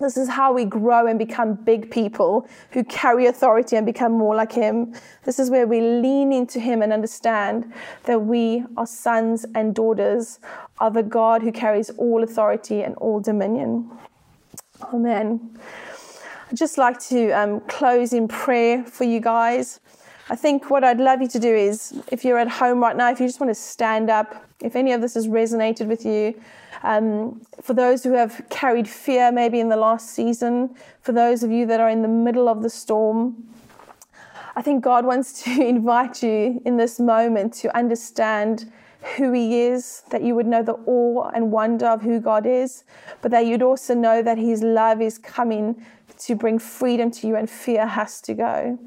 this 0.00 0.16
is 0.16 0.28
how 0.28 0.52
we 0.52 0.64
grow 0.64 1.06
and 1.06 1.18
become 1.18 1.54
big 1.54 1.90
people 1.90 2.48
who 2.70 2.82
carry 2.84 3.26
authority 3.26 3.76
and 3.76 3.84
become 3.84 4.12
more 4.12 4.34
like 4.34 4.50
Him. 4.50 4.94
This 5.24 5.38
is 5.38 5.50
where 5.50 5.66
we 5.66 5.80
lean 5.80 6.32
into 6.32 6.58
Him 6.58 6.80
and 6.82 6.92
understand 6.92 7.72
that 8.04 8.22
we 8.22 8.64
are 8.76 8.86
sons 8.86 9.44
and 9.54 9.74
daughters 9.74 10.40
of 10.80 10.96
a 10.96 11.02
God 11.02 11.42
who 11.42 11.52
carries 11.52 11.90
all 11.90 12.22
authority 12.22 12.82
and 12.82 12.94
all 12.96 13.20
dominion. 13.20 13.90
Amen. 14.94 15.58
I'd 16.50 16.56
just 16.56 16.78
like 16.78 16.98
to 17.08 17.30
um, 17.32 17.60
close 17.60 18.12
in 18.14 18.26
prayer 18.26 18.82
for 18.84 19.04
you 19.04 19.20
guys. 19.20 19.80
I 20.30 20.36
think 20.36 20.70
what 20.70 20.82
I'd 20.82 21.00
love 21.00 21.20
you 21.20 21.28
to 21.28 21.38
do 21.38 21.54
is, 21.54 22.02
if 22.10 22.24
you're 22.24 22.38
at 22.38 22.48
home 22.48 22.80
right 22.80 22.96
now, 22.96 23.10
if 23.10 23.20
you 23.20 23.26
just 23.26 23.40
want 23.40 23.50
to 23.50 23.54
stand 23.54 24.08
up, 24.08 24.46
if 24.62 24.76
any 24.76 24.92
of 24.92 25.00
this 25.00 25.14
has 25.14 25.28
resonated 25.28 25.86
with 25.86 26.06
you, 26.06 26.40
um, 26.82 27.42
for 27.62 27.74
those 27.74 28.02
who 28.02 28.12
have 28.12 28.42
carried 28.48 28.88
fear 28.88 29.30
maybe 29.30 29.60
in 29.60 29.68
the 29.68 29.76
last 29.76 30.10
season, 30.10 30.74
for 31.02 31.12
those 31.12 31.42
of 31.42 31.50
you 31.50 31.66
that 31.66 31.80
are 31.80 31.90
in 31.90 32.02
the 32.02 32.08
middle 32.08 32.48
of 32.48 32.62
the 32.62 32.70
storm, 32.70 33.48
I 34.56 34.62
think 34.62 34.82
God 34.82 35.04
wants 35.04 35.42
to 35.44 35.50
invite 35.66 36.22
you 36.22 36.60
in 36.64 36.76
this 36.76 36.98
moment 36.98 37.52
to 37.54 37.76
understand 37.76 38.70
who 39.16 39.32
He 39.32 39.60
is, 39.60 40.02
that 40.10 40.22
you 40.22 40.34
would 40.34 40.46
know 40.46 40.62
the 40.62 40.78
awe 40.86 41.30
and 41.34 41.50
wonder 41.50 41.86
of 41.86 42.02
who 42.02 42.20
God 42.20 42.46
is, 42.46 42.84
but 43.22 43.30
that 43.30 43.46
you'd 43.46 43.62
also 43.62 43.94
know 43.94 44.22
that 44.22 44.38
His 44.38 44.62
love 44.62 45.00
is 45.00 45.18
coming 45.18 45.84
to 46.18 46.34
bring 46.34 46.58
freedom 46.58 47.10
to 47.10 47.26
you 47.26 47.36
and 47.36 47.48
fear 47.48 47.86
has 47.86 48.20
to 48.22 48.34
go. 48.34 48.78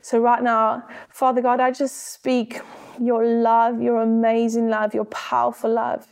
So, 0.00 0.18
right 0.18 0.42
now, 0.42 0.84
Father 1.10 1.42
God, 1.42 1.60
I 1.60 1.70
just 1.70 2.14
speak 2.14 2.60
your 2.98 3.26
love, 3.26 3.82
your 3.82 4.00
amazing 4.00 4.70
love, 4.70 4.94
your 4.94 5.04
powerful 5.06 5.72
love 5.74 6.06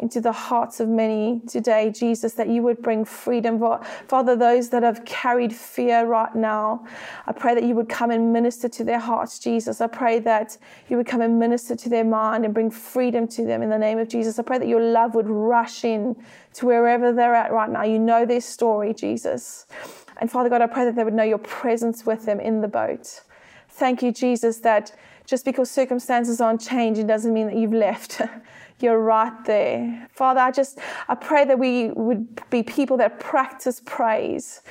into 0.00 0.20
the 0.20 0.32
hearts 0.32 0.80
of 0.80 0.88
many 0.88 1.42
today, 1.46 1.90
Jesus, 1.90 2.32
that 2.34 2.48
you 2.48 2.62
would 2.62 2.80
bring 2.82 3.04
freedom. 3.04 3.62
Father, 4.08 4.34
those 4.34 4.70
that 4.70 4.82
have 4.82 5.04
carried 5.04 5.54
fear 5.54 6.06
right 6.06 6.34
now, 6.34 6.86
I 7.26 7.32
pray 7.32 7.54
that 7.54 7.64
you 7.64 7.74
would 7.74 7.88
come 7.88 8.10
and 8.10 8.32
minister 8.32 8.68
to 8.68 8.84
their 8.84 8.98
hearts, 8.98 9.38
Jesus. 9.38 9.80
I 9.80 9.86
pray 9.86 10.18
that 10.20 10.56
you 10.88 10.96
would 10.96 11.06
come 11.06 11.20
and 11.20 11.38
minister 11.38 11.76
to 11.76 11.88
their 11.88 12.04
mind 12.04 12.46
and 12.46 12.54
bring 12.54 12.70
freedom 12.70 13.28
to 13.28 13.44
them 13.44 13.62
in 13.62 13.68
the 13.68 13.78
name 13.78 13.98
of 13.98 14.08
Jesus. 14.08 14.38
I 14.38 14.42
pray 14.42 14.58
that 14.58 14.68
your 14.68 14.82
love 14.82 15.14
would 15.14 15.28
rush 15.28 15.84
in 15.84 16.16
to 16.54 16.66
wherever 16.66 17.12
they're 17.12 17.34
at 17.34 17.52
right 17.52 17.68
now. 17.68 17.82
You 17.82 17.98
know 17.98 18.24
their 18.24 18.40
story, 18.40 18.94
Jesus. 18.94 19.66
And 20.16 20.30
Father 20.30 20.48
God, 20.48 20.62
I 20.62 20.66
pray 20.66 20.84
that 20.86 20.96
they 20.96 21.04
would 21.04 21.14
know 21.14 21.22
your 21.22 21.38
presence 21.38 22.06
with 22.06 22.24
them 22.24 22.40
in 22.40 22.62
the 22.62 22.68
boat. 22.68 23.22
Thank 23.68 24.02
you, 24.02 24.12
Jesus, 24.12 24.58
that 24.58 24.94
just 25.26 25.44
because 25.44 25.70
circumstances 25.70 26.40
aren't 26.40 26.60
changing 26.60 27.06
doesn't 27.06 27.32
mean 27.32 27.46
that 27.46 27.56
you've 27.56 27.72
left. 27.72 28.20
You're 28.80 28.98
right 28.98 29.44
there. 29.44 30.08
Father, 30.12 30.40
I 30.40 30.50
just, 30.50 30.78
I 31.08 31.14
pray 31.14 31.44
that 31.44 31.58
we 31.58 31.90
would 31.90 32.48
be 32.50 32.62
people 32.62 32.96
that 32.98 33.20
practice 33.20 33.82
praise. 33.84 34.62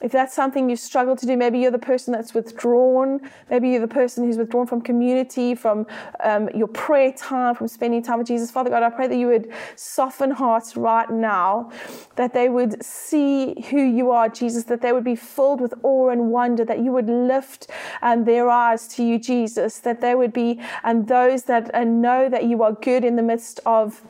If 0.00 0.12
that's 0.12 0.34
something 0.34 0.68
you 0.68 0.76
struggle 0.76 1.16
to 1.16 1.26
do, 1.26 1.36
maybe 1.36 1.58
you're 1.58 1.70
the 1.70 1.78
person 1.78 2.12
that's 2.12 2.34
withdrawn. 2.34 3.20
Maybe 3.50 3.70
you're 3.70 3.80
the 3.80 3.88
person 3.88 4.24
who's 4.24 4.36
withdrawn 4.36 4.66
from 4.66 4.82
community, 4.82 5.54
from 5.54 5.86
um, 6.22 6.48
your 6.54 6.68
prayer 6.68 7.12
time, 7.12 7.54
from 7.54 7.68
spending 7.68 8.02
time 8.02 8.18
with 8.18 8.26
Jesus. 8.26 8.50
Father 8.50 8.70
God, 8.70 8.82
I 8.82 8.90
pray 8.90 9.08
that 9.08 9.16
you 9.16 9.28
would 9.28 9.52
soften 9.76 10.30
hearts 10.30 10.76
right 10.76 11.10
now, 11.10 11.70
that 12.16 12.34
they 12.34 12.48
would 12.48 12.84
see 12.84 13.60
who 13.70 13.80
you 13.80 14.10
are, 14.10 14.28
Jesus, 14.28 14.64
that 14.64 14.82
they 14.82 14.92
would 14.92 15.04
be 15.04 15.16
filled 15.16 15.60
with 15.60 15.74
awe 15.82 16.10
and 16.10 16.30
wonder, 16.30 16.64
that 16.64 16.80
you 16.80 16.92
would 16.92 17.08
lift 17.08 17.70
um, 18.02 18.24
their 18.24 18.50
eyes 18.50 18.86
to 18.88 19.02
you, 19.02 19.18
Jesus, 19.18 19.78
that 19.78 20.00
they 20.00 20.14
would 20.14 20.32
be 20.32 20.60
and 20.82 21.00
um, 21.00 21.06
those 21.06 21.44
that 21.44 21.74
uh, 21.74 21.84
know 21.84 22.28
that 22.28 22.44
you 22.44 22.62
are 22.62 22.72
good 22.72 23.04
in 23.04 23.16
the 23.16 23.22
midst 23.22 23.53
of 23.60 24.02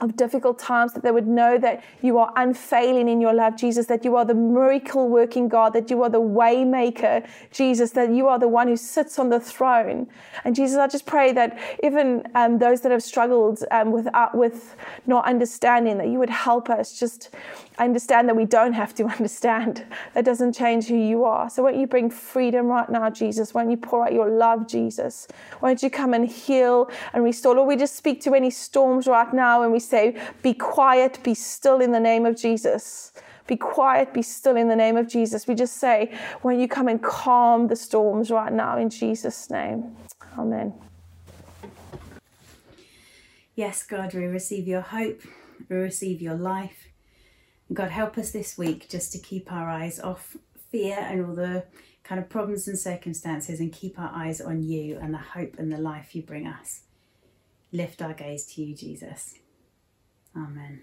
of 0.00 0.16
difficult 0.16 0.58
times, 0.58 0.92
that 0.94 1.02
they 1.02 1.10
would 1.10 1.26
know 1.26 1.58
that 1.58 1.82
you 2.02 2.18
are 2.18 2.32
unfailing 2.36 3.08
in 3.08 3.20
your 3.20 3.32
love, 3.32 3.56
Jesus, 3.56 3.86
that 3.86 4.04
you 4.04 4.16
are 4.16 4.24
the 4.24 4.34
miracle 4.34 5.08
working 5.08 5.48
God, 5.48 5.72
that 5.72 5.90
you 5.90 6.02
are 6.02 6.08
the 6.08 6.20
way 6.20 6.64
maker, 6.64 7.22
Jesus, 7.50 7.90
that 7.92 8.10
you 8.10 8.28
are 8.28 8.38
the 8.38 8.48
one 8.48 8.68
who 8.68 8.76
sits 8.76 9.18
on 9.18 9.28
the 9.28 9.40
throne. 9.40 10.08
And 10.44 10.54
Jesus, 10.54 10.78
I 10.78 10.86
just 10.86 11.06
pray 11.06 11.32
that 11.32 11.58
even 11.82 12.24
um, 12.34 12.58
those 12.58 12.80
that 12.82 12.92
have 12.92 13.02
struggled 13.02 13.62
um, 13.70 13.90
with, 13.92 14.12
uh, 14.14 14.28
with 14.34 14.76
not 15.06 15.26
understanding, 15.26 15.98
that 15.98 16.08
you 16.08 16.18
would 16.18 16.30
help 16.30 16.70
us 16.70 16.98
just 16.98 17.30
understand 17.78 18.28
that 18.28 18.36
we 18.36 18.44
don't 18.44 18.72
have 18.72 18.94
to 18.94 19.04
understand. 19.16 19.84
That 20.14 20.24
doesn't 20.24 20.52
change 20.52 20.86
who 20.86 20.96
you 20.96 21.24
are. 21.24 21.50
So 21.50 21.62
won't 21.62 21.76
you 21.76 21.86
bring 21.86 22.10
freedom 22.10 22.66
right 22.66 22.88
now, 22.88 23.10
Jesus? 23.10 23.54
Won't 23.54 23.70
you 23.70 23.76
pour 23.76 24.04
out 24.06 24.12
your 24.12 24.28
love, 24.28 24.66
Jesus? 24.68 25.26
Won't 25.60 25.82
you 25.82 25.90
come 25.90 26.14
and 26.14 26.28
heal 26.28 26.90
and 27.12 27.24
restore? 27.24 27.54
Lord, 27.54 27.68
we 27.68 27.76
just 27.76 27.96
speak 27.96 28.20
to 28.22 28.34
any 28.34 28.50
storms 28.50 29.06
right 29.06 29.32
now 29.32 29.62
and 29.62 29.72
we 29.72 29.80
say, 29.90 30.20
Be 30.42 30.54
quiet, 30.54 31.18
be 31.22 31.34
still 31.34 31.80
in 31.80 31.92
the 31.92 32.00
name 32.00 32.24
of 32.24 32.36
Jesus. 32.36 33.12
Be 33.46 33.56
quiet, 33.56 34.14
be 34.14 34.22
still 34.22 34.56
in 34.56 34.68
the 34.68 34.76
name 34.76 34.96
of 34.96 35.08
Jesus. 35.08 35.46
We 35.46 35.54
just 35.54 35.78
say, 35.78 36.16
Won't 36.42 36.60
you 36.60 36.68
come 36.68 36.88
and 36.88 37.02
calm 37.02 37.66
the 37.66 37.76
storms 37.76 38.30
right 38.30 38.52
now 38.52 38.78
in 38.78 38.90
Jesus' 38.90 39.50
name? 39.50 39.96
Amen. 40.38 40.72
Yes, 43.56 43.82
God, 43.82 44.14
we 44.14 44.24
receive 44.24 44.66
your 44.66 44.80
hope, 44.80 45.20
we 45.68 45.76
receive 45.76 46.22
your 46.22 46.36
life. 46.36 46.88
God, 47.72 47.90
help 47.90 48.16
us 48.16 48.30
this 48.30 48.56
week 48.56 48.88
just 48.88 49.12
to 49.12 49.18
keep 49.18 49.52
our 49.52 49.68
eyes 49.68 50.00
off 50.00 50.36
fear 50.70 50.96
and 50.98 51.26
all 51.26 51.34
the 51.34 51.64
kind 52.02 52.20
of 52.20 52.28
problems 52.28 52.66
and 52.66 52.78
circumstances 52.78 53.60
and 53.60 53.72
keep 53.72 53.98
our 53.98 54.10
eyes 54.14 54.40
on 54.40 54.62
you 54.62 54.98
and 55.00 55.12
the 55.12 55.18
hope 55.18 55.56
and 55.58 55.72
the 55.72 55.78
life 55.78 56.14
you 56.14 56.22
bring 56.22 56.46
us. 56.46 56.82
Lift 57.72 58.02
our 58.02 58.14
gaze 58.14 58.46
to 58.46 58.62
you, 58.62 58.74
Jesus. 58.74 59.34
Amen. 60.36 60.82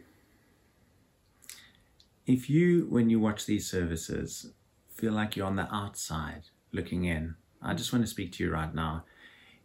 If 2.25 2.49
you, 2.49 2.87
when 2.89 3.09
you 3.09 3.19
watch 3.19 3.45
these 3.45 3.69
services, 3.69 4.51
feel 4.93 5.13
like 5.13 5.35
you're 5.35 5.47
on 5.47 5.55
the 5.55 5.73
outside 5.73 6.43
looking 6.73 7.05
in, 7.05 7.35
I 7.61 7.73
just 7.73 7.93
want 7.93 8.03
to 8.03 8.11
speak 8.11 8.33
to 8.33 8.43
you 8.43 8.51
right 8.51 8.73
now. 8.73 9.05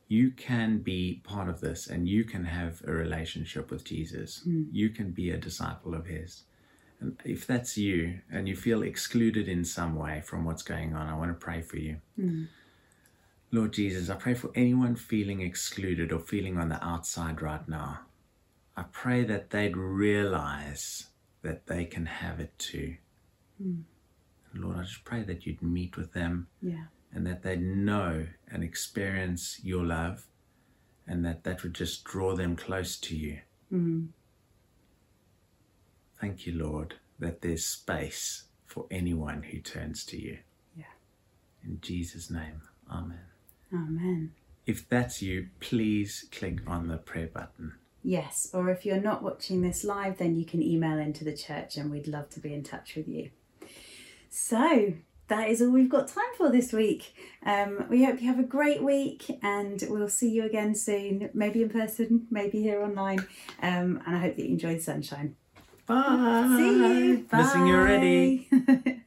You 0.09 0.30
can 0.30 0.78
be 0.78 1.22
part 1.24 1.49
of 1.49 1.61
this 1.61 1.87
and 1.87 2.09
you 2.09 2.24
can 2.24 2.45
have 2.45 2.83
a 2.87 2.93
relationship 2.93 3.70
with 3.70 3.85
Jesus. 3.85 4.43
Mm. 4.47 4.66
You 4.70 4.91
can 4.91 5.11
be 5.11 5.30
a 5.30 5.39
disciple 5.39 5.95
of 5.95 6.07
His. 6.07 6.45
And 7.01 7.18
if 7.24 7.47
that's 7.47 7.76
you 7.76 8.20
and 8.30 8.49
you 8.49 8.55
feel 8.55 8.83
excluded 8.83 9.49
in 9.49 9.64
some 9.64 9.97
way 9.97 10.20
from 10.24 10.45
what's 10.45 10.62
going 10.62 10.95
on, 10.95 11.09
I 11.09 11.16
want 11.16 11.30
to 11.30 11.45
pray 11.45 11.62
for 11.62 11.78
you. 11.78 11.97
Mm. 12.18 12.47
Lord 13.51 13.72
Jesus, 13.72 14.09
I 14.09 14.14
pray 14.14 14.35
for 14.35 14.51
anyone 14.55 14.95
feeling 14.95 15.41
excluded 15.41 16.12
or 16.12 16.20
feeling 16.20 16.59
on 16.59 16.68
the 16.68 16.83
outside 16.85 17.43
right 17.43 17.68
now. 17.68 18.01
I 18.77 18.85
pray 18.91 19.25
that 19.25 19.51
they'd 19.51 19.77
realize 19.77 21.07
that 21.43 21.66
they 21.66 21.85
can 21.85 22.07
have 22.07 22.41
it 22.41 22.59
too. 22.59 22.97
Mm. 23.62 23.83
Lord, 24.55 24.79
I 24.79 24.83
just 24.83 25.05
pray 25.05 25.23
that 25.23 25.47
you'd 25.47 25.62
meet 25.62 25.97
with 25.97 26.12
them 26.12 26.49
yeah. 26.61 26.85
and 27.12 27.27
that 27.27 27.43
they'd 27.43 27.62
know 27.62 28.27
and 28.51 28.62
experience 28.62 29.61
your 29.62 29.85
love 29.85 30.27
and 31.07 31.25
that 31.25 31.45
that 31.45 31.62
would 31.62 31.75
just 31.75 32.05
draw 32.05 32.35
them 32.35 32.57
close 32.57 32.97
to 32.99 33.16
you. 33.16 33.39
Mm. 33.73 34.09
Thank 36.20 36.47
you, 36.47 36.55
Lord, 36.55 36.95
that 37.18 37.41
there's 37.41 37.64
space 37.64 38.45
for 38.66 38.87
anyone 38.91 39.43
who 39.43 39.59
turns 39.59 40.05
to 40.07 40.20
you. 40.20 40.39
Yeah. 40.77 40.85
In 41.64 41.81
Jesus' 41.81 42.31
name, 42.31 42.62
Amen. 42.91 43.20
Amen. 43.73 44.33
If 44.66 44.89
that's 44.89 45.23
you, 45.23 45.49
please 45.61 46.27
click 46.31 46.61
on 46.66 46.89
the 46.89 46.99
prayer 46.99 47.27
button. 47.27 47.73
Yes, 48.03 48.50
or 48.53 48.68
if 48.70 48.84
you're 48.84 49.00
not 49.00 49.22
watching 49.22 49.62
this 49.62 49.84
live, 49.84 50.18
then 50.18 50.34
you 50.34 50.44
can 50.44 50.62
email 50.62 50.98
into 50.98 51.24
the 51.24 51.36
church 51.36 51.76
and 51.76 51.90
we'd 51.90 52.09
love 52.09 52.28
to 52.30 52.40
be 52.40 52.53
in 52.53 52.62
touch 52.64 52.96
with 52.96 53.07
you. 53.07 53.30
So, 54.28 54.94
that 55.28 55.48
is 55.48 55.62
all 55.62 55.70
we've 55.70 55.88
got 55.88 56.09
time 56.09 56.24
for 56.36 56.50
this 56.50 56.72
week. 56.72 57.14
Um, 57.46 57.86
we 57.88 58.05
hope 58.05 58.20
you 58.20 58.26
have 58.26 58.38
a 58.38 58.44
great 58.44 58.82
week 58.82 59.38
and 59.42 59.82
we'll 59.88 60.09
see 60.09 60.28
you 60.28 60.44
again 60.44 60.74
soon, 60.74 61.30
maybe 61.32 61.62
in 61.62 61.70
person, 61.70 62.26
maybe 62.30 62.61
here 62.61 62.82
online. 62.82 63.20
Um, 63.62 64.03
and 64.05 64.16
I 64.16 64.18
hope 64.18 64.36
that 64.36 64.42
you 64.42 64.50
enjoy 64.50 64.74
the 64.76 64.82
sunshine. 64.82 65.36
Bye. 65.86 66.55
See 66.59 66.78
you. 66.78 67.26
Missing 67.32 67.66
you 67.66 67.74
already. 67.74 68.48
Bye. 68.50 68.96